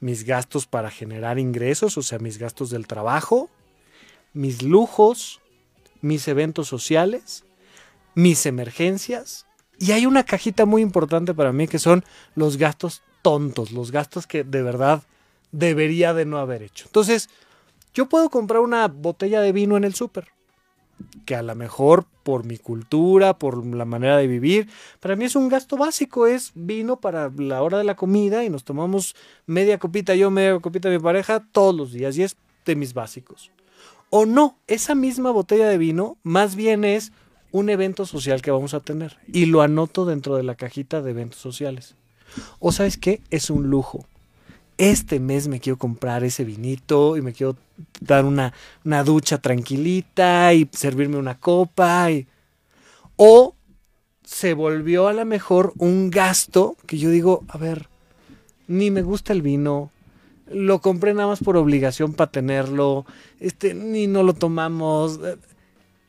mis 0.00 0.24
gastos 0.24 0.66
para 0.66 0.90
generar 0.90 1.38
ingresos, 1.38 1.96
o 1.98 2.02
sea, 2.02 2.18
mis 2.18 2.38
gastos 2.38 2.70
del 2.70 2.86
trabajo, 2.86 3.48
mis 4.32 4.62
lujos, 4.62 5.40
mis 6.00 6.28
eventos 6.28 6.68
sociales, 6.68 7.44
mis 8.14 8.46
emergencias. 8.46 9.46
Y 9.78 9.92
hay 9.92 10.06
una 10.06 10.24
cajita 10.24 10.66
muy 10.66 10.82
importante 10.82 11.34
para 11.34 11.52
mí 11.52 11.68
que 11.68 11.78
son 11.78 12.04
los 12.34 12.56
gastos 12.56 13.02
tontos, 13.22 13.72
los 13.72 13.92
gastos 13.92 14.26
que 14.26 14.44
de 14.44 14.62
verdad 14.62 15.02
debería 15.52 16.14
de 16.14 16.24
no 16.24 16.38
haber 16.38 16.62
hecho. 16.62 16.86
Entonces, 16.86 17.28
yo 17.94 18.08
puedo 18.08 18.30
comprar 18.30 18.60
una 18.60 18.88
botella 18.88 19.40
de 19.40 19.52
vino 19.52 19.76
en 19.76 19.84
el 19.84 19.94
súper, 19.94 20.28
que 21.24 21.36
a 21.36 21.42
lo 21.42 21.54
mejor 21.54 22.06
por 22.22 22.44
mi 22.44 22.58
cultura, 22.58 23.38
por 23.38 23.64
la 23.66 23.84
manera 23.84 24.16
de 24.16 24.26
vivir, 24.26 24.68
para 25.00 25.16
mí 25.16 25.24
es 25.24 25.36
un 25.36 25.48
gasto 25.48 25.76
básico, 25.76 26.26
es 26.26 26.52
vino 26.54 27.00
para 27.00 27.30
la 27.36 27.62
hora 27.62 27.78
de 27.78 27.84
la 27.84 27.96
comida 27.96 28.44
y 28.44 28.50
nos 28.50 28.64
tomamos 28.64 29.14
media 29.46 29.78
copita 29.78 30.14
yo, 30.14 30.30
media 30.30 30.58
copita 30.60 30.90
mi 30.90 30.98
pareja 30.98 31.44
todos 31.52 31.74
los 31.74 31.92
días 31.92 32.16
y 32.18 32.24
es 32.24 32.36
de 32.64 32.76
mis 32.76 32.92
básicos. 32.94 33.50
O 34.10 34.26
no, 34.26 34.58
esa 34.66 34.94
misma 34.94 35.30
botella 35.30 35.68
de 35.68 35.78
vino 35.78 36.16
más 36.22 36.56
bien 36.56 36.84
es 36.84 37.12
un 37.50 37.70
evento 37.70 38.06
social 38.06 38.42
que 38.42 38.50
vamos 38.50 38.74
a 38.74 38.80
tener 38.80 39.16
y 39.32 39.46
lo 39.46 39.62
anoto 39.62 40.04
dentro 40.04 40.36
de 40.36 40.42
la 40.42 40.54
cajita 40.54 41.02
de 41.02 41.10
eventos 41.10 41.40
sociales. 41.40 41.94
O 42.58 42.72
sabes 42.72 42.98
qué, 42.98 43.20
es 43.30 43.50
un 43.50 43.70
lujo 43.70 44.06
este 44.78 45.18
mes 45.18 45.48
me 45.48 45.58
quiero 45.58 45.76
comprar 45.76 46.22
ese 46.22 46.44
vinito 46.44 47.16
y 47.16 47.22
me 47.22 47.32
quiero 47.32 47.56
dar 48.00 48.24
una, 48.24 48.54
una 48.84 49.02
ducha 49.02 49.38
tranquilita 49.38 50.54
y 50.54 50.68
servirme 50.72 51.18
una 51.18 51.38
copa. 51.38 52.10
Y... 52.12 52.28
O 53.16 53.56
se 54.24 54.54
volvió 54.54 55.08
a 55.08 55.12
lo 55.12 55.24
mejor 55.24 55.74
un 55.78 56.10
gasto 56.10 56.76
que 56.86 56.96
yo 56.96 57.10
digo, 57.10 57.44
a 57.48 57.58
ver, 57.58 57.88
ni 58.68 58.92
me 58.92 59.02
gusta 59.02 59.32
el 59.32 59.42
vino, 59.42 59.90
lo 60.50 60.80
compré 60.80 61.14
nada 61.14 61.28
más 61.28 61.40
por 61.40 61.56
obligación 61.56 62.14
para 62.14 62.30
tenerlo, 62.30 63.06
este, 63.40 63.74
ni 63.74 64.06
no 64.06 64.22
lo 64.22 64.34
tomamos. 64.34 65.20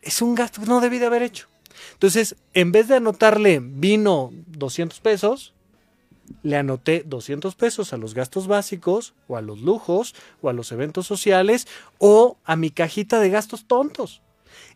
Es 0.02 0.22
un 0.22 0.36
gasto 0.36 0.62
que 0.62 0.68
no 0.68 0.82
debí 0.82 1.00
de 1.00 1.06
haber 1.06 1.24
hecho. 1.24 1.48
Entonces, 1.94 2.36
en 2.54 2.72
vez 2.72 2.88
de 2.88 2.96
anotarle 2.96 3.60
vino 3.62 4.32
200 4.48 5.00
pesos, 5.00 5.54
le 6.44 6.58
anoté 6.58 7.04
200 7.06 7.56
pesos 7.56 7.94
a 7.94 7.98
los 7.98 8.14
gastos 8.14 8.48
básicos 8.48 9.14
o 9.28 9.38
a 9.38 9.42
los 9.42 9.60
lujos 9.60 10.16
o 10.42 10.50
a 10.50 10.54
los 10.54 10.72
eventos 10.72 11.08
sociales 11.08 11.68
o 11.98 12.38
a 12.46 12.56
mi 12.56 12.70
cajita 12.70 13.20
de 13.20 13.30
gastos 13.30 13.66
tontos. 13.66 14.22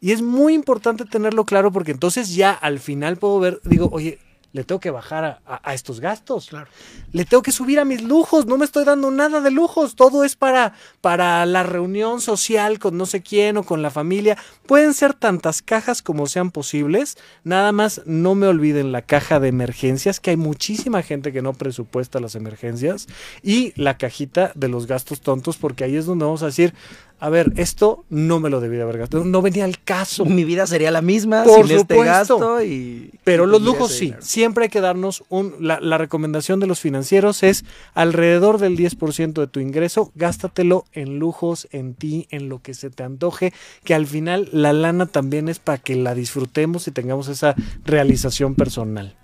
Y 0.01 0.11
es 0.11 0.21
muy 0.21 0.53
importante 0.53 1.05
tenerlo 1.05 1.45
claro 1.45 1.71
porque 1.71 1.91
entonces 1.91 2.35
ya 2.35 2.51
al 2.51 2.79
final 2.79 3.17
puedo 3.17 3.39
ver, 3.39 3.61
digo, 3.63 3.89
oye, 3.91 4.19
le 4.53 4.63
tengo 4.63 4.79
que 4.79 4.91
bajar 4.91 5.41
a, 5.45 5.73
estos 5.73 5.99
gastos. 5.99 6.47
Claro. 6.47 6.69
Le 7.11 7.25
tengo 7.25 7.41
que 7.41 7.51
subir 7.51 7.79
a 7.79 7.85
mis 7.85 8.03
lujos. 8.03 8.45
No 8.45 8.57
me 8.57 8.65
estoy 8.65 8.85
dando 8.85 9.09
nada 9.09 9.41
de 9.41 9.49
lujos. 9.49 9.95
Todo 9.95 10.23
es 10.23 10.35
para, 10.35 10.73
para 11.01 11.43
la 11.47 11.63
reunión 11.63 12.21
social 12.21 12.77
con 12.77 12.95
no 12.95 13.07
sé 13.07 13.23
quién 13.23 13.57
o 13.57 13.63
con 13.63 13.81
la 13.81 13.89
familia. 13.89 14.37
Pueden 14.67 14.93
ser 14.93 15.15
tantas 15.15 15.63
cajas 15.63 16.03
como 16.03 16.27
sean 16.27 16.51
posibles. 16.51 17.17
Nada 17.43 17.71
más 17.71 18.03
no 18.05 18.35
me 18.35 18.45
olviden 18.45 18.91
la 18.91 19.01
caja 19.01 19.39
de 19.39 19.47
emergencias, 19.47 20.19
que 20.19 20.29
hay 20.29 20.37
muchísima 20.37 21.01
gente 21.01 21.33
que 21.33 21.41
no 21.41 21.53
presupuesta 21.53 22.19
las 22.19 22.35
emergencias. 22.35 23.07
Y 23.41 23.73
la 23.75 23.97
cajita 23.97 24.51
de 24.53 24.67
los 24.67 24.85
gastos 24.85 25.21
tontos, 25.21 25.57
porque 25.57 25.83
ahí 25.83 25.95
es 25.95 26.05
donde 26.05 26.25
vamos 26.25 26.43
a 26.43 26.47
decir, 26.47 26.75
a 27.19 27.29
ver, 27.29 27.53
esto 27.55 28.03
no 28.09 28.39
me 28.39 28.49
lo 28.49 28.59
debí 28.59 28.75
de 28.75 28.83
haber 28.83 28.97
gastado, 28.97 29.23
no 29.23 29.41
venía 29.41 29.63
al 29.63 29.79
caso. 29.79 30.25
Mi 30.25 30.43
vida 30.43 30.67
sería 30.67 30.91
la 30.91 31.01
misma 31.01 31.43
Por 31.43 31.67
sin 31.67 31.77
este 31.77 32.03
gasto 32.03 32.61
y... 32.63 33.11
Pero 33.23 33.45
los 33.45 33.61
lujos 33.61 33.91
sí, 33.91 34.13
siempre 34.19 34.65
hay 34.65 34.69
que 34.69 34.81
darnos 34.81 35.23
un... 35.29 35.55
La, 35.59 35.79
la, 35.79 35.97
recomendación 35.97 36.59
de 36.59 36.67
los 36.67 36.81
financieros 36.81 37.43
es 37.43 37.63
alrededor 37.93 38.57
del 38.57 38.77
10% 38.77 39.33
de 39.33 39.47
tu 39.47 39.61
ingreso, 39.61 40.11
gástatelo 40.15 40.85
en 40.91 41.19
lujos, 41.19 41.69
en 41.71 41.93
ti, 41.93 42.27
en 42.29 42.49
lo 42.49 42.61
que 42.61 42.73
se 42.73 42.89
te 42.89 43.03
antoje, 43.03 43.53
que 43.85 43.93
al 43.93 44.05
final 44.05 44.49
la 44.51 44.73
lana 44.73 45.05
también 45.05 45.47
es 45.47 45.59
para 45.59 45.77
que 45.77 45.95
la 45.95 46.15
disfrutemos 46.15 46.87
y 46.87 46.91
tengamos 46.91 47.29
esa 47.29 47.55
realización 47.85 48.55
personal. 48.55 49.15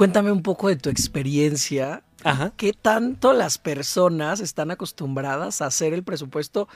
Cuéntame 0.00 0.32
un 0.32 0.42
poco 0.42 0.68
de 0.68 0.76
tu 0.76 0.88
experiencia 0.88 2.02
¿Qué 2.56 2.72
tanto 2.72 3.32
las 3.32 3.58
personas 3.58 4.40
están 4.40 4.70
acostumbradas 4.70 5.62
a 5.62 5.66
hacer 5.66 5.94
el 5.94 6.02
presupuesto 6.02 6.68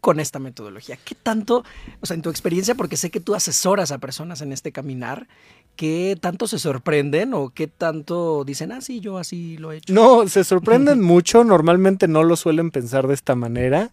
con 0.00 0.20
esta 0.20 0.38
metodología? 0.38 0.98
¿Qué 1.04 1.14
tanto, 1.14 1.64
o 2.00 2.06
sea, 2.06 2.14
en 2.14 2.22
tu 2.22 2.30
experiencia, 2.30 2.74
porque 2.74 2.96
sé 2.96 3.10
que 3.10 3.20
tú 3.20 3.34
asesoras 3.34 3.92
a 3.92 3.98
personas 3.98 4.40
en 4.40 4.52
este 4.52 4.72
caminar, 4.72 5.28
qué 5.76 6.16
tanto 6.20 6.46
se 6.46 6.58
sorprenden 6.58 7.34
o 7.34 7.50
qué 7.50 7.66
tanto 7.66 8.44
dicen, 8.44 8.72
ah, 8.72 8.80
sí, 8.80 9.00
yo 9.00 9.18
así 9.18 9.58
lo 9.58 9.72
he 9.72 9.78
hecho? 9.78 9.92
No, 9.92 10.26
se 10.28 10.44
sorprenden 10.44 11.00
mucho, 11.02 11.44
normalmente 11.44 12.08
no 12.08 12.22
lo 12.22 12.36
suelen 12.36 12.70
pensar 12.70 13.06
de 13.06 13.14
esta 13.14 13.34
manera. 13.34 13.90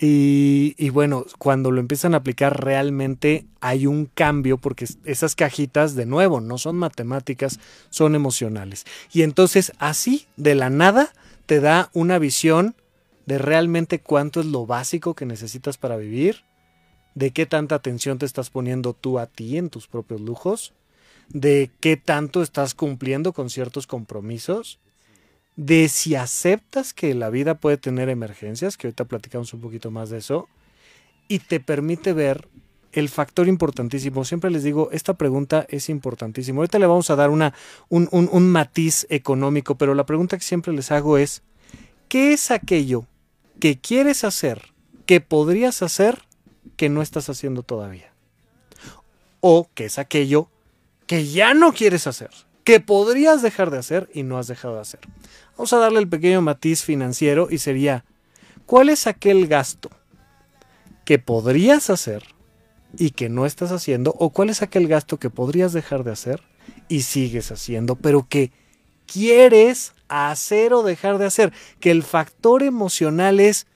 Y, 0.00 0.90
bueno, 0.90 1.26
cuando 1.38 1.72
lo 1.72 1.80
empiezan 1.80 2.14
a 2.14 2.18
aplicar 2.18 2.64
realmente 2.64 3.46
hay 3.60 3.86
un 3.86 4.06
cambio 4.06 4.56
porque 4.56 4.86
esas 5.04 5.34
cajitas, 5.34 5.96
de 5.96 6.06
nuevo, 6.06 6.40
no 6.40 6.56
son 6.56 6.76
matemáticas, 6.76 7.58
son 7.90 8.14
emocionales. 8.14 8.86
Y 9.12 9.22
entonces 9.22 9.72
así, 9.78 10.26
de 10.36 10.54
la 10.54 10.70
nada, 10.70 11.12
te 11.46 11.60
da 11.60 11.90
una 11.94 12.20
visión 12.20 12.76
de 13.26 13.38
realmente 13.38 14.00
cuánto 14.00 14.38
es 14.38 14.46
lo 14.46 14.66
básico 14.66 15.14
que 15.14 15.26
necesitas 15.26 15.78
para 15.78 15.96
vivir, 15.96 16.44
de 17.16 17.32
qué 17.32 17.44
tanta 17.44 17.74
atención 17.74 18.18
te 18.18 18.26
estás 18.26 18.50
poniendo 18.50 18.92
tú 18.92 19.18
a 19.18 19.26
ti 19.26 19.58
en 19.58 19.68
tus 19.68 19.88
propios 19.88 20.20
lujos, 20.20 20.74
de 21.28 21.72
qué 21.80 21.96
tanto 21.96 22.40
estás 22.42 22.74
cumpliendo 22.74 23.32
con 23.32 23.50
ciertos 23.50 23.88
compromisos 23.88 24.78
de 25.58 25.88
si 25.88 26.14
aceptas 26.14 26.94
que 26.94 27.12
la 27.14 27.30
vida 27.30 27.56
puede 27.56 27.78
tener 27.78 28.08
emergencias, 28.08 28.76
que 28.76 28.86
ahorita 28.86 29.06
platicamos 29.06 29.52
un 29.52 29.60
poquito 29.60 29.90
más 29.90 30.08
de 30.08 30.18
eso, 30.18 30.48
y 31.26 31.40
te 31.40 31.58
permite 31.58 32.12
ver 32.12 32.48
el 32.92 33.08
factor 33.08 33.48
importantísimo. 33.48 34.24
Siempre 34.24 34.52
les 34.52 34.62
digo, 34.62 34.88
esta 34.92 35.14
pregunta 35.14 35.66
es 35.68 35.88
importantísima. 35.88 36.58
Ahorita 36.58 36.78
le 36.78 36.86
vamos 36.86 37.10
a 37.10 37.16
dar 37.16 37.30
una, 37.30 37.54
un, 37.88 38.08
un 38.12 38.50
matiz 38.50 39.04
económico, 39.10 39.74
pero 39.74 39.96
la 39.96 40.06
pregunta 40.06 40.38
que 40.38 40.44
siempre 40.44 40.72
les 40.72 40.92
hago 40.92 41.18
es, 41.18 41.42
¿qué 42.08 42.32
es 42.32 42.52
aquello 42.52 43.06
que 43.58 43.80
quieres 43.80 44.22
hacer, 44.22 44.72
que 45.06 45.20
podrías 45.20 45.82
hacer, 45.82 46.22
que 46.76 46.88
no 46.88 47.02
estás 47.02 47.28
haciendo 47.30 47.64
todavía? 47.64 48.12
O 49.40 49.68
qué 49.74 49.86
es 49.86 49.98
aquello 49.98 50.50
que 51.08 51.26
ya 51.26 51.52
no 51.52 51.72
quieres 51.72 52.06
hacer, 52.06 52.30
que 52.68 52.80
podrías 52.80 53.40
dejar 53.40 53.70
de 53.70 53.78
hacer 53.78 54.10
y 54.12 54.24
no 54.24 54.36
has 54.36 54.46
dejado 54.46 54.74
de 54.74 54.82
hacer. 54.82 55.00
Vamos 55.56 55.72
a 55.72 55.78
darle 55.78 56.00
el 56.00 56.08
pequeño 56.08 56.42
matiz 56.42 56.82
financiero 56.82 57.48
y 57.50 57.56
sería, 57.56 58.04
¿cuál 58.66 58.90
es 58.90 59.06
aquel 59.06 59.46
gasto 59.46 59.88
que 61.06 61.18
podrías 61.18 61.88
hacer 61.88 62.24
y 62.98 63.12
que 63.12 63.30
no 63.30 63.46
estás 63.46 63.72
haciendo? 63.72 64.14
¿O 64.18 64.34
cuál 64.34 64.50
es 64.50 64.60
aquel 64.60 64.86
gasto 64.86 65.16
que 65.16 65.30
podrías 65.30 65.72
dejar 65.72 66.04
de 66.04 66.12
hacer 66.12 66.42
y 66.88 67.00
sigues 67.04 67.50
haciendo, 67.50 67.96
pero 67.96 68.26
que 68.28 68.52
quieres 69.06 69.94
hacer 70.08 70.74
o 70.74 70.82
dejar 70.82 71.16
de 71.16 71.24
hacer? 71.24 71.54
Que 71.80 71.90
el 71.90 72.02
factor 72.02 72.62
emocional 72.62 73.40
es, 73.40 73.66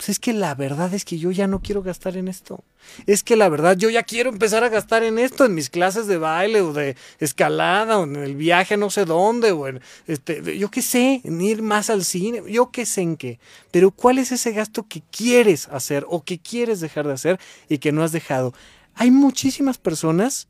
pues 0.00 0.08
es 0.08 0.18
que 0.18 0.32
la 0.32 0.54
verdad 0.54 0.94
es 0.94 1.04
que 1.04 1.18
yo 1.18 1.30
ya 1.30 1.46
no 1.46 1.60
quiero 1.60 1.82
gastar 1.82 2.16
en 2.16 2.26
esto 2.26 2.64
es 3.06 3.22
que 3.22 3.36
la 3.36 3.50
verdad 3.50 3.76
yo 3.76 3.90
ya 3.90 4.02
quiero 4.02 4.30
empezar 4.30 4.64
a 4.64 4.70
gastar 4.70 5.02
en 5.02 5.18
esto, 5.18 5.44
en 5.44 5.54
mis 5.54 5.68
clases 5.68 6.06
de 6.06 6.16
baile 6.16 6.62
o 6.62 6.72
de 6.72 6.96
escalada 7.18 7.98
o 7.98 8.04
en 8.04 8.16
el 8.16 8.34
viaje 8.34 8.78
no 8.78 8.88
sé 8.88 9.04
dónde 9.04 9.52
o 9.52 9.68
en 9.68 9.82
este, 10.06 10.56
yo 10.58 10.70
qué 10.70 10.80
sé, 10.80 11.20
en 11.22 11.38
ir 11.42 11.60
más 11.60 11.90
al 11.90 12.02
cine, 12.02 12.42
yo 12.48 12.70
qué 12.70 12.86
sé 12.86 13.02
en 13.02 13.18
qué. 13.18 13.38
Pero 13.70 13.90
¿cuál 13.90 14.18
es 14.18 14.32
ese 14.32 14.52
gasto 14.52 14.86
que 14.88 15.02
quieres 15.10 15.68
hacer 15.68 16.06
o 16.08 16.24
que 16.24 16.38
quieres 16.38 16.80
dejar 16.80 17.06
de 17.06 17.12
hacer 17.12 17.38
y 17.68 17.76
que 17.76 17.92
no 17.92 18.02
has 18.02 18.12
dejado? 18.12 18.54
Hay 18.94 19.10
muchísimas 19.10 19.76
personas 19.76 20.48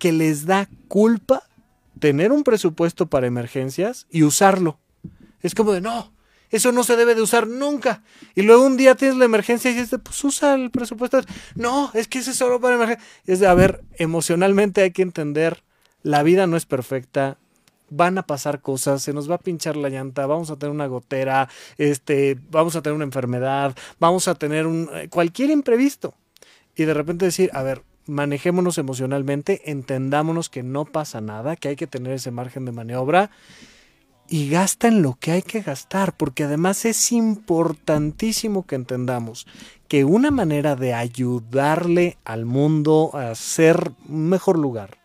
que 0.00 0.10
les 0.10 0.44
da 0.44 0.68
culpa 0.88 1.44
tener 2.00 2.32
un 2.32 2.42
presupuesto 2.42 3.06
para 3.06 3.28
emergencias 3.28 4.08
y 4.10 4.24
usarlo. 4.24 4.80
Es 5.40 5.54
como 5.54 5.70
de, 5.70 5.80
no, 5.80 6.12
eso 6.50 6.72
no 6.72 6.82
se 6.82 6.96
debe 6.96 7.14
de 7.14 7.22
usar 7.22 7.46
nunca. 7.46 8.02
Y 8.34 8.42
luego 8.42 8.64
un 8.64 8.76
día 8.76 8.94
tienes 8.94 9.16
la 9.16 9.24
emergencia 9.24 9.70
y 9.70 9.74
dices, 9.74 9.98
pues 10.02 10.22
usa 10.24 10.54
el 10.54 10.70
presupuesto. 10.70 11.20
No, 11.54 11.90
es 11.94 12.08
que 12.08 12.18
ese 12.18 12.30
es 12.30 12.36
solo 12.36 12.60
para 12.60 12.76
emergencia. 12.76 13.04
Es 13.26 13.40
de, 13.40 13.46
a 13.46 13.54
ver, 13.54 13.82
emocionalmente 13.96 14.82
hay 14.82 14.92
que 14.92 15.02
entender, 15.02 15.62
la 16.02 16.22
vida 16.22 16.46
no 16.46 16.56
es 16.56 16.66
perfecta. 16.66 17.38
Van 17.90 18.18
a 18.18 18.22
pasar 18.22 18.60
cosas, 18.60 19.02
se 19.02 19.14
nos 19.14 19.30
va 19.30 19.36
a 19.36 19.38
pinchar 19.38 19.76
la 19.76 19.88
llanta, 19.88 20.26
vamos 20.26 20.50
a 20.50 20.56
tener 20.56 20.74
una 20.74 20.86
gotera, 20.86 21.48
este, 21.78 22.38
vamos 22.50 22.76
a 22.76 22.82
tener 22.82 22.94
una 22.94 23.04
enfermedad, 23.04 23.74
vamos 23.98 24.28
a 24.28 24.34
tener 24.34 24.66
un 24.66 24.90
eh, 24.92 25.08
cualquier 25.08 25.50
imprevisto. 25.50 26.14
Y 26.76 26.84
de 26.84 26.92
repente 26.92 27.24
decir, 27.24 27.50
a 27.54 27.62
ver, 27.62 27.82
manejémonos 28.06 28.76
emocionalmente, 28.78 29.70
entendámonos 29.70 30.50
que 30.50 30.62
no 30.62 30.84
pasa 30.84 31.20
nada, 31.20 31.56
que 31.56 31.68
hay 31.68 31.76
que 31.76 31.86
tener 31.86 32.12
ese 32.12 32.30
margen 32.30 32.66
de 32.66 32.72
maniobra 32.72 33.30
y 34.28 34.50
gasta 34.50 34.88
en 34.88 35.02
lo 35.02 35.14
que 35.14 35.32
hay 35.32 35.42
que 35.42 35.62
gastar, 35.62 36.16
porque 36.16 36.44
además 36.44 36.84
es 36.84 37.12
importantísimo 37.12 38.66
que 38.66 38.74
entendamos 38.74 39.46
que 39.88 40.04
una 40.04 40.30
manera 40.30 40.76
de 40.76 40.92
ayudarle 40.92 42.18
al 42.24 42.44
mundo 42.44 43.10
a 43.14 43.34
ser 43.34 43.92
un 44.08 44.28
mejor 44.28 44.58
lugar 44.58 44.98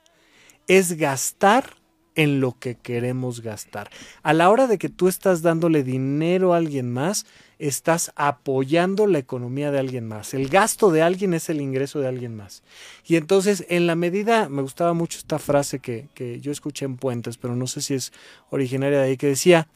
es 0.67 0.97
gastar 0.97 1.77
en 2.15 2.39
lo 2.39 2.57
que 2.59 2.75
queremos 2.75 3.41
gastar. 3.41 3.89
A 4.21 4.33
la 4.33 4.49
hora 4.49 4.67
de 4.67 4.77
que 4.77 4.89
tú 4.89 5.07
estás 5.07 5.41
dándole 5.41 5.83
dinero 5.83 6.53
a 6.53 6.57
alguien 6.57 6.91
más, 6.91 7.25
estás 7.59 8.11
apoyando 8.15 9.07
la 9.07 9.19
economía 9.19 9.71
de 9.71 9.79
alguien 9.79 10.07
más. 10.07 10.33
El 10.33 10.49
gasto 10.49 10.91
de 10.91 11.01
alguien 11.01 11.33
es 11.33 11.49
el 11.49 11.61
ingreso 11.61 11.99
de 11.99 12.07
alguien 12.07 12.35
más. 12.35 12.63
Y 13.05 13.15
entonces, 13.15 13.65
en 13.69 13.87
la 13.87 13.95
medida, 13.95 14.49
me 14.49 14.61
gustaba 14.61 14.93
mucho 14.93 15.17
esta 15.17 15.39
frase 15.39 15.79
que, 15.79 16.07
que 16.13 16.39
yo 16.39 16.51
escuché 16.51 16.85
en 16.85 16.97
Puentes, 16.97 17.37
pero 17.37 17.55
no 17.55 17.67
sé 17.67 17.81
si 17.81 17.93
es 17.93 18.11
originaria 18.49 18.99
de 18.99 19.05
ahí, 19.05 19.17
que 19.17 19.27
decía, 19.27 19.67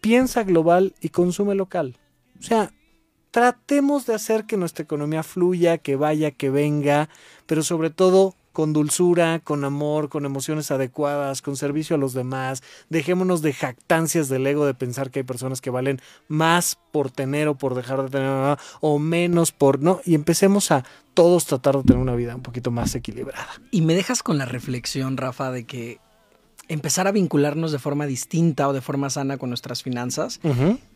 piensa 0.00 0.42
global 0.42 0.94
y 1.00 1.10
consume 1.10 1.54
local. 1.54 1.96
O 2.40 2.42
sea, 2.42 2.72
tratemos 3.30 4.06
de 4.06 4.14
hacer 4.14 4.44
que 4.44 4.56
nuestra 4.56 4.82
economía 4.84 5.22
fluya, 5.22 5.78
que 5.78 5.96
vaya, 5.96 6.30
que 6.30 6.50
venga, 6.50 7.08
pero 7.46 7.62
sobre 7.62 7.90
todo 7.90 8.34
con 8.58 8.72
dulzura, 8.72 9.38
con 9.38 9.64
amor, 9.64 10.08
con 10.08 10.26
emociones 10.26 10.72
adecuadas, 10.72 11.42
con 11.42 11.56
servicio 11.56 11.94
a 11.94 11.98
los 12.00 12.12
demás. 12.12 12.64
Dejémonos 12.88 13.40
de 13.40 13.52
jactancias 13.52 14.28
del 14.28 14.44
ego 14.48 14.66
de 14.66 14.74
pensar 14.74 15.12
que 15.12 15.20
hay 15.20 15.22
personas 15.22 15.60
que 15.60 15.70
valen 15.70 16.00
más 16.26 16.76
por 16.90 17.12
tener 17.12 17.46
o 17.46 17.56
por 17.56 17.76
dejar 17.76 18.02
de 18.02 18.10
tener 18.10 18.58
o 18.80 18.98
menos 18.98 19.52
por 19.52 19.80
no 19.80 20.00
y 20.04 20.16
empecemos 20.16 20.72
a 20.72 20.82
todos 21.14 21.46
tratar 21.46 21.76
de 21.76 21.84
tener 21.84 22.02
una 22.02 22.16
vida 22.16 22.34
un 22.34 22.42
poquito 22.42 22.72
más 22.72 22.96
equilibrada. 22.96 23.46
Y 23.70 23.82
me 23.82 23.94
dejas 23.94 24.24
con 24.24 24.38
la 24.38 24.44
reflexión, 24.44 25.18
Rafa, 25.18 25.52
de 25.52 25.64
que 25.64 26.00
empezar 26.68 27.06
a 27.06 27.12
vincularnos 27.12 27.72
de 27.72 27.78
forma 27.78 28.06
distinta 28.06 28.68
o 28.68 28.72
de 28.72 28.80
forma 28.80 29.10
sana 29.10 29.38
con 29.38 29.48
nuestras 29.48 29.82
finanzas 29.82 30.40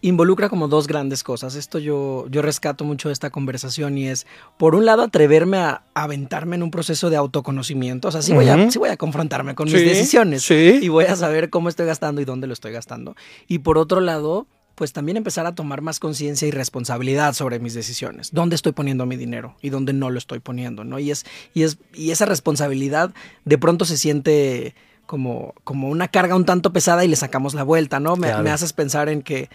involucra 0.02 0.48
como 0.48 0.68
dos 0.68 0.86
grandes 0.86 1.24
cosas. 1.24 1.54
Esto 1.54 1.78
yo, 1.78 2.26
yo 2.30 2.42
rescato 2.42 2.84
mucho 2.84 3.08
de 3.08 3.14
esta 3.14 3.30
conversación 3.30 3.96
y 3.98 4.08
es, 4.08 4.26
por 4.58 4.74
un 4.74 4.84
lado, 4.84 5.02
atreverme 5.02 5.56
a, 5.56 5.82
aventarme 5.94 6.56
en 6.56 6.62
un 6.62 6.70
proceso 6.70 7.10
de 7.10 7.16
autoconocimiento. 7.16 8.08
O 8.08 8.12
sea, 8.12 8.22
sí, 8.22 8.32
voy, 8.32 8.48
a, 8.48 8.70
sí 8.70 8.78
voy 8.78 8.90
a 8.90 8.96
confrontarme 8.96 9.54
con 9.54 9.66
mis 9.66 9.74
decisiones 9.74 10.48
y 10.50 10.88
voy 10.88 11.06
a 11.06 11.16
saber 11.16 11.50
cómo 11.50 11.68
estoy 11.68 11.86
gastando 11.86 12.20
y 12.20 12.24
dónde 12.24 12.46
lo 12.46 12.52
estoy 12.52 12.72
gastando. 12.72 13.16
Y 13.48 13.60
por 13.60 13.78
otro 13.78 14.00
lado, 14.00 14.46
pues 14.74 14.92
también 14.92 15.16
empezar 15.16 15.46
a 15.46 15.54
tomar 15.54 15.80
más 15.80 16.00
conciencia 16.00 16.48
y 16.48 16.50
responsabilidad 16.50 17.34
sobre 17.34 17.58
mis 17.58 17.74
decisiones. 17.74 18.30
¿Dónde 18.32 18.56
estoy 18.56 18.72
poniendo 18.72 19.06
mi 19.06 19.16
dinero 19.16 19.56
y 19.60 19.70
dónde 19.70 19.92
no 19.92 20.10
lo 20.10 20.18
estoy 20.18 20.40
poniendo? 20.40 20.84
¿no? 20.84 20.98
Y, 20.98 21.10
es, 21.10 21.24
y, 21.54 21.62
es, 21.62 21.78
y 21.94 22.10
esa 22.10 22.26
responsabilidad 22.26 23.14
de 23.44 23.58
pronto 23.58 23.84
se 23.84 23.96
siente 23.96 24.74
como, 25.06 25.54
como 25.64 25.88
una 25.88 26.08
carga 26.08 26.36
un 26.36 26.44
tanto 26.44 26.72
pesada 26.72 27.04
y 27.04 27.08
le 27.08 27.16
sacamos 27.16 27.54
la 27.54 27.62
vuelta, 27.62 28.00
¿no? 28.00 28.16
Me, 28.16 28.34
me 28.42 28.50
haces 28.50 28.72
pensar 28.72 29.08
en 29.08 29.22
que 29.22 29.48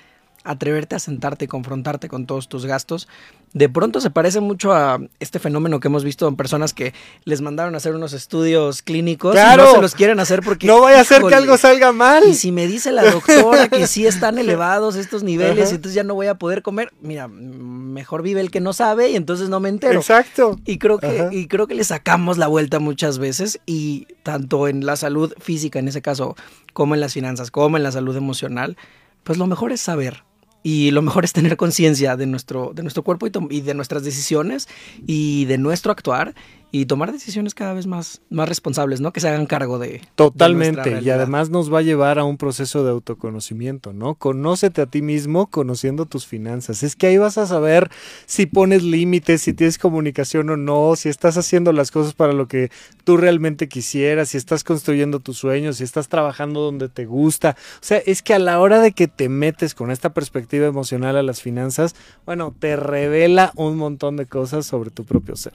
atreverte 0.47 0.95
a 0.95 0.99
sentarte 0.99 1.45
y 1.45 1.47
confrontarte 1.47 2.07
con 2.07 2.25
todos 2.25 2.47
tus 2.47 2.65
gastos, 2.65 3.07
de 3.53 3.69
pronto 3.69 4.01
se 4.01 4.09
parece 4.09 4.39
mucho 4.39 4.73
a 4.73 4.99
este 5.19 5.39
fenómeno 5.39 5.79
que 5.79 5.87
hemos 5.87 6.03
visto 6.03 6.27
en 6.27 6.35
personas 6.35 6.73
que 6.73 6.93
les 7.25 7.41
mandaron 7.41 7.73
a 7.73 7.77
hacer 7.77 7.95
unos 7.95 8.13
estudios 8.13 8.81
clínicos 8.81 9.35
y 9.35 9.57
no 9.57 9.71
se 9.71 9.81
los 9.81 9.95
quieren 9.95 10.19
hacer 10.19 10.41
porque... 10.41 10.67
No 10.67 10.81
vaya 10.81 11.01
a 11.01 11.03
ser 11.03 11.23
que 11.23 11.35
algo 11.35 11.57
salga 11.57 11.91
mal. 11.91 12.23
Y 12.27 12.33
si 12.33 12.51
me 12.51 12.67
dice 12.67 12.91
la 12.91 13.09
doctora 13.09 13.67
que 13.67 13.87
sí 13.87 14.05
están 14.07 14.37
elevados 14.39 14.95
estos 14.95 15.23
niveles, 15.23 15.71
y 15.71 15.75
entonces 15.75 15.95
ya 15.95 16.03
no 16.03 16.15
voy 16.15 16.27
a 16.27 16.35
poder 16.35 16.61
comer, 16.61 16.93
mira, 17.01 17.27
mejor 17.27 18.21
vive 18.21 18.41
el 18.41 18.51
que 18.51 18.61
no 18.61 18.73
sabe 18.73 19.09
y 19.09 19.15
entonces 19.15 19.49
no 19.49 19.59
me 19.59 19.69
entero. 19.69 19.99
Exacto. 19.99 20.57
Y 20.65 20.77
creo 20.77 20.99
que, 20.99 21.29
y 21.31 21.47
creo 21.47 21.67
que 21.67 21.75
le 21.75 21.83
sacamos 21.83 22.37
la 22.37 22.47
vuelta 22.47 22.79
muchas 22.79 23.19
veces 23.19 23.59
y 23.65 24.07
tanto 24.23 24.67
en 24.67 24.85
la 24.85 24.95
salud 24.95 25.33
física 25.39 25.79
en 25.79 25.87
ese 25.87 26.01
caso, 26.01 26.35
como 26.73 26.95
en 26.95 27.01
las 27.01 27.13
finanzas, 27.13 27.51
como 27.51 27.77
en 27.77 27.83
la 27.83 27.91
salud 27.91 28.15
emocional, 28.15 28.77
pues 29.23 29.37
lo 29.37 29.47
mejor 29.47 29.71
es 29.71 29.81
saber 29.81 30.23
y 30.63 30.91
lo 30.91 31.01
mejor 31.01 31.23
es 31.23 31.33
tener 31.33 31.57
conciencia 31.57 32.15
de 32.17 32.25
nuestro, 32.25 32.71
de 32.73 32.83
nuestro 32.83 33.03
cuerpo 33.03 33.27
y, 33.49 33.61
de 33.61 33.73
nuestras 33.73 34.03
decisiones 34.03 34.67
y 35.05 35.45
de 35.45 35.57
nuestro 35.57 35.91
actuar 35.91 36.35
y 36.71 36.85
tomar 36.85 37.11
decisiones 37.11 37.55
cada 37.55 37.73
vez 37.73 37.87
más, 37.87 38.21
más 38.29 38.49
responsables, 38.49 38.99
¿no? 38.99 39.13
Que 39.13 39.21
se 39.21 39.29
hagan 39.29 39.45
cargo 39.45 39.79
de. 39.79 40.01
Totalmente. 40.15 41.01
y 41.01 41.09
además 41.09 41.49
nos 41.49 41.73
va 41.73 41.79
a 41.79 41.81
llevar 41.81 42.19
a 42.19 42.25
un 42.25 42.37
proceso 42.37 42.83
de 42.83 42.91
autoconocimiento, 42.91 43.93
¿no? 43.93 44.15
Conócete 44.15 44.81
a 44.81 44.85
ti 44.85 45.01
mismo 45.01 45.47
conociendo 45.47 46.05
tus 46.05 46.25
finanzas. 46.25 46.83
Es 46.83 46.95
que 46.95 47.07
ahí 47.07 47.17
vas 47.17 47.37
a 47.37 47.47
saber 47.47 47.89
si 48.25 48.45
pones 48.45 48.83
límites, 48.83 49.41
si 49.41 49.53
tienes 49.53 49.77
comunicación 49.77 50.49
o 50.49 50.57
no, 50.57 50.95
si 50.95 51.09
estás 51.09 51.37
haciendo 51.37 51.71
las 51.71 51.91
cosas 51.91 52.13
para 52.13 52.33
lo 52.33 52.47
que 52.47 52.69
tú 53.05 53.15
realmente 53.15 53.69
quisieras, 53.69 54.29
si 54.29 54.37
estás 54.37 54.63
construyendo 54.63 55.19
tus 55.19 55.37
sueños, 55.37 55.77
si 55.77 55.85
estás 55.85 56.09
trabajando 56.09 56.59
donde 56.59 56.89
te 56.89 57.05
gusta. 57.05 57.55
O 57.75 57.83
sea, 57.83 57.99
es 57.99 58.21
que 58.21 58.33
a 58.33 58.39
la 58.39 58.59
hora 58.59 58.81
de 58.81 58.91
que 58.91 59.07
te 59.07 59.29
metes 59.29 59.73
con 59.73 59.89
esta 59.89 60.13
perspectiva 60.13 60.67
emocional 60.67 61.15
a 61.15 61.23
las 61.23 61.41
finanzas, 61.41 61.95
bueno, 62.25 62.53
te 62.57 62.75
revela 62.75 63.51
un 63.55 63.77
montón 63.77 64.17
de 64.17 64.25
cosas 64.25 64.65
sobre 64.65 64.89
tu 64.89 65.05
propio 65.05 65.35
ser. 65.37 65.53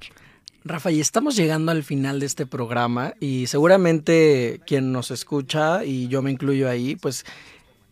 Rafa, 0.64 0.92
y 0.92 1.00
estamos 1.00 1.34
llegando 1.34 1.72
al 1.72 1.82
final 1.82 2.20
de 2.20 2.26
este 2.26 2.46
programa 2.46 3.14
y 3.18 3.48
seguramente 3.48 4.60
quien 4.64 4.92
nos 4.92 5.10
escucha, 5.10 5.84
y 5.84 6.06
yo 6.06 6.22
me 6.22 6.30
incluyo 6.30 6.70
ahí, 6.70 6.94
pues 6.94 7.24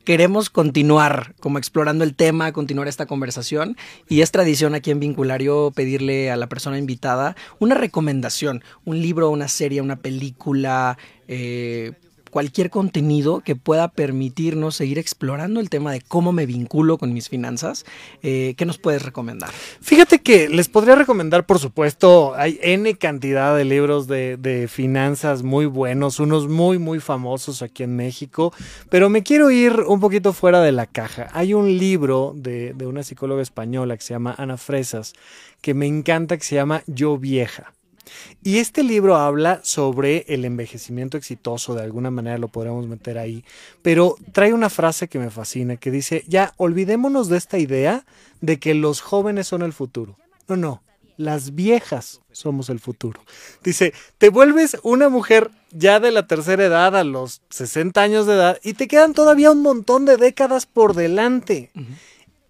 queremos 0.04 0.50
continuar 0.50 1.34
como 1.40 1.58
explorando 1.58 2.04
el 2.04 2.14
tema, 2.14 2.52
continuar 2.52 2.86
esta 2.86 3.06
conversación 3.06 3.76
y 4.08 4.20
es 4.20 4.30
tradición 4.30 4.74
aquí 4.74 4.92
en 4.92 5.00
Vinculario 5.00 5.72
pedirle 5.74 6.30
a 6.30 6.36
la 6.36 6.48
persona 6.48 6.78
invitada 6.78 7.34
una 7.58 7.74
recomendación, 7.74 8.62
un 8.84 9.00
libro, 9.00 9.30
una 9.30 9.48
serie, 9.48 9.80
una 9.80 9.96
película, 9.96 10.96
eh, 11.26 11.92
cualquier 12.30 12.70
contenido 12.70 13.40
que 13.40 13.56
pueda 13.56 13.88
permitirnos 13.88 14.76
seguir 14.76 14.98
explorando 14.98 15.60
el 15.60 15.68
tema 15.68 15.92
de 15.92 16.00
cómo 16.00 16.32
me 16.32 16.46
vinculo 16.46 16.96
con 16.98 17.12
mis 17.12 17.28
finanzas. 17.28 17.84
Eh, 18.22 18.54
¿Qué 18.56 18.64
nos 18.64 18.78
puedes 18.78 19.02
recomendar? 19.02 19.50
Fíjate 19.80 20.20
que 20.20 20.48
les 20.48 20.68
podría 20.68 20.94
recomendar, 20.94 21.44
por 21.44 21.58
supuesto, 21.58 22.34
hay 22.36 22.58
N 22.62 22.94
cantidad 22.94 23.56
de 23.56 23.64
libros 23.64 24.06
de, 24.06 24.68
finanzas 24.70 25.42
muy 25.42 25.66
buenos, 25.66 26.20
unos 26.20 26.48
muy, 26.48 26.78
muy 26.78 27.00
famosos 27.00 27.62
aquí 27.62 27.82
en 27.82 27.96
México, 27.96 28.52
pero 28.88 29.08
me 29.08 29.22
quiero 29.22 29.50
ir 29.50 29.72
un 29.80 30.00
poquito 30.00 30.32
fuera 30.32 30.60
de 30.60 30.72
la 30.72 30.86
caja. 30.86 31.28
Hay 31.32 31.54
un 31.54 31.78
libro 31.78 32.32
de, 32.36 32.72
de 32.74 32.86
una 32.86 33.02
psicóloga 33.02 33.42
española 33.42 33.96
que 33.96 34.02
se 34.02 34.14
llama 34.14 34.34
Ana 34.38 34.56
Fresas, 34.56 35.14
que 35.60 35.74
me 35.74 35.86
encanta, 35.86 36.36
que 36.36 36.44
se 36.44 36.54
llama 36.54 36.82
Yo 36.86 37.18
Vieja. 37.18 37.72
Y 38.42 38.58
este 38.58 38.82
libro 38.82 39.16
habla 39.16 39.60
sobre 39.62 40.24
el 40.28 40.44
envejecimiento 40.44 41.16
exitoso, 41.16 41.74
de 41.74 41.82
alguna 41.82 42.10
manera 42.10 42.38
lo 42.38 42.48
podríamos 42.48 42.86
meter 42.86 43.18
ahí, 43.18 43.44
pero 43.82 44.16
trae 44.32 44.52
una 44.52 44.70
frase 44.70 45.08
que 45.08 45.18
me 45.18 45.30
fascina, 45.30 45.76
que 45.76 45.90
dice, 45.90 46.24
ya, 46.26 46.54
olvidémonos 46.56 47.28
de 47.28 47.36
esta 47.36 47.58
idea 47.58 48.04
de 48.40 48.58
que 48.58 48.74
los 48.74 49.00
jóvenes 49.00 49.46
son 49.48 49.62
el 49.62 49.72
futuro. 49.72 50.16
No, 50.48 50.56
no, 50.56 50.82
las 51.20 51.54
viejas 51.54 52.22
somos 52.32 52.70
el 52.70 52.80
futuro. 52.80 53.20
Dice, 53.62 53.92
te 54.16 54.30
vuelves 54.30 54.78
una 54.82 55.10
mujer 55.10 55.50
ya 55.70 56.00
de 56.00 56.10
la 56.10 56.26
tercera 56.26 56.64
edad 56.64 56.96
a 56.96 57.04
los 57.04 57.42
60 57.50 58.00
años 58.00 58.26
de 58.26 58.34
edad 58.34 58.58
y 58.62 58.72
te 58.72 58.88
quedan 58.88 59.12
todavía 59.12 59.50
un 59.50 59.60
montón 59.60 60.06
de 60.06 60.16
décadas 60.16 60.64
por 60.64 60.94
delante. 60.94 61.70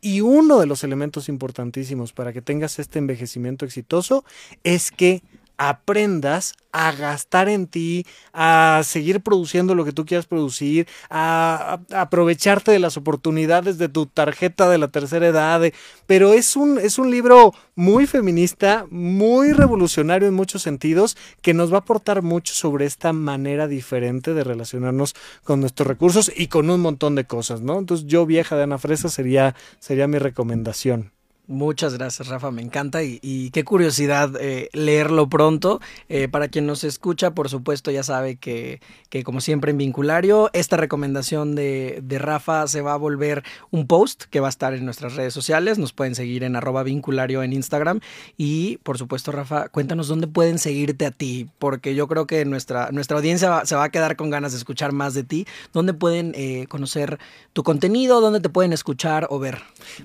Y 0.01 0.21
uno 0.21 0.61
de 0.61 0.67
los 0.67 0.85
elementos 0.85 1.29
importantísimos 1.29 2.13
para 2.13 2.33
que 2.33 2.43
tengas 2.43 2.79
este 2.79 3.01
envejecimiento 3.01 3.65
exitoso 3.65 4.25
es 4.63 4.93
que 4.93 5.23
aprendas 5.61 6.55
a 6.73 6.91
gastar 6.93 7.51
en 7.51 7.67
ti, 7.67 8.07
a 8.33 8.81
seguir 8.83 9.21
produciendo 9.21 9.75
lo 9.75 9.85
que 9.85 9.93
tú 9.93 10.07
quieras 10.07 10.25
producir, 10.25 10.89
a, 11.11 11.81
aprovecharte 11.93 12.71
de 12.73 12.79
las 12.79 12.97
oportunidades 12.97 13.77
de 13.77 13.91
tu 13.91 14.07
tarjeta 14.07 14.71
de 14.71 14.79
la 14.79 14.89
tercera 14.89 15.27
edad. 15.27 15.61
pero 16.07 16.33
es 16.33 16.57
un, 16.57 16.79
es 16.79 16.99
un 16.99 17.11
libro 17.11 17.53
muy 17.75 18.07
feminista, 18.07 18.87
muy 18.91 19.53
revolucionario 19.53 20.29
en 20.29 20.35
muchos 20.35 20.63
sentidos, 20.63 21.19
que 21.43 21.53
nos 21.53 21.71
va 21.71 21.77
a 21.77 21.81
aportar 21.81 22.23
mucho 22.23 22.55
sobre 22.55 22.87
esta 22.87 23.13
manera 23.13 23.69
diferente 23.69 24.33
de 24.33 24.45
relacionarnos 24.45 25.15
con 25.45 25.61
nuestros 25.61 25.87
recursos 25.87 26.33
y 26.35 26.47
con 26.47 26.71
un 26.71 26.81
montón 26.81 27.17
de 27.17 27.27
cosas, 27.27 27.61
¿no? 27.61 27.79
Entonces, 27.79 28.07
yo 28.07 28.25
vieja 28.25 28.57
de 28.57 28.63
Ana 28.63 28.79
Fresa 28.79 29.11
sería, 29.11 29.55
sería 29.79 30.09
mi 30.09 30.17
recomendación. 30.19 31.13
Muchas 31.51 31.95
gracias, 31.95 32.29
Rafa. 32.29 32.53
Me 32.53 32.63
encanta 32.63 33.03
y, 33.03 33.51
qué 33.53 33.65
curiosidad 33.65 34.31
eh, 34.41 34.69
leerlo 34.73 35.29
pronto. 35.29 35.81
Eh, 36.09 36.29
para 36.29 36.47
quien 36.47 36.65
nos 36.65 36.85
escucha, 36.85 37.33
por 37.33 37.49
supuesto, 37.49 37.91
ya 37.91 38.05
sabe 38.05 38.37
que, 38.37 38.81
que 39.09 39.25
como 39.25 39.41
siempre 39.41 39.73
en 39.73 39.79
Vinculario, 39.79 40.51
esta 40.53 40.77
recomendación 40.77 41.57
de, 41.57 42.03
de, 42.05 42.19
Rafa 42.21 42.69
se 42.69 42.83
va 42.83 42.93
a 42.93 42.97
volver 42.97 43.43
un 43.73 43.89
post 43.89 44.27
que 44.31 44.39
va 44.39 44.47
a 44.47 44.51
estar 44.51 44.75
en 44.75 44.85
nuestras 44.85 45.17
redes 45.17 45.35
sociales. 45.35 45.77
Nos 45.77 45.93
pueden 45.93 46.15
seguir 46.15 46.45
en 46.45 46.55
arroba 46.55 46.85
vinculario 46.85 47.43
en 47.43 47.53
Instagram. 47.53 47.99
Y 48.37 48.77
por 48.85 48.97
supuesto, 48.97 49.33
Rafa, 49.33 49.71
cuéntanos 49.71 50.07
dónde 50.07 50.29
pueden 50.29 50.61
seguirte 50.61 51.05
a 51.05 51.11
ti, 51.11 51.49
porque 51.59 51.97
yo 51.97 52.07
creo 52.07 52.29
que 52.29 52.45
nuestra, 52.45 52.93
nuestra 52.93 53.17
audiencia 53.17 53.67
se 53.67 53.75
va 53.75 53.83
a 53.83 53.91
quedar 53.91 54.15
con 54.15 54.31
ganas 54.31 54.53
de 54.53 54.59
escuchar 54.59 54.93
más 54.93 55.15
de 55.15 55.25
ti. 55.25 55.49
¿Dónde 55.73 55.95
pueden 55.95 56.33
eh, 56.37 56.67
conocer 56.69 57.19
tu 57.53 57.65
contenido? 57.65 58.21
¿Dónde 58.21 58.39
te 58.39 58.51
pueden 58.51 58.73
escuchar 58.73 59.27
o 59.31 59.41
ver? 59.41 59.63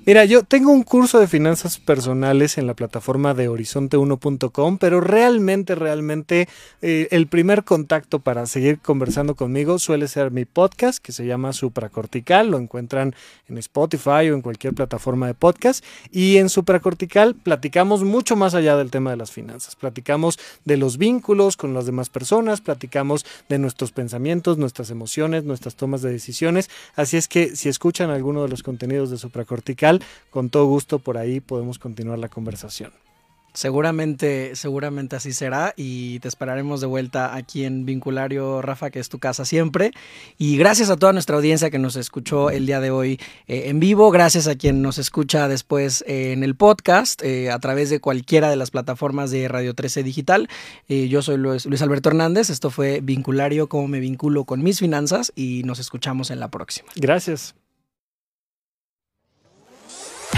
Mira, 0.08 0.26
yo 0.26 0.42
tengo 0.42 0.72
un 0.72 0.82
curso 0.82 1.20
de 1.20 1.35
finanzas 1.36 1.80
personales 1.80 2.58
en 2.58 2.66
la 2.66 2.76
plataforma 2.76 3.34
de 3.34 3.50
horizonte1.com, 3.50 4.78
pero 4.78 5.02
realmente, 5.02 5.76
realmente 5.76 6.48
eh, 6.82 7.10
el 7.12 7.28
primer 7.28 7.66
contacto 7.66 8.20
para 8.20 8.46
seguir 8.46 8.80
conversando 8.80 9.36
conmigo 9.36 9.78
suele 9.78 10.08
ser 10.08 10.32
mi 10.32 10.46
podcast 10.46 11.04
que 11.04 11.12
se 11.12 11.26
llama 11.26 11.52
Supracortical. 11.52 12.52
Lo 12.52 12.58
encuentran 12.58 13.16
en 13.50 13.58
Spotify 13.58 14.30
o 14.30 14.36
en 14.36 14.42
cualquier 14.42 14.74
plataforma 14.74 15.28
de 15.28 15.34
podcast. 15.34 15.84
Y 16.10 16.38
en 16.38 16.48
Supracortical 16.48 17.36
platicamos 17.36 18.06
mucho 18.06 18.38
más 18.38 18.56
allá 18.56 18.78
del 18.78 18.90
tema 18.90 19.10
de 19.10 19.18
las 19.18 19.32
finanzas. 19.32 19.76
Platicamos 19.76 20.40
de 20.64 20.78
los 20.78 20.98
vínculos 20.98 21.58
con 21.58 21.74
las 21.74 21.86
demás 21.86 22.10
personas, 22.10 22.62
platicamos 22.62 23.26
de 23.50 23.60
nuestros 23.60 23.92
pensamientos, 23.92 24.58
nuestras 24.58 24.90
emociones, 24.90 25.44
nuestras 25.44 25.76
tomas 25.76 26.02
de 26.02 26.14
decisiones. 26.14 26.70
Así 26.96 27.18
es 27.18 27.28
que 27.28 27.58
si 27.58 27.68
escuchan 27.68 28.10
alguno 28.10 28.44
de 28.44 28.48
los 28.48 28.64
contenidos 28.64 29.10
de 29.10 29.18
Supracortical, 29.18 30.02
con 30.30 30.50
todo 30.50 30.64
gusto 30.68 31.00
por 31.00 31.18
ahí 31.26 31.40
podemos 31.42 31.80
continuar 31.80 32.20
la 32.20 32.30
conversación. 32.30 32.92
Seguramente, 33.56 34.54
seguramente 34.58 35.16
así 35.16 35.32
será 35.32 35.74
y 35.78 36.20
te 36.20 36.28
esperaremos 36.28 36.82
de 36.82 36.88
vuelta 36.88 37.36
aquí 37.36 37.64
en 37.64 37.86
Vinculario, 37.86 38.62
Rafa, 38.62 38.90
que 38.90 39.00
es 39.00 39.08
tu 39.08 39.18
casa 39.18 39.46
siempre. 39.46 39.92
Y 40.38 40.58
gracias 40.58 40.90
a 40.90 40.98
toda 40.98 41.14
nuestra 41.14 41.38
audiencia 41.38 41.70
que 41.70 41.80
nos 41.80 41.96
escuchó 41.96 42.50
el 42.50 42.66
día 42.66 42.82
de 42.82 42.92
hoy 42.92 43.18
eh, 43.48 43.70
en 43.70 43.80
vivo, 43.80 44.12
gracias 44.12 44.50
a 44.50 44.56
quien 44.56 44.82
nos 44.82 44.98
escucha 44.98 45.48
después 45.48 46.04
eh, 46.06 46.34
en 46.34 46.44
el 46.44 46.56
podcast 46.56 47.24
eh, 47.24 47.50
a 47.50 47.58
través 47.60 47.90
de 47.90 48.02
cualquiera 48.02 48.50
de 48.50 48.58
las 48.58 48.72
plataformas 48.72 49.32
de 49.32 49.48
Radio 49.48 49.74
13 49.74 50.04
Digital. 50.04 50.50
yo 50.90 51.22
soy 51.22 51.38
Luis, 51.38 51.66
Luis 51.66 51.82
Alberto 51.82 52.10
Hernández, 52.10 52.50
esto 52.50 52.72
fue 52.72 53.00
Vinculario, 53.02 53.70
cómo 53.70 53.88
me 53.88 54.02
vinculo 54.02 54.44
con 54.44 54.64
mis 54.64 54.80
finanzas 54.80 55.32
y 55.34 55.64
nos 55.64 55.80
escuchamos 55.80 56.30
en 56.30 56.42
la 56.42 56.50
próxima. 56.50 56.90
Gracias. 56.98 57.56